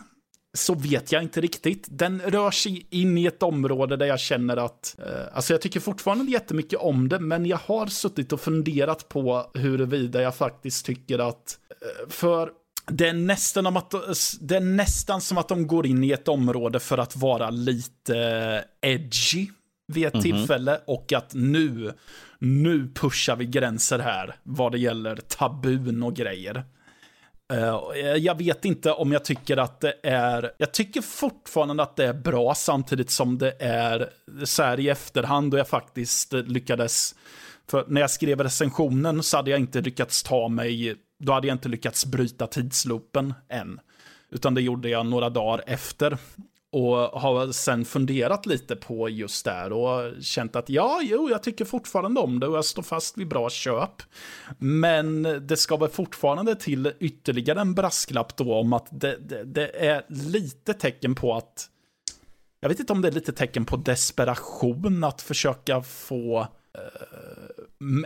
[0.53, 1.88] så vet jag inte riktigt.
[1.89, 5.80] Den rör sig in i ett område där jag känner att, eh, alltså jag tycker
[5.80, 11.19] fortfarande jättemycket om det, men jag har suttit och funderat på huruvida jag faktiskt tycker
[11.19, 12.51] att, eh, för
[12.91, 13.93] det är, nästan att,
[14.39, 18.64] det är nästan som att de går in i ett område för att vara lite
[18.81, 19.47] edgy
[19.88, 20.38] vid ett mm -hmm.
[20.38, 21.93] tillfälle och att nu,
[22.39, 26.64] nu pushar vi gränser här vad det gäller tabun och grejer.
[27.53, 30.51] Uh, jag vet inte om jag tycker att det är...
[30.57, 34.09] Jag tycker fortfarande att det är bra samtidigt som det är
[34.43, 37.15] så här i efterhand och jag faktiskt lyckades...
[37.69, 41.56] För när jag skrev recensionen så hade jag inte lyckats ta mig då hade jag
[41.56, 43.80] inte lyckats bryta tidsloopen än.
[44.30, 46.18] Utan det gjorde jag några dagar efter.
[46.72, 51.65] Och har sen funderat lite på just där och känt att ja, jo, jag tycker
[51.65, 54.02] fortfarande om det och jag står fast vid bra köp.
[54.57, 59.88] Men det ska väl fortfarande till ytterligare en brasklapp då om att det, det, det
[59.88, 61.69] är lite tecken på att
[62.60, 66.39] jag vet inte om det är lite tecken på desperation att försöka få
[66.73, 67.56] eh,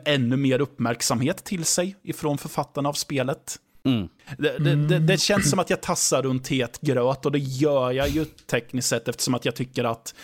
[0.05, 3.59] ännu mer uppmärksamhet till sig ifrån författarna av spelet.
[3.83, 4.09] Mm.
[4.37, 7.91] Det, det, det, det, känns som att jag tassar runt het gröt och det gör
[7.91, 10.15] jag ju tekniskt sett eftersom att jag tycker att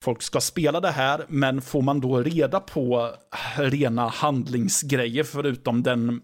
[0.00, 3.14] folk ska spela det här, men får man då reda på
[3.56, 6.20] rena handlingsgrejer förutom den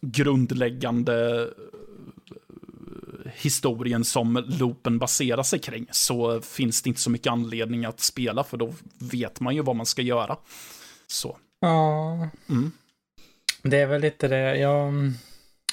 [0.00, 7.84] grundläggande eh, historien som loopen baserar sig kring så finns det inte så mycket anledning
[7.84, 10.36] att spela för då vet man ju vad man ska göra.
[11.06, 11.38] Så.
[11.60, 12.28] Ja.
[12.48, 12.72] Mm.
[13.62, 14.56] Det är väl lite det.
[14.56, 14.92] Jag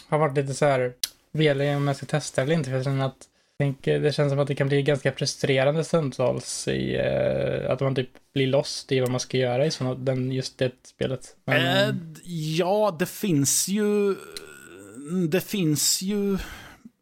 [0.07, 0.93] har varit lite så här
[1.31, 2.69] velig om jag ska testa eller inte.
[2.69, 6.67] För jag känner att tänker, det känns som att det kan bli ganska frustrerande stundtals
[6.67, 10.31] i uh, att man typ blir lost i vad man ska göra i såna, den,
[10.31, 11.35] just det spelet.
[11.45, 11.95] Men, äh,
[12.57, 14.15] ja, det finns ju...
[15.29, 16.37] Det finns ju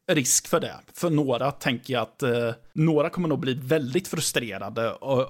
[0.08, 0.76] risk för det.
[0.94, 4.82] För några tänker jag att eh, några kommer nog bli väldigt frustrerade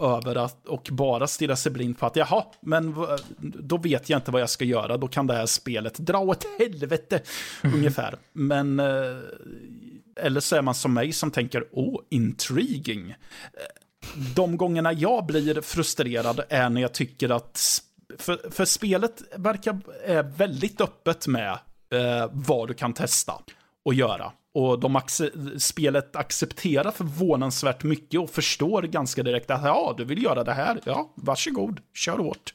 [0.01, 2.95] över att och bara stirra sig blind på att jaha, men
[3.39, 4.97] då vet jag inte vad jag ska göra.
[4.97, 7.21] Då kan det här spelet dra åt helvete
[7.63, 7.75] mm.
[7.75, 8.15] ungefär.
[8.33, 9.17] Men eh,
[10.15, 13.15] eller så är man som mig som tänker oh, intriguing.
[14.35, 17.81] De gångerna jag blir frustrerad är när jag tycker att
[18.17, 21.51] för, för spelet verkar är väldigt öppet med
[21.89, 23.33] eh, vad du kan testa
[23.85, 24.31] och göra.
[24.53, 30.23] Och de ac- spelet accepterar förvånansvärt mycket och förstår ganska direkt att ja, du vill
[30.23, 32.53] göra det här, ja, varsågod, kör hårt.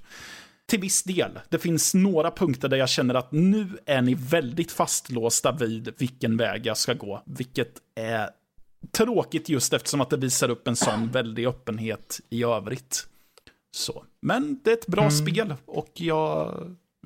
[0.66, 1.38] Till viss del.
[1.48, 6.36] Det finns några punkter där jag känner att nu är ni väldigt fastlåsta vid vilken
[6.36, 8.30] väg jag ska gå, vilket är
[8.92, 13.09] tråkigt just eftersom att det visar upp en sån väldig öppenhet i övrigt.
[13.70, 14.05] Så.
[14.20, 15.12] Men det är ett bra mm.
[15.12, 16.55] spel och jag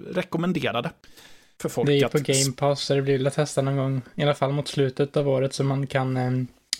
[0.06, 0.90] rekommenderar det
[1.62, 4.02] för folk Det är på Game Pass, så det blir väl att testa någon gång,
[4.14, 6.30] i alla fall mot slutet av året, så man kan eh,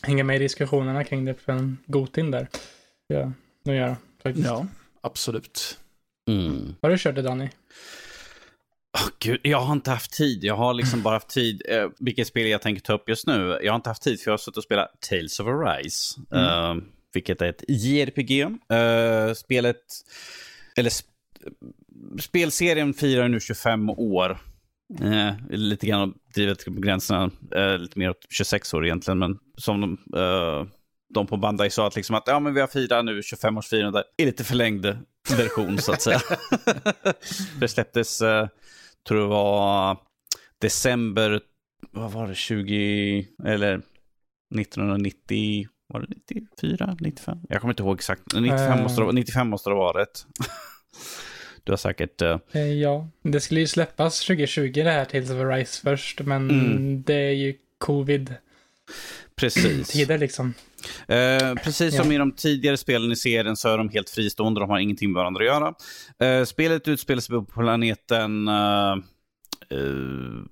[0.02, 2.48] hänga med i diskussionerna kring det för en Gotin där.
[3.06, 3.32] Ja,
[3.64, 4.46] nu göra faktiskt.
[4.46, 4.66] Ja,
[5.00, 5.78] absolut.
[6.28, 6.74] Mm.
[6.82, 7.48] Har du kört det, Danny?
[8.98, 10.44] Oh, Gud, jag har inte haft tid.
[10.44, 11.62] Jag har liksom bara haft tid.
[11.68, 13.58] Eh, vilket spel jag tänker ta upp just nu.
[13.62, 16.20] Jag har inte haft tid för jag har suttit och spelat Tales of Arise.
[16.32, 16.76] Mm.
[16.76, 16.82] Uh,
[17.12, 18.42] vilket är ett JRPG.
[18.42, 19.82] Uh, eh, spelet,
[20.76, 21.06] eller sp
[22.20, 24.38] spelserien firar nu 25 år.
[25.00, 29.80] Eh, lite grann drivet på gränserna, eh, lite mer åt 26 år egentligen, men som
[29.80, 30.66] de, eh,
[31.14, 34.24] de på Bandai sa att, liksom att ja, men vi har firat nu 25-årsfirande i
[34.24, 34.86] lite förlängd
[35.36, 36.20] version så att säga.
[37.60, 38.48] det släpptes, eh,
[39.08, 39.96] tror det var
[40.58, 41.40] december,
[41.90, 43.82] vad var det, 20, eller
[44.54, 47.38] 1990, var det 94, 95?
[47.48, 48.22] Jag kommer inte ihåg exakt.
[48.34, 50.26] 95 måste det, 95 måste det ha varit.
[51.64, 52.22] Du har säkert...
[52.22, 52.60] Uh...
[52.60, 57.02] Ja, det skulle ju släppas 2020 det här Tales of Arise först, men mm.
[57.02, 58.34] det är ju covid.
[59.36, 59.88] Precis.
[59.88, 60.54] Tider liksom.
[61.08, 64.70] Eh, precis som i de tidigare spelen i serien så är de helt fristående, de
[64.70, 65.74] har ingenting med varandra att göra.
[66.18, 68.92] Eh, spelet utspelar sig på planeten eh,
[69.70, 70.44] eh,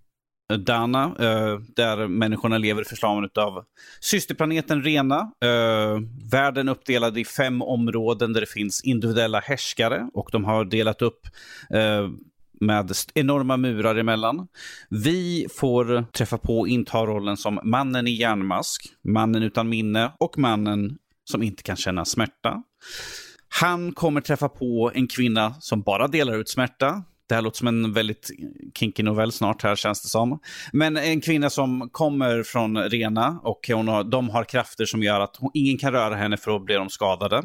[0.56, 3.64] Dana, eh, där människorna lever förslavade av
[4.00, 5.32] systerplaneten Rena.
[5.44, 6.00] Eh,
[6.30, 11.02] världen är uppdelad i fem områden där det finns individuella härskare och de har delat
[11.02, 11.26] upp
[11.70, 12.08] eh,
[12.60, 14.48] med enorma murar emellan.
[14.88, 20.38] Vi får träffa på och inta rollen som mannen i järnmask, mannen utan minne och
[20.38, 22.62] mannen som inte kan känna smärta.
[23.48, 27.02] Han kommer träffa på en kvinna som bara delar ut smärta.
[27.30, 28.30] Det här låter som en väldigt
[28.78, 30.40] kinky novell snart här känns det som.
[30.72, 35.20] Men en kvinna som kommer från Rena och hon har, de har krafter som gör
[35.20, 37.42] att hon, ingen kan röra henne för att bli de skadade.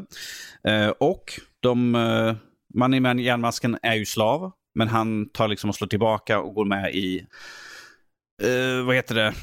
[0.67, 1.23] Eh, och
[1.59, 2.35] de, eh,
[2.73, 6.65] mannen i järnmasken är ju slav men han tar liksom och slår tillbaka och går
[6.65, 7.25] med i,
[8.43, 9.33] uh, vad heter det?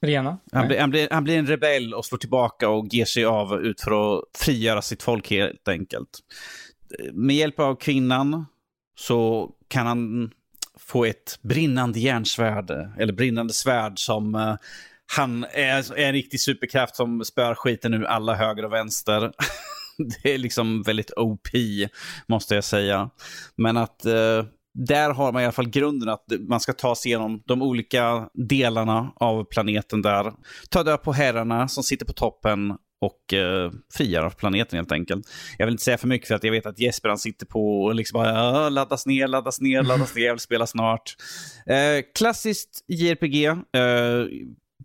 [0.00, 0.38] Rena?
[0.52, 3.60] Han blir, han, blir, han blir en rebell och slår tillbaka och ger sig av
[3.60, 6.08] ut för att frigöra sitt folk helt enkelt.
[7.12, 8.46] Med hjälp av kvinnan
[8.98, 10.30] så kan han
[10.78, 14.54] få ett brinnande järnsvärd, eller brinnande svärd som uh,
[15.16, 19.32] han är, är en riktig superkraft som spör skiten ur alla höger och vänster.
[20.22, 21.48] det är liksom väldigt OP,
[22.26, 23.10] måste jag säga.
[23.56, 24.44] Men att eh,
[24.74, 28.28] där har man i alla fall grunden att man ska ta sig igenom de olika
[28.34, 30.32] delarna av planeten där.
[30.70, 35.26] Ta död på herrarna som sitter på toppen och eh, frigöra planeten helt enkelt.
[35.58, 37.82] Jag vill inte säga för mycket för att jag vet att Jesper han sitter på
[37.82, 41.16] och liksom bara laddas ner, laddas ner, laddas ner, jag vill spela snart.
[41.66, 43.46] Eh, klassiskt JRPG.
[43.46, 43.54] Eh,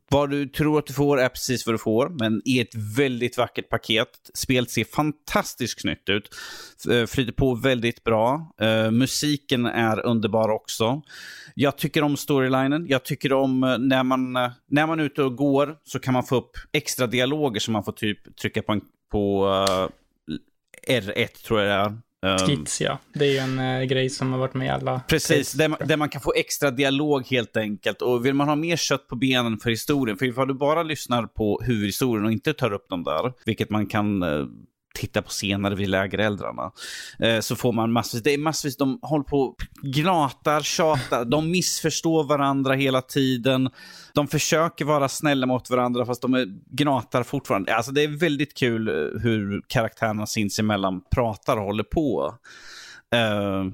[0.09, 3.37] vad du tror att du får är precis vad du får, men i ett väldigt
[3.37, 4.09] vackert paket.
[4.33, 6.29] Spelet ser fantastiskt snyggt ut.
[6.89, 8.53] Eh, flyter på väldigt bra.
[8.61, 11.01] Uh, musiken är underbar också.
[11.55, 12.85] Jag tycker om storylinen.
[12.87, 16.13] Jag tycker om uh, när man, uh, när man är ute och går så kan
[16.13, 19.45] man få upp extra dialoger som man får typ trycka på, en, på
[20.87, 21.97] R1 tror jag det är.
[22.23, 22.99] Um, Skits ja.
[23.13, 25.01] Det är ju en uh, grej som har varit med i alla.
[25.07, 28.01] Precis, där man, där man, kan få extra dialog helt enkelt.
[28.01, 31.23] Och vill man ha mer kött på benen för historien, för ifall du bara lyssnar
[31.25, 34.47] på huvudhistorien och inte tar upp dem där, vilket man kan uh,
[34.93, 36.71] titta på senare vid lägereldrarna.
[37.19, 42.23] Eh, så får man massvis, det är massvis, de håller på gnatar, tjatar, de missförstår
[42.23, 43.69] varandra hela tiden.
[44.13, 47.75] De försöker vara snälla mot varandra fast de är, gnatar fortfarande.
[47.75, 52.35] Alltså det är väldigt kul eh, hur karaktärerna sinsemellan pratar och håller på.
[53.15, 53.71] Uh,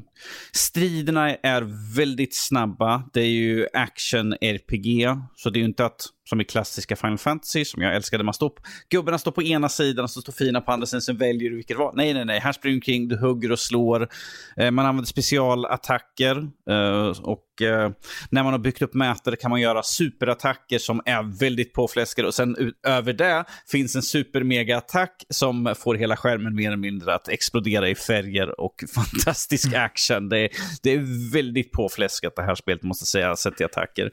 [0.52, 1.62] striderna är
[1.96, 3.04] väldigt snabba.
[3.14, 5.22] Det är ju action-RPG.
[5.36, 8.34] Så det är ju inte att, som i klassiska Final Fantasy, som jag älskade, man
[8.34, 11.18] står på, gubbarna står på ena sidan och så står fina på andra sidan, sen
[11.18, 11.94] väljer du vilket var.
[11.96, 12.40] Nej, nej, nej.
[12.40, 14.10] Här springer du omkring, du hugger och slår.
[14.58, 16.38] Eh, man använder specialattacker.
[16.70, 17.92] Eh, och eh,
[18.30, 22.28] när man har byggt upp mätare kan man göra superattacker som är väldigt påfläskade.
[22.28, 27.28] Och sen över det finns en super-mega-attack som får hela skärmen mer eller mindre att
[27.30, 30.30] explodera i färger och fantastisk action action.
[30.30, 30.50] Det är,
[30.84, 34.12] det är väldigt påfläskat det här spelet, måste jag säga, sett till attacker.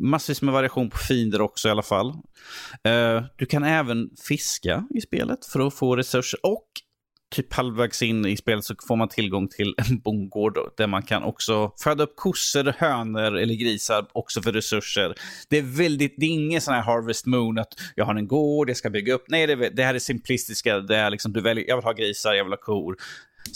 [0.00, 2.08] Massvis med variation på fiender också i alla fall.
[2.08, 6.40] Uh, du kan även fiska i spelet för att få resurser.
[6.42, 6.66] Och
[7.30, 11.22] typ halvvägs in i spelet så får man tillgång till en bondgård där man kan
[11.22, 15.14] också föda upp kossor, hönor eller grisar också för resurser.
[15.48, 18.70] Det är väldigt, det är ingen sån här Harvest Moon att jag har en gård,
[18.70, 19.24] jag ska bygga upp.
[19.28, 20.80] Nej, det, det här är simplistiska.
[20.80, 22.96] Det är liksom, du väljer, jag vill ha grisar, jag vill ha kor.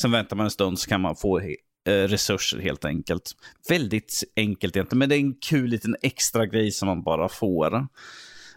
[0.01, 3.33] Sen väntar man en stund så kan man få eh, resurser helt enkelt.
[3.69, 7.87] Väldigt enkelt egentligen, men det är en kul liten extra grej som man bara får.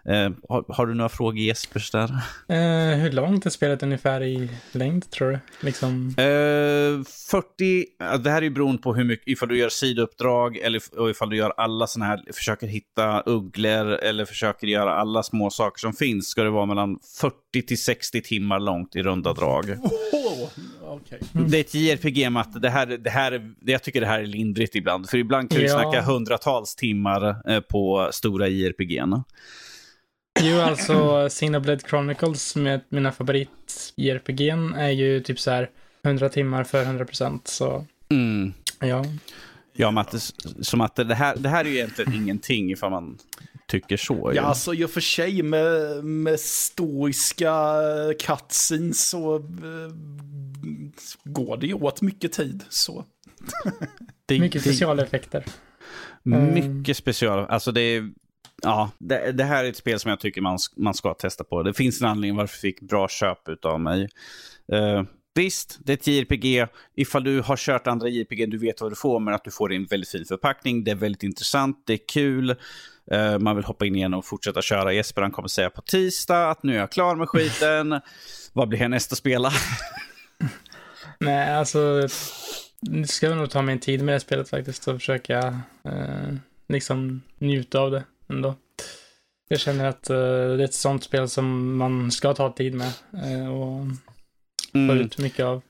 [0.10, 2.10] Eh, har, har, du några frågor Jespers där?
[2.50, 5.40] Eh, hur långt är spelet ungefär i längd tror du?
[5.60, 6.08] Liksom...
[6.18, 7.86] Eh, 40,
[8.24, 11.38] det här är ju beroende på hur mycket, ifall du gör sidouppdrag eller ifall du
[11.38, 16.28] gör alla sådana här, försöker hitta ugglor eller försöker göra alla små saker som finns,
[16.28, 19.70] ska det vara mellan 40 till 60 timmar långt i runda drag.
[19.70, 20.50] Oh,
[20.96, 21.20] okay.
[21.36, 21.52] mm.
[21.52, 25.10] Det är ett JRPG-matte, det här, det här, jag tycker det här är lindrigt ibland,
[25.10, 25.80] för ibland kan ja.
[25.80, 29.02] snacka hundratals timmar eh, på stora JRPG.
[30.40, 35.70] Jo, alltså Xenoblade Chronicles med mina favorit JRPG är ju typ så här
[36.04, 37.48] 100 timmar för 100 procent.
[37.48, 38.54] Så mm.
[38.80, 39.06] ja.
[39.74, 40.20] Ja, Matte,
[40.62, 43.18] som att det här, det här är ju egentligen ingenting ifall man
[43.68, 44.32] tycker så.
[44.36, 47.54] Ja, alltså i och för sig med, med stoiska
[48.20, 49.92] cutscenes så uh,
[51.24, 52.64] går det ju åt mycket tid.
[52.70, 53.06] Så.
[54.26, 55.46] det, mycket specialeffekter.
[56.24, 58.12] Mycket special, alltså det är
[58.64, 61.64] ja, det, det, här är ett spel som jag tycker man, man ska testa på.
[61.64, 64.10] Det finns en anledning varför jag fick bra köp av mig.
[64.74, 65.04] Uh,
[65.36, 66.68] visst, det är ett JRPG.
[66.96, 69.74] Ifall du har kört andra JRPG, du vet vad du får, men att du får
[69.74, 70.84] en väldigt fin förpackning.
[70.84, 72.56] Det är väldigt intressant, det är kul.
[73.14, 74.94] Uh, man vill hoppa in igen och fortsätta köra.
[74.94, 78.02] Jesper han kommer säga på tisdag att nu är jag klar med skiten.
[78.54, 79.52] Vad blir härnäst nästa spela?
[81.20, 82.08] Nej, alltså.
[82.82, 85.38] Nu ska jag nog ta min tid med det spelet faktiskt och försöka
[85.84, 86.36] eh,
[86.68, 88.56] liksom njuta av det ändå.
[89.48, 92.92] Jag känner att eh, det är ett sånt spel som man ska ta tid med
[93.24, 93.86] eh, och
[94.72, 95.00] få Mm.
[95.00, 95.62] ut mycket av.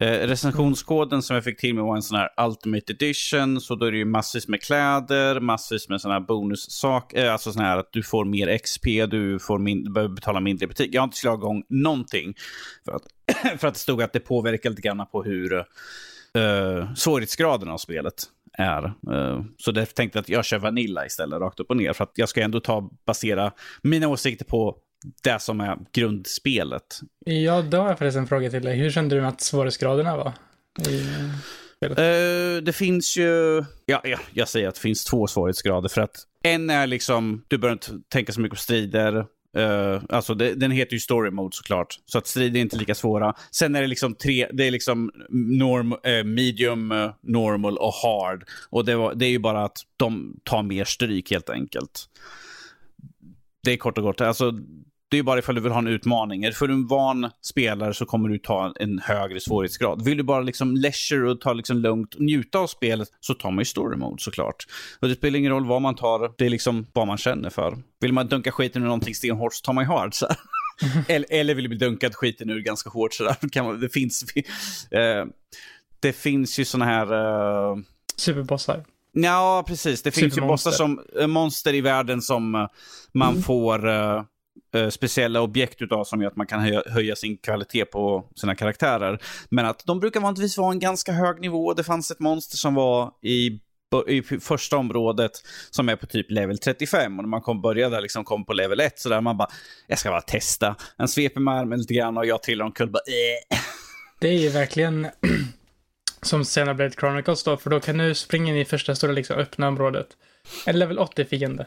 [0.00, 3.60] Eh, recensionskoden som jag fick till mig var en sån här Ultimate Edition.
[3.60, 7.24] Så då är det ju massvis med kläder, massvis med såna här bonussaker.
[7.24, 10.64] Eh, alltså sån här att du får mer XP, du, får min, behöver betala mindre
[10.64, 10.94] i butik.
[10.94, 12.34] Jag har inte slagit igång någonting.
[12.84, 13.02] För att,
[13.60, 18.14] för att det stod att det påverkar lite grann på hur uh, svårighetsgraden av spelet
[18.58, 18.84] är.
[18.84, 21.92] Eh, så därför tänkte jag att jag kör Vanilla istället, rakt upp och ner.
[21.92, 23.52] För att jag ska ändå ta, basera
[23.82, 24.76] mina åsikter på
[25.22, 27.00] det som är grundspelet.
[27.24, 28.76] Ja, då har jag faktiskt en fråga till dig.
[28.76, 30.32] Hur kände du att svårighetsgraderna var?
[30.88, 31.06] I,
[31.90, 33.64] Eh, det finns ju...
[33.86, 35.88] Ja, ja, jag säger att det finns två svårighetsgrader.
[35.88, 39.26] För att en är liksom, du behöver inte tänka så mycket på strider.
[39.56, 41.98] Uh, alltså det, den heter ju story mode såklart.
[42.06, 43.34] Så att strider är inte lika svåra.
[43.50, 48.44] Sen är det liksom tre, det är liksom norm, uh, medium, uh, normal och hard.
[48.70, 52.08] Och det, var, det är ju bara att de tar mer stryk helt enkelt.
[53.62, 54.20] Det är kort och gott.
[54.20, 54.52] Alltså,
[55.14, 56.52] det är ju bara ifall du vill ha en utmaning.
[56.52, 60.04] För en van spelare så kommer du ta en högre svårighetsgrad.
[60.04, 63.50] Vill du bara liksom leisure och ta liksom lugnt och njuta av spelet så tar
[63.50, 64.66] man ju story mode såklart.
[65.00, 67.78] Och det spelar ingen roll vad man tar, det är liksom vad man känner för.
[68.00, 70.14] Vill man dunka skiten ur någonting stenhårt så tar man ju hard.
[70.14, 70.28] Så.
[71.08, 73.36] eller, eller vill du bli dunkad skiten ur ganska hårt så där.
[73.52, 74.24] Kan man, det finns...
[74.90, 75.24] Eh,
[76.00, 77.12] det finns ju såna här...
[77.12, 77.76] Eh,
[78.16, 78.84] Superbossar.
[79.12, 80.02] Ja, precis.
[80.02, 82.68] Det finns ju bossar som eh, monster i världen som
[83.12, 84.22] man får eh,
[84.74, 88.54] eh, speciella objekt utav som gör att man kan höja, höja sin kvalitet på sina
[88.54, 89.18] karaktärer.
[89.48, 91.74] Men att de brukar vanligtvis vara en ganska hög nivå.
[91.74, 93.60] Det fanns ett monster som var i
[94.08, 95.32] i första området
[95.70, 98.80] som är på typ level 35 och när man kom, började liksom kom på level
[98.80, 99.48] 1 så där man bara
[99.86, 100.76] jag ska bara testa.
[100.96, 103.58] Han sveper med armen lite grann och jag trillar omkull bara äh.
[104.20, 105.06] Det är ju verkligen
[106.22, 109.68] som Xenoblade Chronicles då, för då kan du springa in i första stora liksom öppna
[109.68, 110.06] området.
[110.66, 111.66] En level 80 fiende.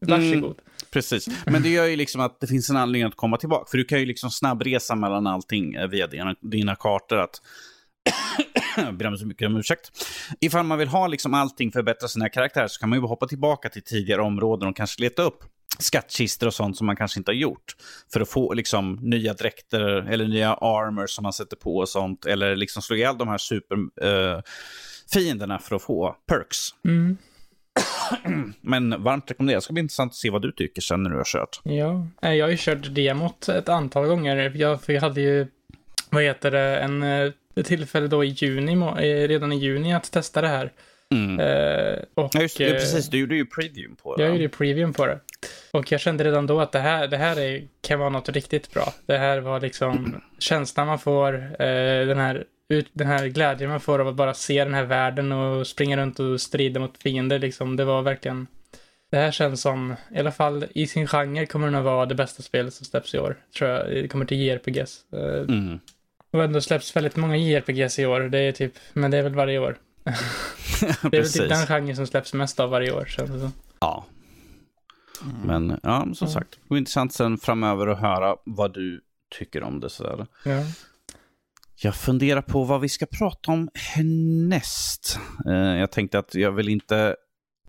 [0.00, 0.58] Varsågod.
[0.92, 3.70] Precis, men det gör ju liksom att det finns en anledning att komma tillbaka.
[3.70, 7.18] För du kan ju liksom snabbresa mellan allting eh, via dina, dina kartor.
[7.18, 7.40] Att
[8.76, 9.90] jag ber om så mycket om ursäkt.
[10.40, 13.68] Ifall man vill ha liksom allting förbättra sina karaktärer så kan man ju hoppa tillbaka
[13.68, 15.44] till tidigare områden och kanske leta upp
[15.78, 17.76] skattkistor och sånt som man kanske inte har gjort.
[18.12, 22.26] För att få liksom nya dräkter eller nya armor som man sätter på och sånt.
[22.26, 26.58] Eller liksom slå ihjäl de här superfienderna eh, uh, för att få perks.
[26.84, 27.16] Mm.
[28.60, 29.60] Men varmt rekommenderat.
[29.60, 31.60] Det ska bli intressant att se vad du tycker sen när du har kört.
[31.62, 34.52] Ja, jag har ju kört demot ett antal gånger.
[34.54, 35.46] Jag, för jag hade ju,
[36.10, 40.12] vad heter det, en eh, ett tillfälle då i juni, eh, redan i juni att
[40.12, 40.72] testa det här.
[41.14, 41.40] Mm.
[41.40, 42.72] Eh, och, Ja, just det.
[42.72, 44.22] Precis, du gjorde ju previewn på det.
[44.22, 45.20] Jag gjorde ju previewn på det.
[45.70, 48.74] Och jag kände redan då att det här, det här är, kan vara något riktigt
[48.74, 48.94] bra.
[49.06, 51.32] Det här var liksom känslan man får,
[52.06, 55.32] den, här, ut, den här glädjen man får av att bara se den här världen
[55.32, 57.38] och springa runt och strida mot fiender.
[57.38, 57.76] Liksom.
[57.76, 58.46] Det var verkligen...
[59.10, 62.14] Det här känns som, i alla fall i sin genre kommer det nog vara det
[62.14, 63.36] bästa spelet som släpps i år.
[63.58, 63.86] Tror jag.
[63.90, 65.04] Det kommer till JRPGs.
[65.12, 65.78] Eh, Mm.
[66.30, 68.20] Och ändå släpps väldigt många JRPGs i år.
[68.20, 69.78] Det är typ, men det är väl varje år.
[71.10, 73.04] Det är väl typ den genren som släpps mest av varje år.
[73.04, 73.52] Känns det som.
[73.80, 74.04] Ja.
[75.44, 76.32] Men ja, som Ja.
[76.34, 79.00] sagt, det blir intressant sen framöver att höra vad du
[79.38, 79.90] tycker om det.
[79.90, 80.26] Sådär.
[80.44, 80.62] Ja.
[81.80, 85.18] Jag funderar på vad vi ska prata om härnäst.
[85.46, 87.16] Eh, jag tänkte att jag vill inte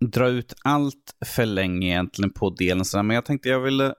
[0.02, 3.94] dra ut allt för länge egentligen på delen, men jag tänkte jag ville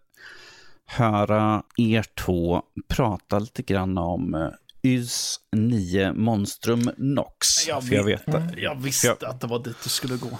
[0.86, 4.48] höra er två prata lite grann om uh,
[4.82, 7.68] YS 9 Monstrum Nox.
[7.68, 10.38] Jag för jag vet- vet, Jag visste att det var dit du skulle gå.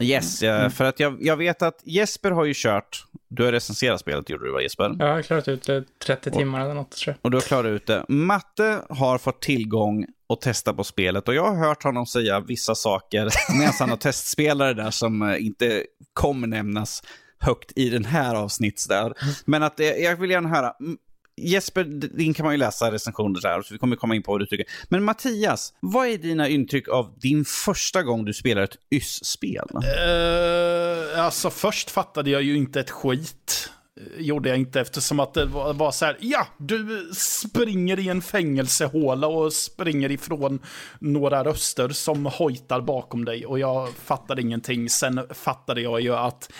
[0.00, 4.00] Yes, ja, för att jag, jag vet att Jesper har ju kört, du har recenserat
[4.00, 4.96] spelet gjorde du va Jesper?
[4.98, 7.24] Jag har klarat ut det 30 timmar eller något tror jag.
[7.24, 8.04] Och du har klarat ut det.
[8.08, 12.74] Matte har fått tillgång och testa på spelet och jag har hört honom säga vissa
[12.74, 17.02] saker medan han har testspelare där som eh, inte kommer nämnas
[17.38, 19.12] högt i den här avsnitts där.
[19.44, 20.96] Men att eh, jag vill gärna höra, mm,
[21.36, 21.84] Jesper,
[22.16, 24.46] din kan man ju läsa recensioner där, så vi kommer komma in på vad du
[24.46, 24.66] tycker.
[24.88, 29.68] Men Mattias, vad är dina intryck av din första gång du spelar ett YS-spel?
[29.74, 33.70] Uh, eh, alltså först fattade jag ju inte ett skit.
[34.00, 38.08] Eh, gjorde jag inte eftersom att det var, var så här, ja, du springer i
[38.08, 40.58] en fängelsehåla och springer ifrån
[40.98, 44.90] några röster som hojtar bakom dig och jag fattade ingenting.
[44.90, 46.52] Sen fattade jag ju att,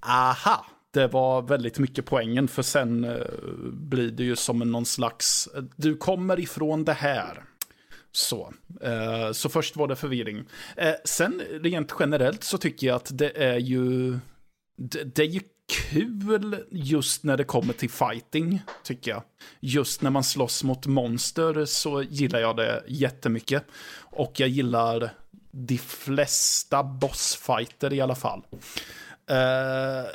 [0.00, 3.26] aha, det var väldigt mycket poängen för sen eh,
[3.72, 7.42] blir det ju som någon slags, du kommer ifrån det här.
[8.12, 8.52] Så.
[8.82, 10.44] Eh, så först var det förvirring.
[10.76, 14.18] Eh, sen rent generellt så tycker jag att det är ju
[14.76, 15.40] det, det är ju
[15.90, 19.22] kul just när det kommer till fighting, tycker jag.
[19.60, 23.64] Just när man slåss mot monster så gillar jag det jättemycket.
[23.98, 25.10] Och jag gillar
[25.50, 28.42] de flesta bossfighter i alla fall.
[29.30, 30.06] Uh,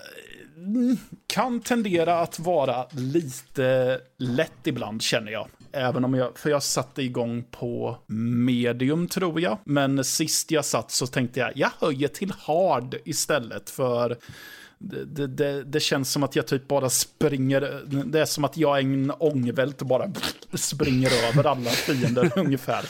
[1.28, 5.48] kan tendera att vara lite lätt ibland känner jag.
[5.72, 7.98] Även om jag, för jag satte igång på
[8.46, 9.58] medium tror jag.
[9.64, 14.18] Men sist jag satt så tänkte jag, jag höjer till hard istället för
[14.80, 18.78] det, det, det, känns som att jag typ bara springer, det är som att jag
[18.78, 20.12] är en ångvält och bara
[20.54, 22.86] springer över alla fiender ungefär.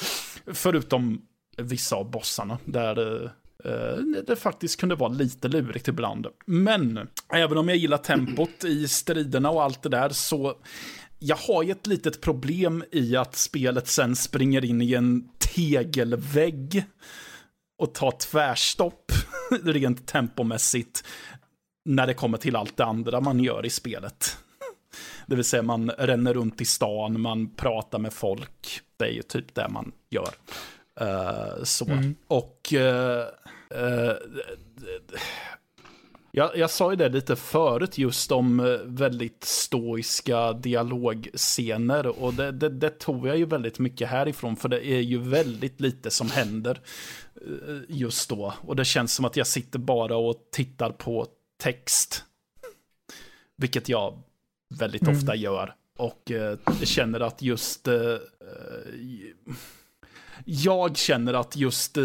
[0.54, 1.22] Förutom
[1.58, 3.30] vissa av bossarna, där eh,
[3.66, 3.98] Eh,
[4.28, 6.28] det faktiskt kunde vara lite lurigt ibland.
[6.46, 10.56] Men, även om jag gillar tempot i striderna och allt det där, så
[11.20, 16.84] jag har ju ett litet problem i att spelet sen springer in i en tegelvägg
[17.78, 19.12] och tar tvärstopp
[19.64, 21.04] rent tempomässigt
[21.86, 24.38] när det kommer till allt det andra man gör i spelet.
[25.28, 28.82] Det vill säga man ränner runt i stan, man pratar med folk.
[28.98, 30.30] Det är ju typ det man gör.
[31.02, 31.86] Uh, så.
[31.86, 32.16] Mm.
[32.28, 33.26] Och uh,
[36.32, 42.70] jag, jag sa ju det lite förut just om väldigt stoiska dialogscener och det, det,
[42.70, 46.80] det, tog jag ju väldigt mycket härifrån för det är ju väldigt lite som händer
[47.88, 48.54] just då.
[48.62, 51.28] Och det känns som att jag sitter bara och tittar på
[51.64, 52.24] text.
[53.58, 54.22] Vilket jag
[54.80, 55.18] väldigt mm.
[55.18, 55.76] ofta gör.
[55.98, 57.88] Och eh, känner att just...
[57.88, 58.16] Eh
[60.46, 62.04] jag känner att just eh,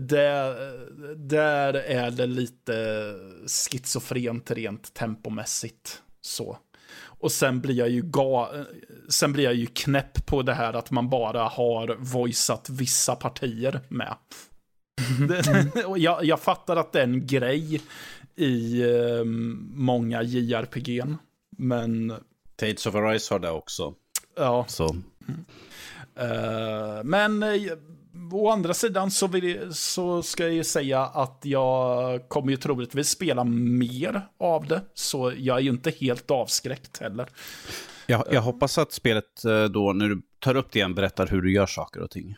[0.00, 0.72] där,
[1.16, 3.14] där är det lite
[3.46, 6.02] schizofrent rent tempomässigt.
[6.20, 6.58] Så.
[7.00, 8.50] Och sen blir jag ju ga
[9.08, 13.80] sen blir jag ju knäpp på det här att man bara har voiceat vissa partier
[13.88, 14.14] med.
[15.20, 15.70] Mm.
[15.96, 17.80] jag, jag fattar att det är en grej
[18.36, 19.24] i eh,
[19.74, 21.04] många JRPG.
[21.58, 22.14] Men...
[22.56, 23.94] Tates of Arise har det också.
[24.36, 24.64] Ja.
[24.68, 24.96] Så.
[26.20, 27.72] Uh, men uh,
[28.32, 33.08] å andra sidan så, vill, så ska jag ju säga att jag kommer ju troligtvis
[33.08, 34.82] spela mer av det.
[34.94, 37.28] Så jag är ju inte helt avskräckt heller.
[38.06, 41.52] Jag, jag hoppas att spelet då, när du tar upp det igen, berättar hur du
[41.52, 42.36] gör saker och ting.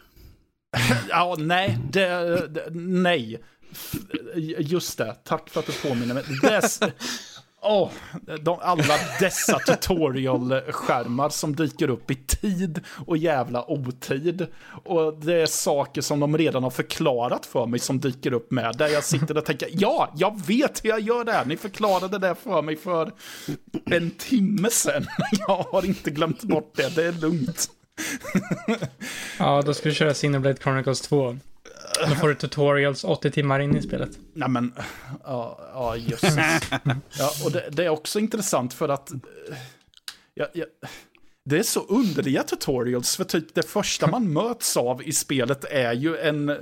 [1.09, 2.09] ja, nej, det,
[2.49, 3.41] det, nej.
[4.59, 6.25] Just det, tack för att du påminner mig.
[6.43, 6.81] Des,
[7.63, 7.91] oh,
[8.41, 14.47] de, alla dessa tutorial-skärmar som dyker upp i tid och jävla otid.
[14.85, 18.77] Och det är saker som de redan har förklarat för mig som dyker upp med.
[18.79, 21.45] Där jag sitter och tänker, ja, jag vet hur jag gör det här.
[21.45, 23.13] Ni förklarade det för mig för
[23.85, 25.07] en timme sedan.
[25.47, 27.71] Jag har inte glömt bort det, det är lugnt.
[29.39, 31.37] ja, då ska du köra Cineblade Chronicles 2.
[32.09, 34.11] Då får du tutorials 80 timmar in i spelet.
[34.35, 34.75] Nej men,
[35.25, 36.23] ja, ja just
[37.19, 39.11] Ja, och det, det, är också intressant för att...
[40.35, 40.65] Ja, ja,
[41.45, 45.93] det är så underliga tutorials, för typ det första man möts av i spelet är
[45.93, 46.57] ju en,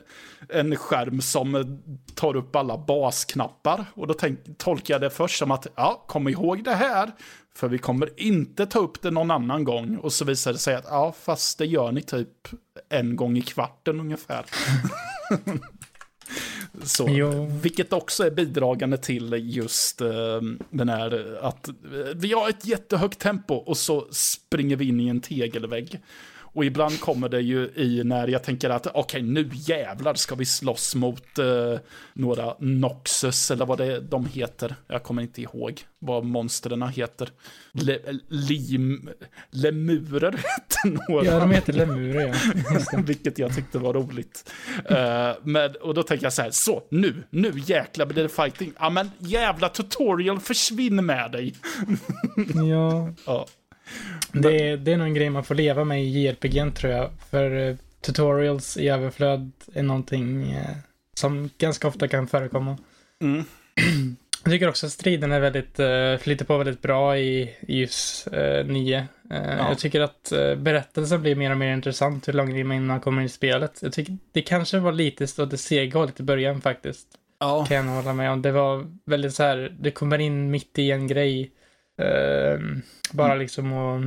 [0.48, 1.80] en skärm som
[2.14, 3.84] tar upp alla basknappar.
[3.94, 7.12] Och då tänk, tolkar jag det först som att, ja, kom ihåg det här,
[7.54, 9.96] för vi kommer inte ta upp det någon annan gång.
[9.96, 12.48] Och så visar det sig att, ja, fast det gör ni typ
[12.88, 14.44] en gång i kvarten ungefär.
[16.82, 17.06] Så,
[17.62, 20.08] vilket också är bidragande till just uh,
[20.70, 25.08] den här att uh, vi har ett jättehögt tempo och så springer vi in i
[25.08, 26.00] en tegelvägg.
[26.52, 30.34] Och ibland kommer det ju i när jag tänker att okej, okay, nu jävlar ska
[30.34, 31.78] vi slåss mot uh,
[32.12, 34.74] några Noxus, eller vad det är de heter.
[34.86, 37.28] Jag kommer inte ihåg vad monstren heter.
[37.72, 37.98] Le,
[38.28, 39.10] lim,
[39.50, 41.24] lemurer hette några.
[41.24, 42.34] Ja, de heter lemurer,
[42.92, 42.98] ja.
[43.06, 44.52] Vilket jag tyckte var roligt.
[44.90, 44.96] Uh,
[45.42, 48.72] men, och då tänker jag så här, så, nu, nu jäklar blir det fighting.
[48.78, 51.54] Ja, men jävla tutorial, försvinn med dig.
[52.70, 53.12] ja.
[53.26, 53.46] ja.
[54.32, 57.10] Det, det är nog en grej man får leva med i JRPG tror jag.
[57.30, 60.76] För uh, tutorials i överflöd är någonting uh,
[61.14, 62.78] som ganska ofta kan förekomma.
[63.22, 63.44] Mm.
[64.44, 68.28] Jag tycker också att striden är väldigt, uh, flyter på väldigt bra i, i just
[68.32, 68.98] uh, 9.
[68.98, 69.68] Uh, ja.
[69.68, 73.28] Jag tycker att uh, berättelsen blir mer och mer intressant hur långt man kommer i
[73.28, 73.78] spelet.
[73.82, 77.06] Jag tycker det kanske var lite åt det sega hållet i början faktiskt.
[77.40, 77.64] Ja.
[77.64, 78.42] Kan jag hålla med om.
[78.42, 81.50] Det var väldigt så här, det kommer in mitt i en grej.
[81.98, 83.38] Ehm, bara mm.
[83.38, 84.00] liksom och...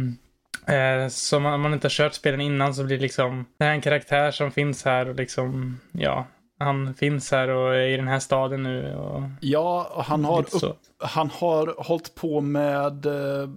[0.74, 3.72] Eh, så om man inte har kört spelen innan så blir det liksom, det här
[3.72, 6.28] är en karaktär som finns här och liksom, ja,
[6.60, 8.96] han finns här och är i den här staden nu.
[8.96, 13.06] Och ja, han har, upp, han har hållit på med...
[13.06, 13.50] Uh,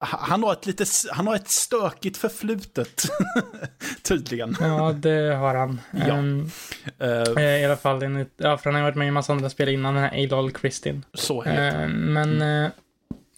[0.00, 3.02] han, har ett lite, han har ett stökigt förflutet,
[4.02, 4.56] tydligen.
[4.60, 5.80] Ja, det har han.
[6.06, 6.18] Ja.
[6.18, 6.50] Um,
[6.98, 9.32] Eh, Eh, I alla fall, enligt, ja, för han har varit med i en massa
[9.32, 11.04] andra spel innan, den här Adol Kristin.
[11.14, 12.70] så heter Eh, men, eh,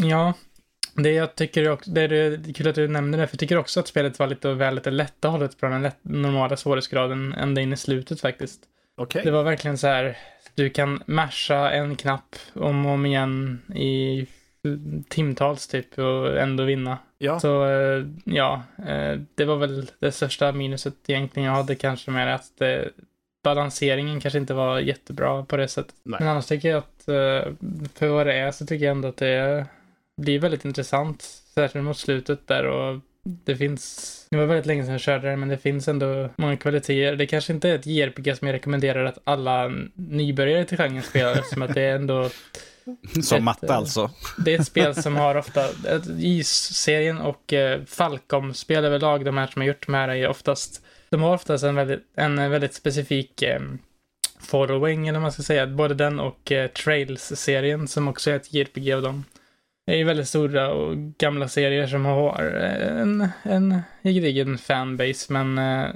[0.02, 0.34] ja.
[0.94, 3.56] Det jag tycker också, det är, är kul att du nämnde det, för jag tycker
[3.56, 7.60] också att spelet var lite väl lite lätta hållet på den lätt, normala svårighetsgraden ända
[7.60, 8.60] in i slutet faktiskt.
[8.96, 9.22] Okej.
[9.24, 10.18] Det var verkligen så här,
[10.54, 14.26] du kan masha en knapp om och om igen i
[15.08, 16.98] timtals typ och ändå vinna.
[17.18, 17.40] Ja.
[17.40, 22.34] Så eh, ja, eh, det var väl det största minuset egentligen jag hade kanske med
[22.34, 22.90] att det,
[23.44, 25.94] balanseringen kanske inte var jättebra på det sättet.
[26.02, 26.20] Nej.
[26.20, 27.52] Men annars tycker jag att eh,
[27.94, 29.66] för vad det är så tycker jag ändå att det
[30.20, 31.22] blir väldigt intressant,
[31.54, 35.36] särskilt mot slutet där och det finns, det var väldigt länge sedan jag körde det,
[35.36, 37.16] men det finns ändå många kvaliteter.
[37.16, 41.32] Det kanske inte är ett JRPG som jag rekommenderar att alla nybörjare till genren spelar,
[41.38, 42.30] eftersom att det är ändå
[43.22, 44.10] Som Ett, matte eh, alltså.
[44.44, 49.46] det är ett spel som har ofta, ett- Is-serien och eh, Falcom-spel överlag, de här
[49.46, 53.42] som har gjort de här är oftast, de har oftast en väldigt, en väldigt specifik
[53.42, 53.60] eh,
[54.40, 55.66] following, eller vad man ska säga.
[55.66, 59.24] Både den och eh, Trails-serien, som också är ett JRPG av dem.
[59.86, 65.90] Det är väldigt stora och gamla serier som har en, en gedigen fanbase, men eh,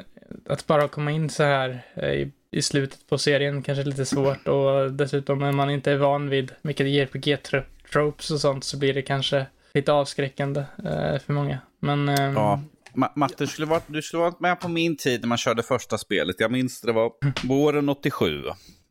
[0.48, 4.05] att bara komma in så här eh, i, i slutet på serien kanske är lite
[4.06, 8.94] svårt och dessutom när man inte är van vid mycket JRPG-tropes och sånt så blir
[8.94, 11.59] det kanske lite avskräckande eh, för många.
[11.81, 12.61] Men eh, Ja.
[12.94, 15.98] Ma- Matte, skulle varit, du skulle varit med på min tid när man körde första
[15.98, 16.36] spelet.
[16.39, 17.11] Jag minns det var
[17.47, 18.43] våren 87.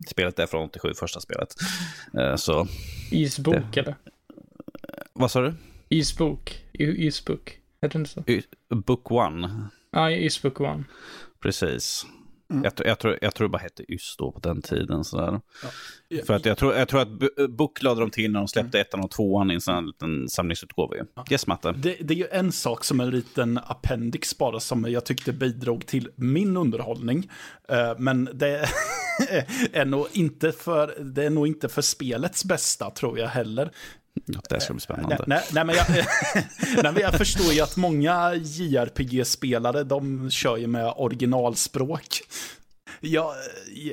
[0.07, 1.47] Spelet är från 87, första spelet.
[2.19, 2.67] Eh, Så,
[3.11, 3.95] Isbok eller?
[5.13, 5.53] Vad sa du?
[5.89, 6.63] Isbok?
[6.73, 7.57] I- Isbok?
[7.81, 8.23] Heter det inte så?
[8.27, 9.67] Y- Book One.
[9.91, 10.83] Ja, Isbok One.
[11.41, 12.05] Precis.
[12.51, 12.63] Mm.
[12.63, 15.03] Jag, tror- jag, tror, jag tror det bara hette YS då på den tiden.
[15.03, 15.39] Sådär.
[16.09, 16.23] Ja.
[16.25, 17.09] För att jag tror, jag tror att
[17.49, 20.29] Book lade de till när de släppte ettan och tvåan i en sån här liten
[20.29, 20.95] samlingsutgåva.
[20.95, 21.03] ju.
[21.31, 21.71] Yes, Matte.
[21.71, 25.85] Det, det är ju en sak som en liten appendix bara som jag tyckte bidrog
[25.85, 27.29] till min underhållning.
[27.69, 28.65] Eh, men det
[29.73, 33.71] är, nog inte för, det är nog inte för spelets bästa tror jag heller.
[34.49, 35.23] Det ska bli spännande.
[35.27, 35.85] Nej, nej, nej, men jag,
[36.83, 42.21] nej, men jag förstår ju att många JRPG-spelare, de kör ju med originalspråk.
[42.99, 43.33] Jag,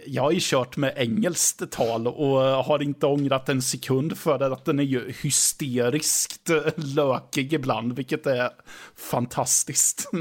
[0.07, 4.65] jag har ju kört med engelskt tal och har inte ångrat en sekund för att
[4.65, 8.51] den är ju hysteriskt lökig ibland, vilket är
[8.97, 10.11] fantastiskt.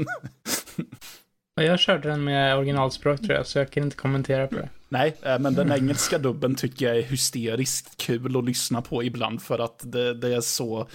[1.54, 4.68] Ja, Jag körde den med originalspråk tror jag, så jag kan inte kommentera på det.
[4.92, 9.42] Nej, eh, men den engelska dubben tycker jag är hysteriskt kul att lyssna på ibland
[9.42, 10.88] för att det, det är så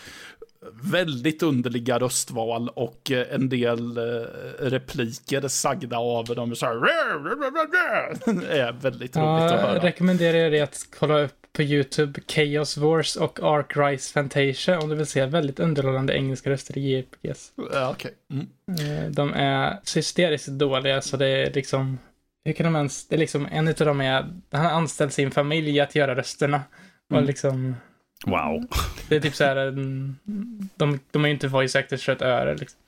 [0.91, 4.03] väldigt underliga röstval och eh, en del eh,
[4.59, 6.75] repliker sagda av dem så här,
[8.41, 9.83] Det är väldigt roligt att Ja, höra.
[9.83, 14.89] rekommenderar jag dig att kolla upp på YouTube Chaos Wars och Ark Rise Fantasia om
[14.89, 17.51] du vill se väldigt underhållande engelska röster i JRPGs.
[17.73, 18.11] Ja, okej.
[18.31, 19.13] Mm.
[19.13, 21.97] De är hysteriskt dåliga så det är liksom,
[22.45, 24.13] hur kan de ens, det är liksom, en utav dem är,
[24.51, 26.61] han har anställt sin familj att göra rösterna.
[27.09, 27.25] Och Mm.
[27.27, 27.75] liksom,
[28.25, 28.65] Wow.
[29.09, 30.19] det är typ så här, en-
[30.75, 32.79] de, de är ju inte voice actors för ett öre liksom.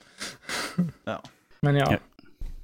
[1.03, 1.21] Ja.
[1.59, 1.87] Men ja.
[1.91, 1.97] Ja.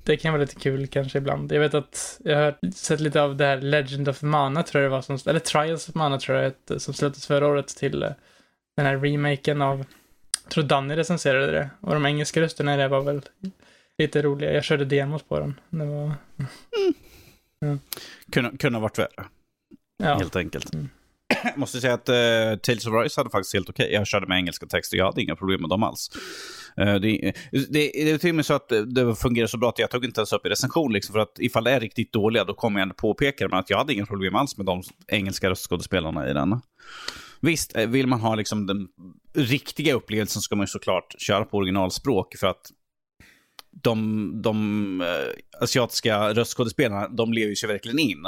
[0.04, 1.52] Det kan vara lite kul kanske ibland.
[1.52, 4.92] Jag vet att jag har sett lite av det här Legend of Mana tror jag
[4.92, 8.04] det var som, eller Trials of Mana tror jag det som släpptes förra året till
[8.04, 8.10] eh,
[8.78, 9.86] den här remaken av,
[10.44, 11.70] jag tror Danny recenserade det.
[11.82, 13.22] Och de engelska rösterna i det var väl
[13.98, 14.54] lite roliga.
[14.54, 15.60] Jag körde demot på den.
[15.70, 16.14] Det var,
[18.32, 19.26] Kunde, kunde ha varit värre,
[19.98, 20.16] ja.
[20.16, 20.74] helt enkelt.
[20.74, 20.90] Mm.
[21.44, 23.94] Jag måste säga att uh, Tales of Rise hade faktiskt helt okej.
[23.94, 26.10] Jag körde med engelska texter, jag hade inga problem med dem alls.
[26.78, 29.80] Eh, det, det, det är till och med så att det fungerar så bra att
[29.80, 30.94] jag tog inte ens upp i recension.
[30.94, 33.50] Liksom, för att ifall det är riktigt dåliga, då kommer jag ändå påpeka det.
[33.50, 36.62] Men att jag hade inga problem alls med de engelska röstskådespelarna i den.
[37.42, 38.88] Visst, eh, vill man ha liksom den
[39.34, 42.36] riktiga upplevelsen ska man ju såklart köra på originalspråk.
[42.38, 42.72] För att
[43.82, 48.26] de, de eh, asiatiska röstskådespelarna, de lever ju sig verkligen in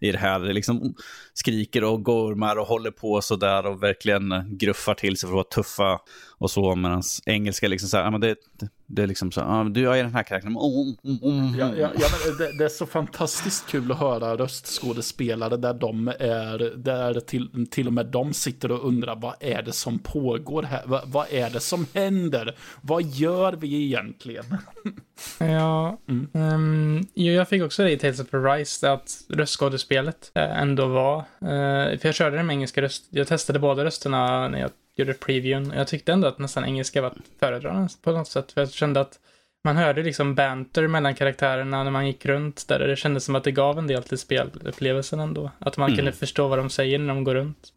[0.00, 0.40] i det här.
[0.40, 0.94] Liksom
[1.34, 5.62] skriker och gormar och håller på sådär och verkligen gruffar till sig för att vara
[5.62, 6.00] tuffa
[6.42, 6.74] och så.
[6.76, 9.64] Medan engelska liksom så här, ja, men det, det, det är liksom så här, ja,
[9.64, 10.56] du är den här karaktären.
[10.56, 11.58] Oh, oh, oh.
[11.58, 16.08] Ja, ja, ja, men det, det är så fantastiskt kul att höra röstskådespelare där de
[16.08, 20.62] är, där till, till och med de sitter och undrar vad är det som pågår
[20.62, 20.82] här?
[20.86, 22.56] Vad, vad är det som händer?
[22.80, 24.44] Vad gör vi egentligen?
[25.38, 26.28] Ja, Mm.
[26.34, 31.16] ehm, jo, jag fick också det i Tales of Arise, att röstskådespelet eh, ändå var,
[31.18, 35.14] eh, för jag körde det med engelska röst, jag testade båda rösterna när jag gjorde
[35.14, 38.60] previewn, och jag tyckte ändå att nästan engelska var att föredra på något sätt, för
[38.60, 39.18] jag kände att
[39.64, 43.34] man hörde liksom banter mellan karaktärerna när man gick runt där, och det kändes som
[43.34, 45.96] att det gav en del till spelupplevelsen ändå, att man Mm.
[45.96, 47.72] kunde förstå vad de säger när de går runt.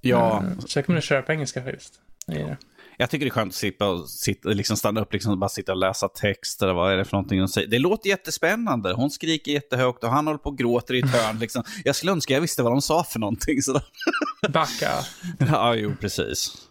[0.00, 2.00] Ja, Eh, Så jag kommer att köra på engelska faktiskt.
[2.26, 2.56] Det.
[2.98, 5.48] Jag tycker det är skönt att slippa och sitta, liksom stanna upp liksom och bara
[5.48, 6.62] sitta och läsa text.
[6.62, 7.68] Eller vad är det för någonting hon säger.
[7.68, 8.92] Det låter jättespännande.
[8.92, 11.38] Hon skriker jättehögt och han håller på och gråter i ett hörn.
[11.38, 11.64] Liksom.
[11.84, 13.62] Jag skulle önska jag visste vad de sa för någonting.
[13.62, 13.82] Sådär.
[14.48, 14.90] Backa.
[15.38, 16.68] Ja, jo, precis.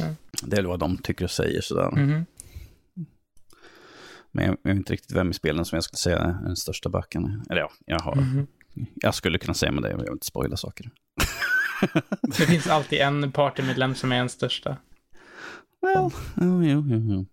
[0.00, 0.14] Mm.
[0.42, 1.60] Det är vad de tycker och säger.
[1.60, 1.90] Sådär.
[1.90, 2.26] Mhm.
[4.32, 6.88] Men jag vet inte riktigt vem i spelen som jag skulle säga är den största
[6.88, 7.42] backen.
[7.50, 8.46] Eller ja, jag, har, Mhm.
[8.94, 10.90] jag skulle kunna säga med det, men jag vill inte spoila saker.
[12.22, 14.76] Det finns alltid en partymedlem som är en största.
[15.84, 17.26] Well, jo, jo, jo, jo.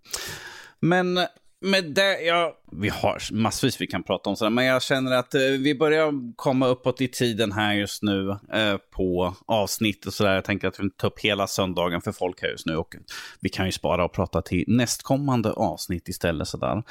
[0.79, 1.19] Men
[1.61, 5.35] med det, ja, vi har massvis vi kan prata om, sådär, men jag känner att
[5.35, 10.35] eh, vi börjar komma uppåt i tiden här just nu eh, på avsnitt och sådär.
[10.35, 12.95] Jag tänker att vi tar upp hela söndagen för folk här just nu och
[13.39, 16.47] vi kan ju spara och prata till nästkommande avsnitt istället.
[16.47, 16.83] Sådär.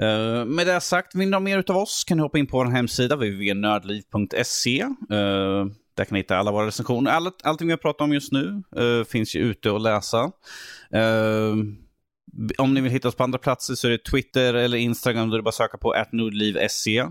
[0.00, 2.56] Eh, med det sagt, vill ni ha mer av oss kan ni hoppa in på
[2.56, 4.84] vår hemsida www.nördliv.se.
[5.12, 7.10] Uh, där kan ni hitta alla våra recensioner.
[7.10, 10.24] Allt, allting vi har pratat om just nu uh, finns ju ute att läsa.
[10.94, 11.54] Uh,
[12.58, 15.30] om ni vill hitta oss på andra platser så är det Twitter eller Instagram.
[15.30, 17.04] Då är det bara att söka på atnordliv.se.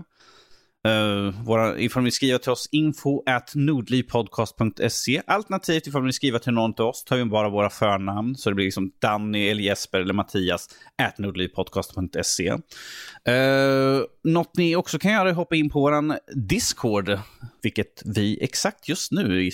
[0.88, 5.22] Uh, våra, ifall ni vill skriva till oss, info at nordlypodcast.se.
[5.26, 8.36] Alternativt ifall ni vill skriva till någon av oss tar vi bara våra förnamn.
[8.36, 10.68] Så det blir liksom Danny, eller Jesper eller Mattias
[11.02, 12.50] at nordlypodcast.se.
[12.50, 17.18] Uh, eh, något ni också kan göra är att hoppa in på vår Discord.
[17.62, 19.50] Vilket vi exakt just nu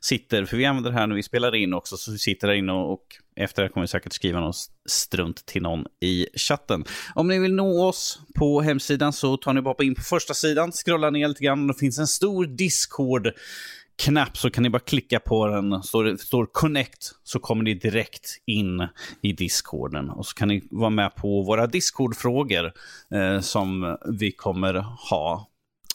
[0.00, 1.96] sitter, för vi använder det här när vi spelar in också.
[1.96, 3.06] Så vi sitter där inne och, och
[3.36, 4.56] efter det kommer vi säkert skriva något
[4.88, 6.84] strunt till någon i chatten.
[7.14, 10.72] Om ni vill nå oss på hemsidan så tar ni bara in på första sidan,
[10.72, 15.20] scrollar ner lite grann och det finns en stor Discord-knapp så kan ni bara klicka
[15.20, 15.82] på den.
[15.82, 18.88] Står det står connect så kommer ni direkt in
[19.22, 22.72] i Discorden och så kan ni vara med på våra Discord-frågor
[23.14, 24.74] eh, som vi kommer
[25.10, 25.50] ha.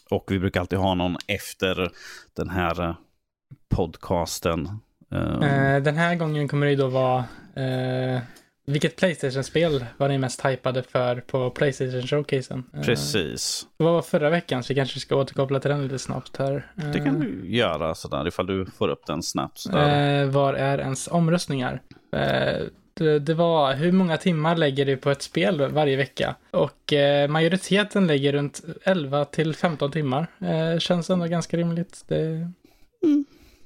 [0.09, 1.91] Och vi brukar alltid ha någon efter
[2.35, 2.95] den här eh,
[3.69, 4.69] podcasten.
[5.11, 7.25] Eh, den här gången kommer det ju då vara...
[7.55, 8.21] Eh,
[8.65, 12.63] vilket Playstation-spel var ni mest hypade för på Playstation-showcasen?
[12.73, 13.67] Eh, Precis.
[13.77, 14.63] Vad var förra veckan?
[14.63, 16.71] Så vi kanske ska återkoppla till den lite snabbt här.
[16.93, 19.59] Det kan du göra sådär ifall du får upp den snabbt.
[19.59, 20.25] Sådär.
[20.25, 21.81] Var är ens omröstningar?
[22.93, 26.35] Det, det var hur många timmar lägger du på ett spel varje vecka?
[26.51, 30.27] Och eh, majoriteten lägger runt 11 till 15 timmar.
[30.39, 32.03] Eh, känns ändå ganska rimligt.
[32.07, 32.51] Det,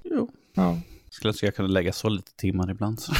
[0.04, 0.30] Jo.
[0.54, 0.78] ja.
[1.16, 3.00] Skulle önska jag kunde lägga så lite timmar ibland.
[3.02, 3.14] Så.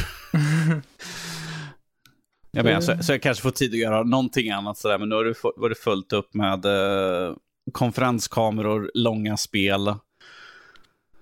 [2.50, 5.14] jag menar, så, så jag kanske får tid att göra någonting annat sådär, men nu
[5.14, 7.34] har fu- varit fullt upp med eh,
[7.72, 9.94] konferenskameror, långa spel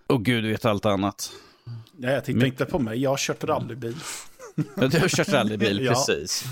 [0.06, 1.32] och gud vet allt annat.
[1.98, 3.96] Ja, jag tänkte inte på mig, jag har kört rallybil.
[4.55, 6.44] Du har kört rallybil, precis.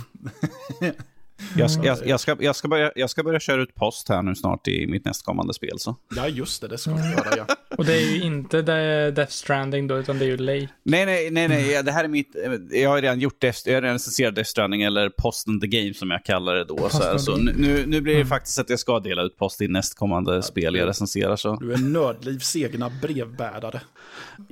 [1.57, 4.23] Jag ska, jag, jag, ska, jag, ska börja, jag ska börja köra ut post här
[4.23, 5.79] nu snart i mitt nästkommande spel.
[5.79, 5.97] Så.
[6.17, 7.47] Ja, just det, det ska jag göra, ja.
[7.79, 10.69] Och det är ju inte de- Death Stranding då, utan det är ju Lake.
[10.83, 12.37] Nej, nej, nej, nej, det här är mitt...
[12.71, 15.67] Jag har redan gjort Death, jag har redan recenserat Death Stranding, eller Post in the
[15.67, 16.89] Game som jag kallar det då.
[16.89, 17.19] Så, här.
[17.19, 20.75] så nu, nu- blir det faktiskt att jag ska dela ut post i nästkommande spel
[20.77, 21.37] jag recenserar.
[21.37, 21.57] Så.
[21.57, 23.81] Du är Nördlivs egna brevbärare.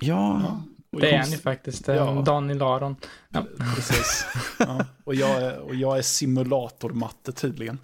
[0.00, 0.62] Ja,
[0.92, 1.88] Och Det är jag- han ju faktiskt.
[1.88, 2.22] eh, Ja.
[2.26, 2.96] Daniel Aron.
[3.28, 3.46] Ja.
[3.76, 4.24] Precis.
[4.58, 4.84] Ja.
[5.04, 7.78] Och, jag är, och jag är simulatormatte tydligen.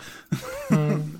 [0.70, 1.18] Mm.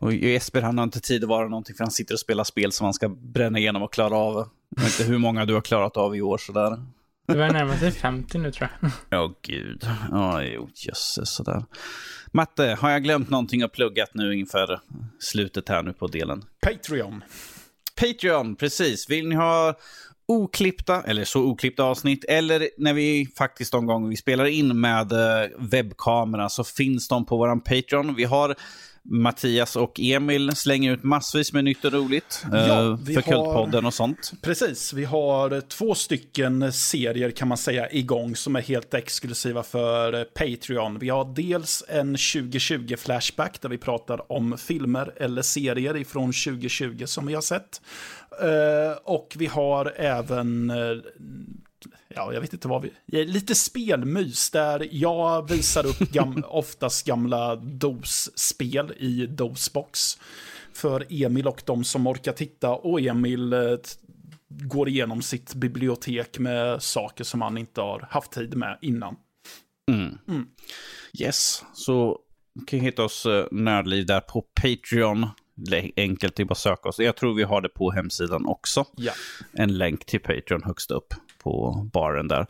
[0.00, 2.72] och Jesper han har inte tid att vara någonting för han sitter och spelar spel
[2.72, 4.48] som han ska bränna igenom och klara av.
[4.76, 6.76] Jag vet inte hur många du har klarat av i år sådär.
[7.26, 8.90] Det var närmare sig 50 nu tror jag.
[9.10, 9.88] Ja, gud.
[10.10, 11.64] Ja, jo, jösses sådär.
[12.32, 14.80] Matte, har jag glömt någonting och pluggat nu inför
[15.18, 16.44] slutet här nu på delen?
[16.66, 17.24] Patreon.
[18.00, 19.10] Patreon, precis.
[19.10, 19.74] Vill ni ha
[20.28, 25.12] oklippta, eller så oklippta avsnitt, eller när vi faktiskt de gånger vi spelar in med
[25.12, 28.14] eh, webbkamera så finns de på våran Patreon.
[28.14, 28.54] Vi har
[29.08, 33.86] Mattias och Emil slänger ut massvis med nytt och roligt eh, Ja, för har- Kultpodden
[33.86, 34.32] och sånt.
[34.42, 40.12] Precis, vi har två stycken serier kan man säga igång som är helt exklusiva för
[40.12, 40.98] eh, Patreon.
[40.98, 47.02] Vi har dels en 2020 Flashback där vi pratar om filmer eller serier ifrån 2020
[47.06, 47.80] som vi har sett.
[48.42, 50.96] Eh, Och vi har även eh,
[52.08, 53.24] ja, jag vet inte vad vi...
[53.24, 60.18] Lite spelmys där jag visar upp gam, oftast gamla DOS-spel i DOSbox
[60.72, 62.70] för Emil och de som orkar titta.
[62.70, 63.76] Och Emil eh,
[64.48, 69.16] går igenom sitt bibliotek med saker som han inte har haft tid med innan.
[69.90, 70.46] Mm.
[71.20, 72.18] Yes, så
[72.66, 75.26] kan hitta oss uh, Nördliv där på Patreon.
[75.96, 76.98] Enkelt, det är bara att söka oss.
[76.98, 78.84] Jag tror vi har det på hemsidan också.
[78.96, 79.12] Ja.
[79.52, 82.46] En länk till Patreon högst upp på baren där.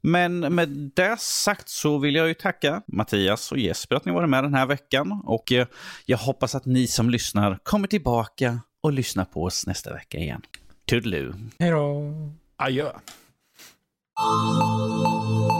[0.00, 4.30] Men med det sagt så vill jag ju tacka Mattias och Jesper att ni varit
[4.30, 5.22] med den här veckan.
[5.24, 5.66] Och eh,
[6.06, 10.42] jag hoppas att ni som lyssnar kommer tillbaka och lyssnar på oss nästa vecka igen.
[10.84, 11.34] Toodaloo!
[11.58, 12.12] Hej då.
[12.56, 12.90] Adjö.
[14.20, 15.57] you